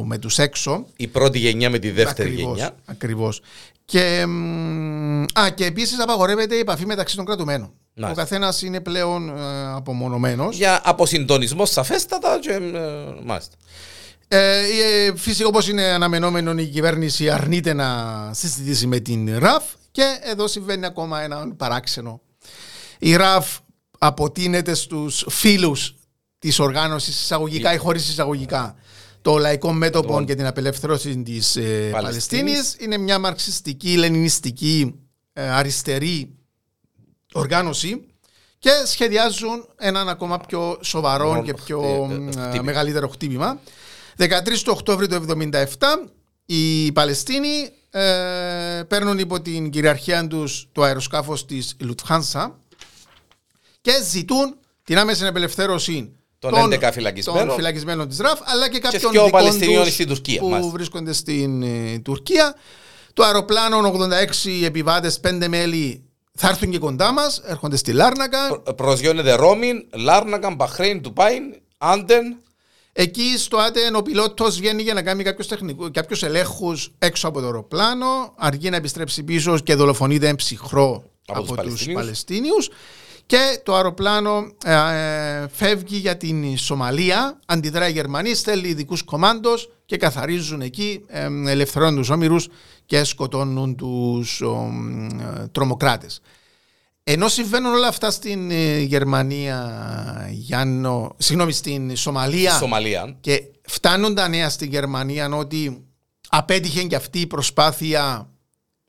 με 0.06 0.18
τους 0.18 0.38
έξω. 0.38 0.86
Η 0.96 1.06
πρώτη 1.06 1.38
γενιά 1.38 1.70
με 1.70 1.78
τη 1.78 1.90
δεύτερη 1.90 2.28
Ακριβώς, 2.30 2.56
γενιά. 2.56 2.74
Ακριβώς. 2.84 3.40
Και, 3.84 4.24
μ, 4.26 5.22
α, 5.22 5.50
και 5.54 5.64
επίσης 5.64 6.00
απαγορεύεται 6.00 6.54
η 6.54 6.58
επαφή 6.58 6.86
μεταξύ 6.86 7.16
των 7.16 7.24
κρατουμένων. 7.24 7.72
Μάλιστα. 7.94 8.22
Ο 8.22 8.24
καθένας 8.24 8.62
είναι 8.62 8.80
πλέον 8.80 9.28
ε, 9.28 9.72
απομονωμένος. 9.72 10.56
Για 10.56 10.80
αποσυντονισμός 10.84 11.70
σαφέστατα 11.70 12.38
και. 12.40 12.50
ε, 12.50 12.60
μάλιστα. 13.24 13.54
Ε, 14.28 14.58
ε, 15.06 15.16
φυσικά 15.16 15.48
όπως 15.48 15.68
είναι 15.68 15.82
αναμενόμενο 15.82 16.52
η 16.58 16.66
κυβέρνηση 16.66 17.30
αρνείται 17.30 17.72
να 17.72 18.30
συζητήσει 18.34 18.86
με 18.86 18.98
την 18.98 19.38
ΡΑΦ 19.38 19.64
και 19.90 20.18
εδώ 20.22 20.46
συμβαίνει 20.46 20.86
ακόμα 20.86 21.20
ένα 21.20 21.52
παράξενο. 21.56 22.20
Η 22.98 23.16
ΡΑΦ 23.16 23.58
αποτείνεται 23.98 24.74
στους 24.74 25.24
φίλους 25.28 25.94
της 26.40 26.58
οργάνωσης 26.58 27.20
εισαγωγικά 27.22 27.74
ή 27.74 27.76
χωρίς 27.76 28.08
εισαγωγικά 28.08 28.74
το 29.22 29.38
λαϊκό 29.38 29.72
μέτωπο 29.72 30.06
Λοιπόν. 30.06 30.24
και 30.26 30.34
την 30.34 30.46
απελευθέρωση 30.46 31.22
της 31.22 31.56
ε, 31.56 31.60
Παλαιστίνης. 31.60 31.92
Παλαιστίνης 31.92 32.76
είναι 32.78 32.96
μια 32.98 33.18
μαρξιστική, 33.18 33.96
λενινιστική, 33.96 34.94
ε, 35.32 35.48
αριστερή 35.50 36.34
οργάνωση 37.32 38.04
και 38.58 38.70
σχεδιάζουν 38.86 39.68
έναν 39.78 40.08
ακόμα 40.08 40.38
πιο 40.38 40.78
σοβαρό 40.82 41.26
Μόνο 41.28 41.42
και 41.42 41.54
πιο 41.54 41.80
χτυ- 41.80 42.16
ε, 42.16 42.18
μ, 42.18 42.30
χτύπημα. 42.30 42.62
μεγαλύτερο 42.62 43.08
χτύπημα. 43.08 43.60
13 44.16 44.62
του 44.64 44.72
Οκτώβριου 44.76 45.08
του 45.08 45.14
1977 45.24 45.64
οι 46.44 46.92
Παλαιστίνοι 46.92 47.70
ε, 47.90 48.82
παίρνουν 48.88 49.18
υπό 49.18 49.40
την 49.40 49.70
κυριαρχία 49.70 50.26
τους 50.26 50.68
το 50.72 50.82
αεροσκάφος 50.82 51.46
της 51.46 51.76
Λουτφάνσα 51.80 52.58
και 53.80 53.92
ζητούν 54.10 54.54
την 54.84 54.98
άμεση 54.98 55.26
απελευθέρωση 55.26 56.12
Των 56.40 56.54
11 56.54 56.88
φυλακισμένων. 56.92 57.46
των 57.46 57.56
φυλακισμένων 57.56 58.08
της 58.08 58.18
ΡΑΦ 58.18 58.40
αλλά 58.44 58.68
και 58.70 58.78
κάποιων 58.78 59.10
δυο 59.12 59.24
δικών 59.24 59.40
Παλαιστινίων 59.40 59.84
τους 59.84 59.92
στην 59.92 60.06
Τουρκία, 60.08 60.40
που 60.40 60.48
μάλιστα. 60.48 60.70
βρίσκονται 60.72 61.12
στην 61.12 61.62
ε, 61.62 61.98
Τουρκία. 61.98 62.54
Το 63.14 63.22
αεροπλάνο 63.24 63.92
86 64.62 64.64
επιβάτες, 64.64 65.20
5 65.28 65.46
μέλη 65.48 66.02
θα 66.34 66.48
έρθουν 66.48 66.70
και 66.70 66.78
κοντά 66.78 67.12
μας, 67.12 67.40
έρχονται 67.44 67.76
στη 67.76 67.92
Λάρνακα. 67.92 68.48
Προ- 68.48 68.74
Προσγειώνεται 68.74 69.32
Ρώμην, 69.34 69.84
Λάρνακα, 69.94 70.50
Μπαχρέιν, 70.50 71.02
Τουπάιν, 71.02 71.42
Άντεν. 71.78 72.36
Εκεί 72.92 73.34
στο 73.38 73.56
Άτεν 73.56 73.94
ο 73.94 74.02
πιλότος 74.02 74.56
βγαίνει 74.56 74.82
για 74.82 74.94
να 74.94 75.02
κάνει 75.02 75.22
κάποιους, 75.22 75.46
τεχνικούς, 75.48 75.88
κάποιους 75.92 76.22
ελέγχους 76.22 76.92
έξω 76.98 77.28
από 77.28 77.40
το 77.40 77.46
αεροπλάνο, 77.46 78.34
αργεί 78.36 78.70
να 78.70 78.76
επιστρέψει 78.76 79.22
πίσω 79.22 79.58
και 79.58 79.74
δολοφονείται 79.74 80.28
εν 80.28 80.34
ψυχρό 80.36 81.04
Από 81.26 81.38
από, 81.38 81.40
τους 81.40 81.48
τους 81.48 81.56
Παλαιστίνιους. 81.56 82.00
Παλαιστίνιους 82.00 82.68
και 83.30 83.60
το 83.62 83.74
αεροπλάνο 83.74 84.52
ε, 84.64 84.72
ε, 84.72 85.48
φεύγει 85.52 85.96
για 85.96 86.16
την 86.16 86.58
Σομαλία, 86.58 87.38
αντιδρά 87.46 87.88
η 87.88 87.92
Γερμανία, 87.92 88.34
στέλνει 88.34 88.68
ειδικούς 88.68 89.02
κομμάντος 89.02 89.70
και 89.84 89.96
καθαρίζουν 89.96 90.60
εκεί, 90.60 91.04
ε, 91.06 91.28
ελευθερώνουν 91.46 91.96
τους 91.96 92.10
όμοιρους 92.10 92.48
και 92.86 93.04
σκοτώνουν 93.04 93.76
τους 93.76 94.40
ο, 94.40 94.72
ε, 95.40 95.46
τρομοκράτες. 95.46 96.20
Ενώ 97.04 97.28
συμβαίνουν 97.28 97.72
όλα 97.72 97.86
αυτά 97.86 98.10
στην 98.10 98.50
ε, 98.50 98.78
Γερμανία, 98.78 100.28
Γιάννο, 100.30 101.14
συγγνώμη, 101.18 101.52
στην 101.52 101.96
Σομαλία 101.96 102.52
Σομαλία. 102.52 103.16
και 103.20 103.42
φτάνουν 103.62 104.14
τα 104.14 104.28
νέα 104.28 104.50
στην 104.50 104.68
Γερμανία 104.68 105.28
ότι 105.28 105.84
απέτυχε 106.28 106.82
και 106.82 106.96
αυτή 106.96 107.20
η 107.20 107.26
προσπάθεια 107.26 108.30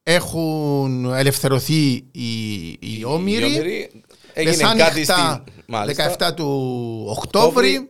έχουν 0.03 1.05
ελευθερωθεί 1.05 2.03
οι, 2.11 2.61
οι 2.79 3.03
όμοιροι. 3.05 3.89
Όμηροι. 4.35 4.49
Έγινε 4.49 4.55
Μεσάνυχτα, 4.55 4.87
κάτι 4.87 5.03
στην. 5.03 5.53
Μάλιστα. 5.67 6.15
17 6.19 6.33
του 6.35 7.05
Οκτώβρη. 7.17 7.89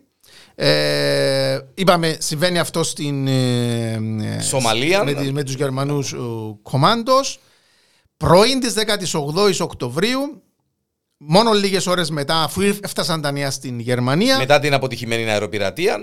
Ε, 0.55 1.59
είπαμε, 1.73 2.17
συμβαίνει 2.19 2.59
αυτό 2.59 2.83
στην 2.83 3.27
ε, 3.27 3.91
ε, 4.37 4.41
Σομαλία. 4.41 5.03
με, 5.03 5.13
τις- 5.13 5.31
με 5.31 5.43
τους 5.43 5.53
Γερμανούς 5.55 6.13
ε, 6.13 6.17
κομμάντος. 6.61 7.39
Πρωί 8.17 8.57
της 8.59 8.73
18ης 8.73 9.59
Οκτωβρίου, 9.59 10.41
μόνο 11.17 11.51
λίγες 11.51 11.87
ώρες 11.87 12.09
μετά, 12.09 12.43
αφού 12.43 12.61
έφτασαν 12.61 13.21
τα 13.21 13.31
νέα 13.31 13.51
στην 13.51 13.79
Γερμανία, 13.79 14.37
Μετά 14.37 14.59
την 14.59 14.73
αποτυχημένη 14.73 15.29
αεροπειρατεία. 15.29 15.97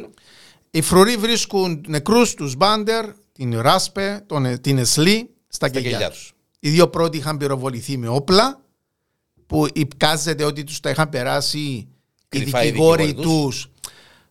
οι 0.70 0.80
φρουροί 0.80 1.16
βρίσκουν 1.16 1.84
νεκρούς 1.88 2.34
τους 2.34 2.56
Μπάντερ, 2.56 3.04
την 3.32 3.60
Ράσπε, 3.60 4.22
τον, 4.26 4.60
την 4.60 4.78
Εσλή, 4.78 5.30
στα 5.48 5.68
κελιά 5.68 5.90
κελιά 5.90 6.10
τους. 6.10 6.32
Οι 6.60 6.70
δύο 6.70 6.88
πρώτοι 6.88 7.16
είχαν 7.16 7.36
πυροβοληθεί 7.36 7.96
με 7.96 8.08
όπλα 8.08 8.60
που 9.48 9.66
υπκάζεται 9.72 10.44
ότι 10.44 10.64
τους 10.64 10.80
τα 10.80 10.90
είχαν 10.90 11.08
περάσει 11.08 11.58
οι 11.58 11.88
Κρυφά 12.28 12.62
οι 12.62 12.66
δικηγόροι 12.66 13.04
δικηγόροι 13.04 13.28
τους. 13.28 13.70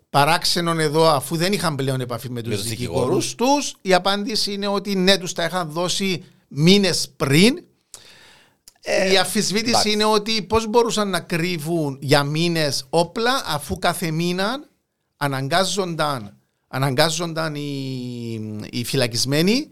Παράξενον 0.09 0.79
εδώ, 0.79 1.09
αφού 1.09 1.35
δεν 1.35 1.53
είχαν 1.53 1.75
πλέον 1.75 2.01
επαφή 2.01 2.29
με 2.29 2.41
τους, 2.41 2.55
τους 2.55 2.67
δικηγόρους 2.67 3.35
τους, 3.35 3.75
η 3.81 3.93
απάντηση 3.93 4.53
είναι 4.53 4.67
ότι 4.67 4.95
ναι, 4.95 5.17
τους 5.17 5.33
τα 5.33 5.43
είχαν 5.43 5.69
δώσει 5.71 6.23
μήνες 6.47 7.13
πριν. 7.17 7.63
η 9.11 9.17
αφισβήτηση 9.17 9.69
εντάξει. 9.69 9.91
είναι 9.91 10.05
ότι 10.05 10.41
πώς 10.41 10.67
μπορούσαν 10.67 11.09
να 11.09 11.19
κρύβουν 11.19 11.97
για 12.01 12.23
μήνες 12.23 12.85
όπλα 12.89 13.43
αφού 13.45 13.79
κάθε 13.79 14.11
μήνα 14.11 14.63
αναγκάζονταν 15.17 16.37
αναγκάζονταν 16.67 17.55
οι, 17.55 18.67
οι 18.69 18.83
φυλακισμένοι 18.83 19.69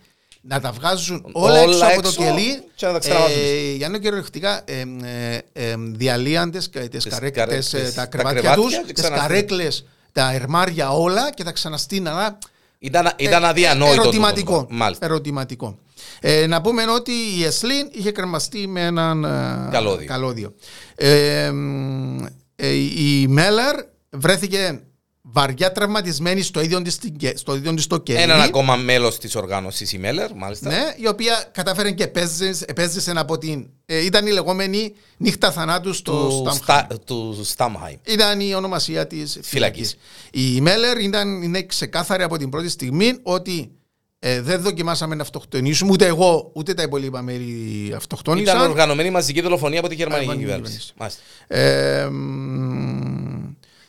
να 0.48 0.60
τα 0.60 0.72
βγάζουν 0.72 1.26
όλα, 1.32 1.60
έξω, 1.60 1.86
από 1.86 2.02
το 2.02 2.12
κελί 2.12 2.64
και 2.76 2.86
να 2.86 2.92
τα 2.92 3.00
ξαναβάζουν. 3.00 3.38
ε, 3.42 3.72
για 3.76 3.90
να 3.90 3.98
κυριολεκτικά 3.98 4.62
ε, 4.66 4.84
ε, 5.04 5.70
ε, 5.72 5.76
διαλύαν 5.78 6.52
τις, 6.52 6.70
τις 6.70 6.88
Τις 6.90 7.06
καρέκ- 7.08 7.36
καρέ- 7.36 7.60
τις, 7.60 7.74
ε, 7.74 7.80
τις- 7.80 7.94
τα 7.94 8.02
τα 8.02 8.08
κρεβάτια 8.08 8.40
κρεβάτια 8.42 8.64
τους, 8.64 8.74
και 8.78 8.94
τις 8.94 9.04
ξαναστείναν. 9.04 9.28
καρέκλες, 9.28 9.86
τα 10.12 10.34
ερμάρια 10.34 10.92
όλα 10.92 11.32
και 11.32 11.44
τα 11.44 11.52
ξαναστείναν. 11.52 12.38
Ήταν, 12.80 13.12
ήταν 13.18 13.44
Ε, 13.44 13.48
αδιανόητο. 13.48 13.92
τούτο 13.96 14.02
Ερωτηματικό. 14.02 14.52
πράγμα. 14.52 14.76
Μάλιστα. 14.84 15.06
Ερωτηματικό. 15.06 15.78
Ε, 16.20 16.48
να 16.48 16.62
πούμε 16.62 16.84
ότι 16.96 17.12
η 17.38 17.44
Εσλίν 17.44 17.88
είχε 17.92 18.12
κρεμαστεί 18.12 18.68
με 18.68 18.82
έναν 18.86 19.24
ε, 19.24 19.70
Καλώδιο. 19.72 20.08
καλώδιο. 20.08 20.54
Ε, 20.96 21.52
μ, 21.52 22.26
ε, 22.56 22.68
η 22.74 23.26
Μέλερ 23.28 23.76
βρέθηκε 24.10 24.80
βαριά 25.36 25.72
τραυματισμένη 25.72 26.42
στο 26.42 26.62
ίδιο 26.62 26.82
της, 26.82 26.98
την 26.98 27.18
κε- 27.18 27.38
στο, 27.38 27.56
ίδιο 27.56 27.74
της 27.74 27.88
το 27.88 27.98
κελί. 27.98 28.20
Έναν 28.22 28.42
ακόμα 28.42 28.76
μέλος 28.76 29.18
της 29.18 29.36
οργάνωσης 29.36 29.94
η 29.94 29.98
Μέλλερ, 29.98 30.36
μάλιστα. 30.36 30.70
Ναι, 30.70 30.84
η 30.98 31.08
οποία 31.08 31.46
κατάφερε 31.52 31.92
και 31.92 32.04
επέζησε, 32.04 32.66
επέζησε 32.68 33.14
από 33.16 33.38
την. 33.38 33.68
ε, 33.86 34.06
ήταν 34.06 34.26
η 34.28 34.32
λεγόμενη 34.32 34.94
νύχτα 35.18 35.52
θανάτου 35.52 35.94
στο 35.94 36.12
του, 36.12 36.32
Σταμχάιμ. 36.32 36.86
Στα, 36.86 36.88
του 37.06 37.40
Στάμχαϊμ. 37.44 37.98
Ήταν 38.06 38.40
η 38.40 38.54
ονομασία 38.56 39.08
της 39.08 39.40
Φυλακής. 39.44 39.98
φυλακής. 40.32 40.56
Η 40.58 40.62
Μέλερ 40.62 40.98
ήταν, 40.98 41.42
είναι 41.42 41.64
ξεκάθαρη 41.64 42.24
από 42.24 42.38
την 42.38 42.50
πρώτη 42.50 42.70
στιγμή 42.70 43.14
ότι 43.24 43.72
ε, 44.20 44.42
δεν 44.42 44.62
δοκιμάσαμε 44.62 45.16
να 45.16 45.22
αυτοκτονήσουμε 45.22 45.92
ούτε 45.92 46.06
εγώ 46.06 46.52
ούτε 46.54 46.74
τα 46.74 46.84
υπόλοιπα 46.84 47.22
μέλη 47.22 47.84
Ήταν 47.86 47.98
αυτοκτόνησαν. 47.98 48.62
οργανωμένη 48.62 49.10
μαζική 49.10 49.42
δολοφονία 49.42 49.80
από 49.80 49.88
τη 49.88 49.96
γερμανική 49.96 50.26
Γερμανική 50.28 50.52
κυβέρνηση. 50.54 50.94
Μάλιστα. 50.98 51.22
Ε, 51.48 52.10
μ, 52.10 53.25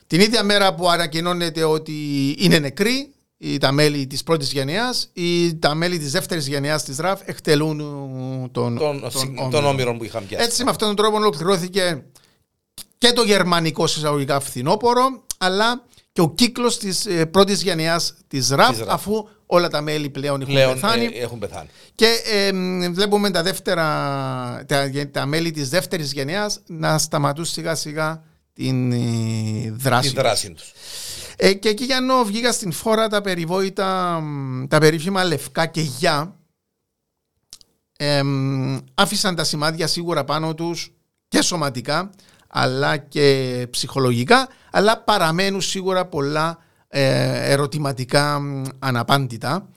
την 0.07 0.19
ίδια 0.21 0.43
μέρα 0.43 0.75
που 0.75 0.89
ανακοινώνεται 0.89 1.63
ότι 1.63 1.95
είναι 2.39 2.59
νεκροί 2.59 3.11
οι- 3.37 3.57
τα 3.57 3.71
μέλη 3.71 4.07
της 4.07 4.23
πρώτης 4.23 4.51
γενιάς, 4.51 5.09
οι, 5.13 5.55
τα 5.55 5.75
μέλη 5.75 5.97
της 5.99 6.11
δεύτερης 6.11 6.47
γενιάς 6.47 6.83
της 6.83 6.97
ΡΑΦ 6.97 7.21
εκτελούν 7.25 7.79
ε, 7.79 8.47
τον, 8.51 8.77
Τον, 8.77 9.01
τον 9.35 9.49
τον 9.51 9.65
όμηρο 9.65 9.93
που 9.97 10.03
είχαν 10.03 10.25
πιάσει. 10.27 10.43
Έτσι 10.45 10.63
με 10.63 10.69
αυτόν 10.69 10.87
τον 10.87 10.95
τρόπο 10.95 11.17
ολοκληρώθηκε 11.17 12.03
και 12.97 13.11
το 13.11 13.23
γερμανικό 13.23 13.87
συσταγωγικά 13.87 14.39
φθινόπωρο 14.39 15.23
αλλά 15.37 15.83
και 16.11 16.21
ο 16.21 16.29
κύκλος 16.29 16.77
της 16.77 17.05
ε, 17.05 17.25
πρώτης 17.25 17.61
γενιάς 17.61 18.13
της 18.27 18.49
ΡΑΦ, 18.49 18.69
Της 18.69 18.79
ΡΑΦ. 18.79 18.89
αφού 18.93 19.27
όλα 19.45 19.67
τα 19.69 19.81
μέλη 19.81 20.09
πλέον 20.09 20.41
έχουν 20.41 20.53
Πλέον 20.53 20.73
πεθάνει 20.73 21.05
ε, 21.05 21.19
έχουν 21.21 21.39
πεθάνει. 21.39 21.67
και 21.95 22.07
ε, 22.25 22.51
μ, 22.53 22.93
βλέπουμε 22.93 23.29
τα, 23.31 23.43
δεύτερα, 23.43 23.85
τα, 24.67 24.89
τα 25.11 25.25
μέλη 25.25 25.51
της 25.51 25.69
δεύτερης 25.69 26.11
γενιάς 26.13 26.59
να 26.67 26.97
σταματούν 26.97 27.45
σιγά 27.45 27.75
σιγά 27.75 28.23
την 28.57 28.91
ε, 28.91 29.71
δράση 29.71 30.07
Τη 30.09 30.13
τους. 30.13 30.23
δράση 30.23 30.51
τους. 30.51 30.71
Ε, 31.37 31.53
και 31.53 31.69
εκεί 31.69 31.83
για 31.83 31.99
να 32.01 32.23
βγήκα 32.23 32.51
στην 32.51 32.71
φόρα 32.71 33.07
τα 33.07 33.21
περιβόητα, 33.21 34.19
μ, 34.19 34.67
τα 34.67 34.79
περίφημα 34.79 35.23
λευκά 35.23 35.65
και 35.65 35.81
γιά 35.81 36.35
ε, 37.97 38.23
μ, 38.23 38.77
άφησαν 38.93 39.35
τα 39.35 39.43
σημάδια 39.43 39.87
σίγουρα 39.87 40.23
πάνω 40.23 40.55
τους 40.55 40.93
και 41.27 41.41
σωματικά 41.41 42.09
αλλά 42.47 42.97
και 42.97 43.67
ψυχολογικά 43.69 44.47
αλλά 44.71 44.97
παραμένουν 45.03 45.61
σίγουρα 45.61 46.05
πολλά 46.05 46.57
ε, 46.87 47.51
ερωτηματικά 47.51 48.39
μ, 48.39 48.63
αναπάντητα. 48.79 49.69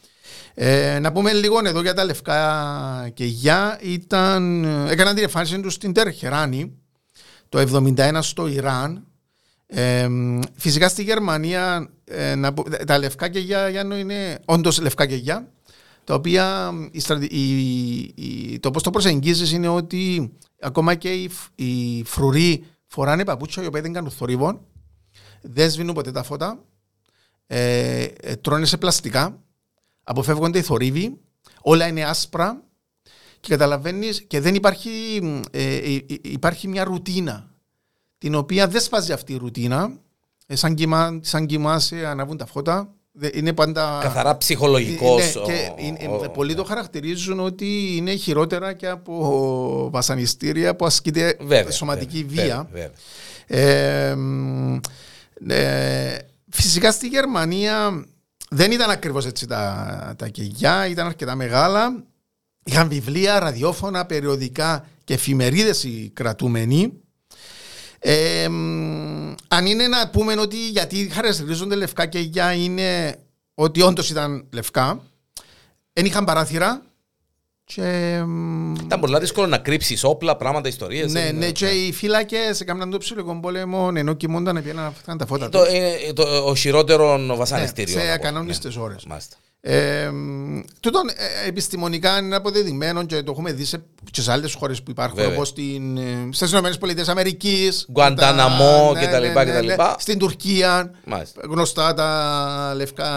Ε, 0.54 0.98
να 0.98 1.12
πούμε 1.12 1.32
λίγο 1.32 1.60
εδώ 1.64 1.80
για 1.80 1.94
τα 1.94 2.04
λευκά 2.04 3.10
και 3.14 3.24
γιά 3.24 3.78
ήταν, 3.82 4.64
έκαναν 4.88 5.14
την 5.14 5.24
εμφάνιση 5.24 5.60
τους 5.60 5.74
στην 5.74 5.92
Τερχεράνη 5.92 6.79
το 7.50 7.58
71 7.96 8.18
στο 8.22 8.46
Ιράν 8.46 9.04
ε, 9.66 10.08
φυσικά 10.54 10.88
στη 10.88 11.02
Γερμανία 11.02 11.90
ε, 12.04 12.34
να 12.34 12.52
πω- 12.52 12.70
τα 12.86 12.98
λευκά 12.98 13.28
κεγιά 13.28 13.68
Γιάννο 13.68 13.96
είναι 13.98 14.38
όντως 14.44 14.80
λευκά 14.80 15.06
κεγιά 15.06 15.52
τα 16.04 16.14
οποία 16.14 16.70
η, 16.90 17.00
στρατη- 17.00 17.32
η- 17.32 18.12
η- 18.14 18.58
το 18.60 18.70
πώς 18.70 18.82
το 18.82 18.90
προσεγγίζεις 18.90 19.52
είναι 19.52 19.68
ότι 19.68 20.32
ακόμα 20.60 20.94
και 20.94 21.12
οι, 21.12 21.28
φ- 21.28 21.50
οι 21.60 22.02
φρουροί 22.06 22.64
φοράνε 22.86 23.24
παπούτσια 23.24 23.62
οι 23.62 23.66
οποίοι 23.66 23.80
δεν 23.80 23.92
κάνουν 23.92 24.10
θορύβο 24.10 24.66
δεν 25.42 25.70
σβήνουν 25.70 25.94
ποτέ 25.94 26.12
τα 26.12 26.22
φώτα 26.22 26.64
ε, 27.46 28.02
ε, 28.02 28.36
τρώνε 28.36 28.64
σε 28.66 28.76
πλαστικά 28.76 29.42
αποφεύγονται 30.02 30.58
οι 30.58 30.62
θορύβοι 30.62 31.20
όλα 31.62 31.86
είναι 31.86 32.04
άσπρα 32.04 32.62
και 33.40 33.48
καταλαβαίνεις 33.48 34.22
και 34.26 34.40
δεν 34.40 34.54
υπάρχει 34.54 34.90
ε, 35.50 35.62
ε, 35.76 35.94
ε, 35.94 36.00
υπάρχει 36.22 36.68
μια 36.68 36.84
ρουτίνα 36.84 37.50
την 38.18 38.34
οποία 38.34 38.68
δεν 38.68 38.80
σπάζει 38.80 39.12
αυτή 39.12 39.32
η 39.32 39.36
ρουτίνα. 39.36 39.90
Ε, 40.46 40.56
σαν, 40.56 40.74
κοιμά, 40.74 41.18
σαν 41.22 41.46
κοιμάσαι, 41.46 42.06
ανάβουν 42.06 42.36
τα 42.36 42.46
φώτα. 42.46 42.94
Δε- 43.12 43.30
Είναι 43.34 43.52
πάντα. 43.52 43.98
Καθαρά 44.02 44.36
ψυχολογικός. 44.36 45.34
Ναι, 45.34 45.42
και 45.42 45.72
είναι- 45.76 46.28
πολλοί 46.28 46.54
το 46.54 46.64
χαρακτηρίζουν 46.64 47.40
ότι 47.40 47.96
είναι 47.96 48.14
χειρότερα 48.14 48.72
και 48.72 48.88
από 48.88 49.88
βασανιστήρια 49.92 50.76
που 50.76 50.84
ασκείται 50.86 51.36
σωματική 51.70 52.24
βία. 52.24 52.68
Ε, 53.46 54.14
μ, 54.14 54.78
ε, 55.48 56.18
φυσικά 56.50 56.92
στη 56.92 57.06
Γερμανία 57.06 58.04
δεν 58.50 58.72
ήταν 58.72 58.90
ακριβώς 58.90 59.26
έτσι 59.26 59.46
τα, 59.46 60.14
τα 60.18 60.28
κεγιά, 60.28 60.86
ήταν 60.86 61.06
αρκετά 61.06 61.34
μεγάλα. 61.34 62.04
Είχαν 62.64 62.88
βιβλία, 62.88 63.38
ραδιόφωνα, 63.38 64.06
περιοδικά 64.06 64.86
και 65.04 65.14
εφημερίδες 65.14 65.84
οι 65.84 66.10
κρατούμενοι. 66.14 66.92
Ε, 67.98 68.48
μ, 68.48 69.34
αν 69.48 69.66
είναι 69.66 69.88
να 69.88 70.08
πούμε 70.10 70.32
ότι 70.40 70.68
γιατί 70.68 71.08
χαρακτηρίζονται 71.12 71.74
λευκά 71.74 72.06
κεγιά 72.06 72.52
είναι 72.52 73.16
ότι 73.54 73.82
όντως 73.82 74.10
ήταν 74.10 74.46
λευκά. 74.52 75.00
Δεν 75.92 76.04
είχαν 76.04 76.24
παράθυρα. 76.24 76.82
Και, 77.64 78.22
μ, 78.26 78.74
Ήταν 78.74 79.00
πολύ 79.00 79.18
δύσκολο 79.18 79.46
να 79.46 79.58
κρύψεις 79.58 80.04
όπλα, 80.04 80.36
πράγματα, 80.36 80.68
ιστορίες. 80.68 81.12
ναι, 81.12 81.30
ναι, 81.30 81.50
και 81.50 81.66
οι 81.66 81.92
φύλακες 81.92 82.60
έκαναν 82.60 82.90
το 82.90 82.98
ψηλικό 82.98 83.40
πόλεμο 83.40 83.90
ενώ 83.94 84.12
κοιμούνταν 84.14 84.54
να 84.54 84.62
πήγαιναν 84.62 84.92
να 85.06 85.16
τα 85.16 85.26
φώτα 85.26 85.48
Το, 85.48 85.58
τους. 85.64 85.68
ε, 85.72 86.12
το, 86.12 86.22
ο 86.48 86.54
χειρότερο 86.54 87.36
βασανιστήριο. 87.36 87.94
Ναι, 87.94 88.00
σε 88.00 88.06
να 88.06 88.16
πω. 88.16 88.20
ακανόνιστες 88.22 88.76
Ναι, 88.76 88.82
ώρες. 88.82 89.04
μάλιστα. 89.04 89.36
Ε, 89.62 90.10
μ, 90.10 90.60
τούτον 90.80 91.02
ε, 91.08 91.48
επιστημονικά 91.48 92.18
είναι 92.18 92.36
αποδεδειγμένο 92.36 93.04
και 93.04 93.22
το 93.22 93.30
έχουμε 93.32 93.52
δει 93.52 93.64
σε, 93.64 93.82
και 94.10 94.20
σε 94.22 94.32
άλλες 94.32 94.54
χώρες 94.54 94.82
που 94.82 94.90
υπάρχουν 94.90 95.16
Βέβαια. 95.16 95.34
όπως 95.34 95.48
στην, 95.48 95.96
ε, 95.96 96.28
στις 96.30 96.50
Ηνωμένες 96.50 96.78
Πολιτείες 96.78 97.08
Αμερικής 97.08 97.86
Γκουαντάναμο 97.92 98.90
τα- 98.94 99.00
και 99.00 99.06
τα 99.06 99.18
λοιπά 99.18 99.44
και 99.44 99.52
τα 99.52 99.60
λοιπά. 99.62 99.96
στην 99.98 100.18
Τουρκία 100.18 100.90
Μάλιστα. 101.04 101.40
γνωστά 101.44 101.94
τα 101.94 102.72
λευκά 102.76 103.08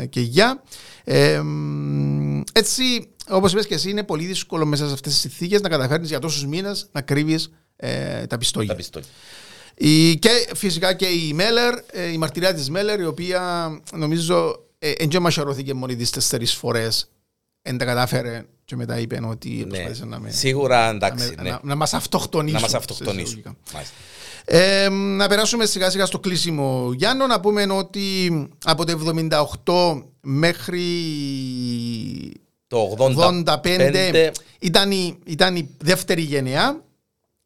ε, 0.00 0.06
και 0.06 0.20
γιά 0.20 0.62
ε, 1.04 1.40
μ, 1.40 2.40
έτσι 2.52 3.08
όπως 3.28 3.52
είπες 3.52 3.66
και 3.66 3.74
εσύ 3.74 3.90
είναι 3.90 4.02
πολύ 4.04 4.24
δύσκολο 4.24 4.66
μέσα 4.66 4.86
σε 4.86 4.92
αυτές 4.92 5.12
τις 5.12 5.20
συνθήκες 5.20 5.60
να 5.60 5.68
καταφέρνεις 5.68 6.08
για 6.08 6.18
τόσους 6.18 6.46
μήνες 6.46 6.88
να 6.92 7.00
κρύβεις 7.00 7.50
ε, 7.76 8.26
τα 8.26 8.38
πιστόλια 8.38 8.68
Τα 8.70 8.74
πιστόλια. 8.76 9.08
η, 9.74 10.16
και 10.16 10.30
φυσικά 10.56 10.92
και 10.94 11.06
η 11.06 11.32
Μέλλερ, 11.34 11.74
ε, 11.92 12.12
η 12.12 12.18
μαρτυρία 12.18 12.54
της 12.54 12.70
Μέλλερ, 12.70 13.00
η 13.00 13.04
οποία 13.06 13.70
νομίζω 13.94 14.64
δεν 14.98 15.08
και 15.08 15.18
μαχαιρώθηκε 15.18 15.74
μόνη 15.74 15.96
της 15.96 16.10
τέσσερις 16.10 16.54
φορές, 16.54 17.10
δεν 17.62 17.78
τα 17.78 17.84
κατάφερε 17.84 18.44
και 18.64 18.76
μετά 18.76 18.98
είπε 18.98 19.20
ότι 19.24 19.48
Ναι. 19.48 19.64
προσπάθησε 19.64 20.04
να, 20.04 20.20
με, 20.20 20.30
Σίγουρα 20.30 20.80
να, 20.84 20.88
εντάξει. 20.90 21.34
με- 21.36 21.42
ναι. 21.42 21.50
να, 21.50 21.60
να 21.62 21.74
μας 21.74 21.94
αυτοκτονήσουν. 21.94 22.54
Να 22.54 22.60
μας 22.60 22.70
σε 22.70 22.76
αυτοκτονήσουν. 22.76 23.24
εισαγωγικά. 23.38 23.56
Μάλιστα. 23.74 23.94
Ε, 24.44 24.88
να 24.88 25.28
περάσουμε 25.28 25.66
σιγά 25.66 25.90
σιγά 25.90 26.06
στο 26.06 26.18
κλείσιμο 26.18 26.92
Γιάννο, 26.96 27.26
να 27.26 27.40
πούμε 27.40 27.62
ότι 27.72 28.48
από 28.64 28.84
το 28.84 28.92
78 29.64 30.02
μέχρι 30.20 30.82
Το 32.66 32.96
85 32.98 34.30
ήταν 34.60 34.90
η, 34.90 35.18
ήταν 35.24 35.56
η 35.56 35.68
δεύτερη 35.78 36.22
γενεά 36.22 36.84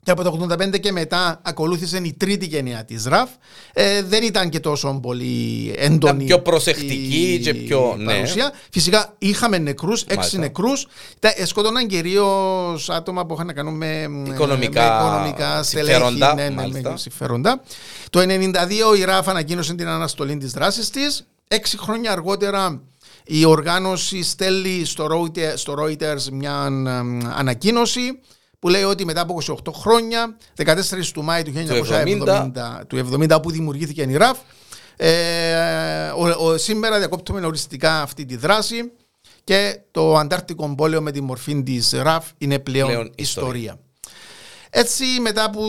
και 0.05 0.11
από 0.11 0.23
το 0.23 0.47
85 0.51 0.81
και 0.81 0.93
μετά 0.93 1.41
ακολούθησε 1.43 2.01
η 2.05 2.13
τρίτη 2.19 2.47
γενεά 2.47 2.85
της 2.85 3.05
ΡΑΦ. 3.07 3.29
Ε, 3.73 4.03
δεν 4.03 4.23
ήταν 4.23 4.49
και 4.49 4.61
τόσο 4.61 4.99
πολύ 5.03 5.73
έντονη 5.77 5.97
Ήταν 5.97 6.17
πιο 6.25 6.41
προσεκτική 6.41 7.33
η 7.33 7.39
και 7.39 7.55
πιο- 7.55 7.95
ναι. 7.99 8.05
παρουσία. 8.15 8.53
Φυσικά 8.71 9.15
είχαμε 9.19 9.59
νεκρούς, 9.59 10.03
έξι 10.03 10.17
Μάλιστα. 10.17 10.39
νεκρούς. 10.39 10.87
Τα, 11.19 11.33
ε, 11.37 11.45
σκότωναν 11.47 11.87
κυρίως 11.87 12.91
άτομα 12.91 13.27
που 13.27 13.35
είχαν 13.35 13.47
να 13.47 13.53
κάνουν 13.53 13.75
με, 13.77 14.03
Οικονομικά 14.27 14.83
με 14.83 15.07
οικονομικά 15.07 15.63
στελέχη, 15.63 15.91
συμφέροντα, 15.95 16.35
ναι, 16.35 16.49
ναι, 16.49 16.55
μάλιστα. 16.55 16.91
με 16.91 16.97
συμφέροντα. 16.99 17.63
Το 18.11 18.21
1992 18.21 18.97
η 18.99 19.05
ΡΑΦ 19.05 19.29
ανακοίνωσε 19.29 19.75
την 19.75 19.89
αναστολή 19.89 20.37
της 20.37 20.53
δράσης 20.53 20.91
της. 20.91 21.27
Έξι 21.49 21.79
χρόνια 21.79 22.13
αργότερα 22.13 22.81
η 23.25 23.45
οργάνωση 23.45 24.23
στέλνει 24.23 24.85
στο 24.85 25.07
Reuters, 25.11 25.53
στο 25.55 25.75
Reuters 25.79 26.23
μια 26.33 26.65
εμ, 26.67 27.19
ανακοίνωση 27.37 28.19
που 28.65 28.71
λέει 28.71 28.83
ότι 28.83 29.05
μετά 29.05 29.21
από 29.21 29.39
28 29.47 29.73
χρόνια, 29.73 30.37
14 30.65 30.75
του 31.13 31.23
Μάη 31.23 31.43
του 31.43 31.53
1970, 31.55 32.85
του 32.87 33.09
70 33.13 33.43
που 33.43 33.51
δημιουργήθηκε 33.51 34.03
η 34.03 34.17
ΡΑΦ, 34.17 34.39
ε, 34.97 36.09
ο, 36.17 36.47
ο, 36.47 36.57
σήμερα 36.57 36.99
διακόπτουμε 36.99 37.47
οριστικά 37.47 38.03
αυτή 38.03 38.25
τη 38.25 38.37
δράση 38.37 38.93
και 39.45 39.81
το 39.91 40.17
Αντάρτικο 40.17 40.75
πόλεμο 40.75 41.03
με 41.03 41.11
τη 41.11 41.21
μορφή 41.21 41.63
της 41.63 41.93
ΡΑΦ 41.93 42.27
είναι 42.39 42.59
πλέον, 42.59 42.89
Πλέον 42.89 43.13
ιστορία. 43.15 43.51
ιστορία. 43.51 43.79
Έτσι, 44.71 45.05
μετά 45.21 45.45
από 45.45 45.61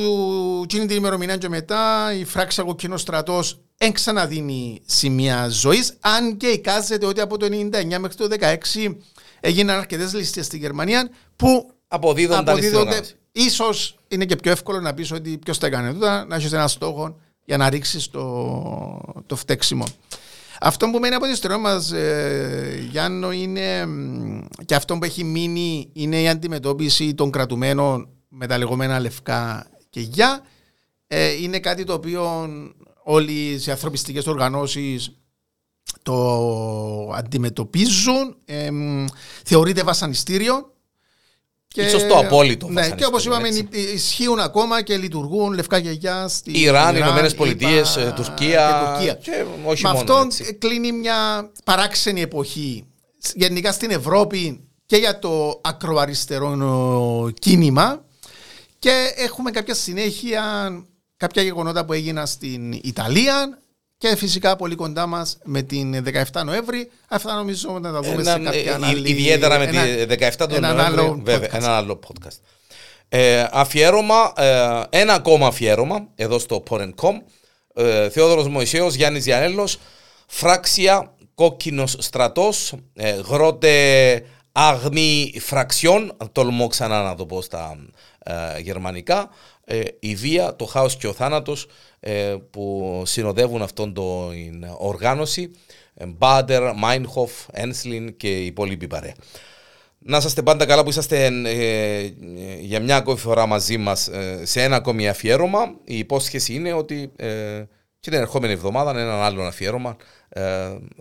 εκείνη 0.63 0.85
την 0.85 0.97
ημερομηνία 0.97 1.37
και 1.37 1.49
μετά, 1.49 2.13
η 2.13 2.25
φράξη 2.25 2.61
από 2.61 2.75
κοινό 2.75 2.97
στρατός 2.97 3.59
δεν 3.77 3.91
ξαναδίνει 3.91 4.81
σημεία 4.85 5.47
ζωής. 5.49 5.97
Αν 5.99 6.37
και 6.37 6.47
εικάζεται 6.47 7.05
ότι 7.05 7.21
από 7.21 7.37
το 7.37 7.45
99 7.45 7.97
μέχρι 7.99 8.15
το 8.15 8.27
2016 8.39 8.95
έγιναν 9.39 9.77
αρκετές 9.77 10.13
ληστείε 10.13 10.43
στη 10.43 10.57
Γερμανία 10.57 11.09
που 11.35 11.74
αποδίδονται. 11.87 12.51
αποδίδονται 12.51 13.01
ίσως 13.31 13.97
είναι 14.07 14.25
και 14.25 14.35
πιο 14.35 14.51
εύκολο 14.51 14.79
να 14.79 14.93
πεις 14.93 15.11
ότι 15.11 15.37
ποιος 15.37 15.57
τα 15.57 15.67
έκανε 15.67 15.93
τούτα, 15.93 16.25
να 16.25 16.35
έχεις 16.35 16.53
ένα 16.53 16.67
στόχο 16.67 17.19
για 17.45 17.57
να 17.57 17.69
ρίξεις 17.69 18.09
το, 18.09 19.23
το 19.25 19.35
φταίξιμο. 19.35 19.85
Αυτό 20.59 20.89
που 20.89 20.99
μένει 20.99 21.15
από 21.15 21.25
τη 21.25 21.31
ιστορία 21.31 21.57
μας, 21.57 21.91
ε, 21.91 22.87
Γιάννο, 22.91 23.31
είναι 23.31 23.87
και 24.65 24.75
αυτό 24.75 24.97
που 24.97 25.03
έχει 25.05 25.23
μείνει 25.23 25.89
είναι 25.93 26.21
η 26.21 26.27
αντιμετώπιση 26.27 27.13
των 27.13 27.31
κρατουμένων 27.31 28.09
με 28.27 28.47
τα 28.47 28.57
λεγόμενα 28.57 28.99
λευκά 28.99 29.67
και 29.89 29.99
γεια. 29.99 30.41
Ε, 31.07 31.31
είναι 31.31 31.59
κάτι 31.59 31.83
το 31.83 31.93
οποίο 31.93 32.49
όλοι 33.03 33.31
οι 33.31 33.71
ανθρωπιστικές 33.71 34.27
οργανώσεις 34.27 35.11
το 36.03 37.11
αντιμετωπίζουν. 37.15 38.37
Ε, 38.45 38.69
θεωρείται 39.43 39.83
βασανιστήριο 39.83 40.74
και, 41.75 41.89
σωστό, 41.89 42.17
απόλυτο. 42.17 42.67
Ναι, 42.67 42.89
και 42.89 43.05
όπως 43.05 43.25
είπαμε, 43.25 43.49
ισχύουν 43.93 44.39
ακόμα 44.39 44.81
και 44.81 44.97
λειτουργούν 44.97 45.53
λευκά 45.53 45.77
γιαγιά 45.77 46.27
στη 46.27 46.51
Ιράν, 46.59 46.95
Ηνωμένες 46.95 47.35
Πολιτείες, 47.35 47.95
ε, 47.95 48.13
Τουρκία. 48.15 48.97
Και 49.01 49.15
Τουρκία. 49.15 49.45
Με 49.81 49.89
αυτό 49.89 50.27
κλείνει 50.57 50.91
μια 50.91 51.51
παράξενη 51.63 52.21
εποχή 52.21 52.85
γενικά 53.33 53.71
στην 53.71 53.91
Ευρώπη 53.91 54.67
και 54.85 54.95
για 54.95 55.19
το 55.19 55.61
ακροαριστερό 55.63 57.31
κίνημα. 57.39 58.03
Και 58.79 59.13
έχουμε 59.15 59.51
κάποια 59.51 59.73
συνέχεια, 59.73 60.43
κάποια 61.17 61.41
γεγονότα 61.41 61.85
που 61.85 61.93
έγιναν 61.93 62.27
στην 62.27 62.71
Ιταλία, 62.71 63.59
και 63.97 64.15
φυσικά 64.15 64.55
πολύ 64.55 64.75
κοντά 64.75 65.05
μας 65.05 65.37
με 65.43 65.61
την 65.61 66.05
17 66.33 66.43
Νοέμβρη. 66.45 66.91
Αυτά 67.07 67.33
νομίζω 67.33 67.79
να 67.79 67.91
τα 67.91 67.99
δούμε 67.99 68.21
ένα, 68.21 68.31
σε 68.31 68.39
κάποια 68.39 68.71
ε, 68.71 68.85
άλλη... 68.85 69.09
Ιδιαίτερα 69.09 69.57
με 69.59 69.65
τη 69.65 69.77
17 70.37 70.47
του 70.49 70.59
Νοέμβρη. 70.59 71.21
Βέβαια, 71.23 71.49
ένα 71.51 71.69
άλλο 71.69 71.99
podcast. 72.07 72.39
Ε, 73.09 73.45
αφιέρωμα, 73.51 74.33
ε, 74.37 74.81
ένα 74.89 75.13
ακόμα 75.13 75.47
αφιέρωμα 75.47 76.07
εδώ 76.15 76.39
στο 76.39 76.63
Porn.com. 76.69 77.13
Ε, 77.73 78.09
Θεόδωρος 78.09 78.47
Μωυσέος, 78.47 78.93
Γιάννης 78.93 79.25
Γιανέλος, 79.25 79.77
Φράξια, 80.27 81.13
Κόκκινος 81.35 81.95
Στρατός, 81.99 82.73
ε, 82.93 83.11
Γρότε 83.11 84.23
Αγμή 84.51 85.33
Φραξιών, 85.39 86.17
τολμώ 86.31 86.67
ξανά 86.67 87.03
να 87.03 87.15
το 87.15 87.25
πω 87.25 87.41
στα 87.41 87.77
ε, 88.19 88.59
γερμανικά, 88.59 89.29
ε, 89.65 89.83
η 89.99 90.15
βία, 90.15 90.55
το 90.55 90.65
χάος 90.65 90.97
και 90.97 91.07
ο 91.07 91.13
θάνατος 91.13 91.67
ε, 91.99 92.35
που 92.49 93.01
συνοδεύουν 93.05 93.61
αυτόν 93.61 93.93
την 93.93 94.65
οργάνωση. 94.77 95.51
Ε, 95.93 96.05
Μπάντερ, 96.05 96.73
Μάινχοφ, 96.75 97.31
Ένσλιν 97.51 98.17
και 98.17 98.41
η 98.41 98.45
υπόλοιπη 98.45 98.87
παρέα. 98.87 99.13
Να 99.99 100.17
είστε 100.17 100.41
πάντα 100.41 100.65
καλά 100.65 100.83
που 100.83 100.89
είσαστε 100.89 101.25
ε, 101.25 102.11
για 102.59 102.79
μια 102.79 102.95
ακόμη 102.95 103.17
φορά 103.17 103.45
μαζί 103.45 103.77
μας 103.77 104.09
σε 104.43 104.63
ένα 104.63 104.75
ακόμη 104.75 105.07
αφιέρωμα. 105.07 105.75
Η 105.83 105.97
υπόσχεση 105.97 106.53
είναι 106.53 106.73
ότι 106.73 107.11
και 107.99 108.09
την 108.09 108.19
ερχόμενη 108.19 108.53
εβδομάδα 108.53 108.99
ένα 108.99 109.25
άλλο 109.25 109.43
αφιέρωμα 109.43 109.95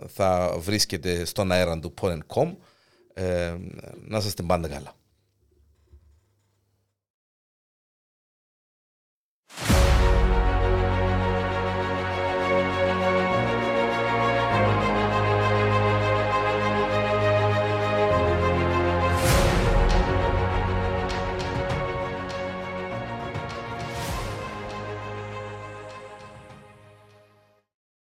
θα 0.07 0.55
βρίσκεται 0.59 1.25
στον 1.25 1.53
αέρα 1.53 1.79
του 1.79 1.95
Porn.com. 2.01 2.55
να 4.09 4.19
είστε 4.19 4.43
πάντα 4.43 4.69
καλά. 4.69 4.95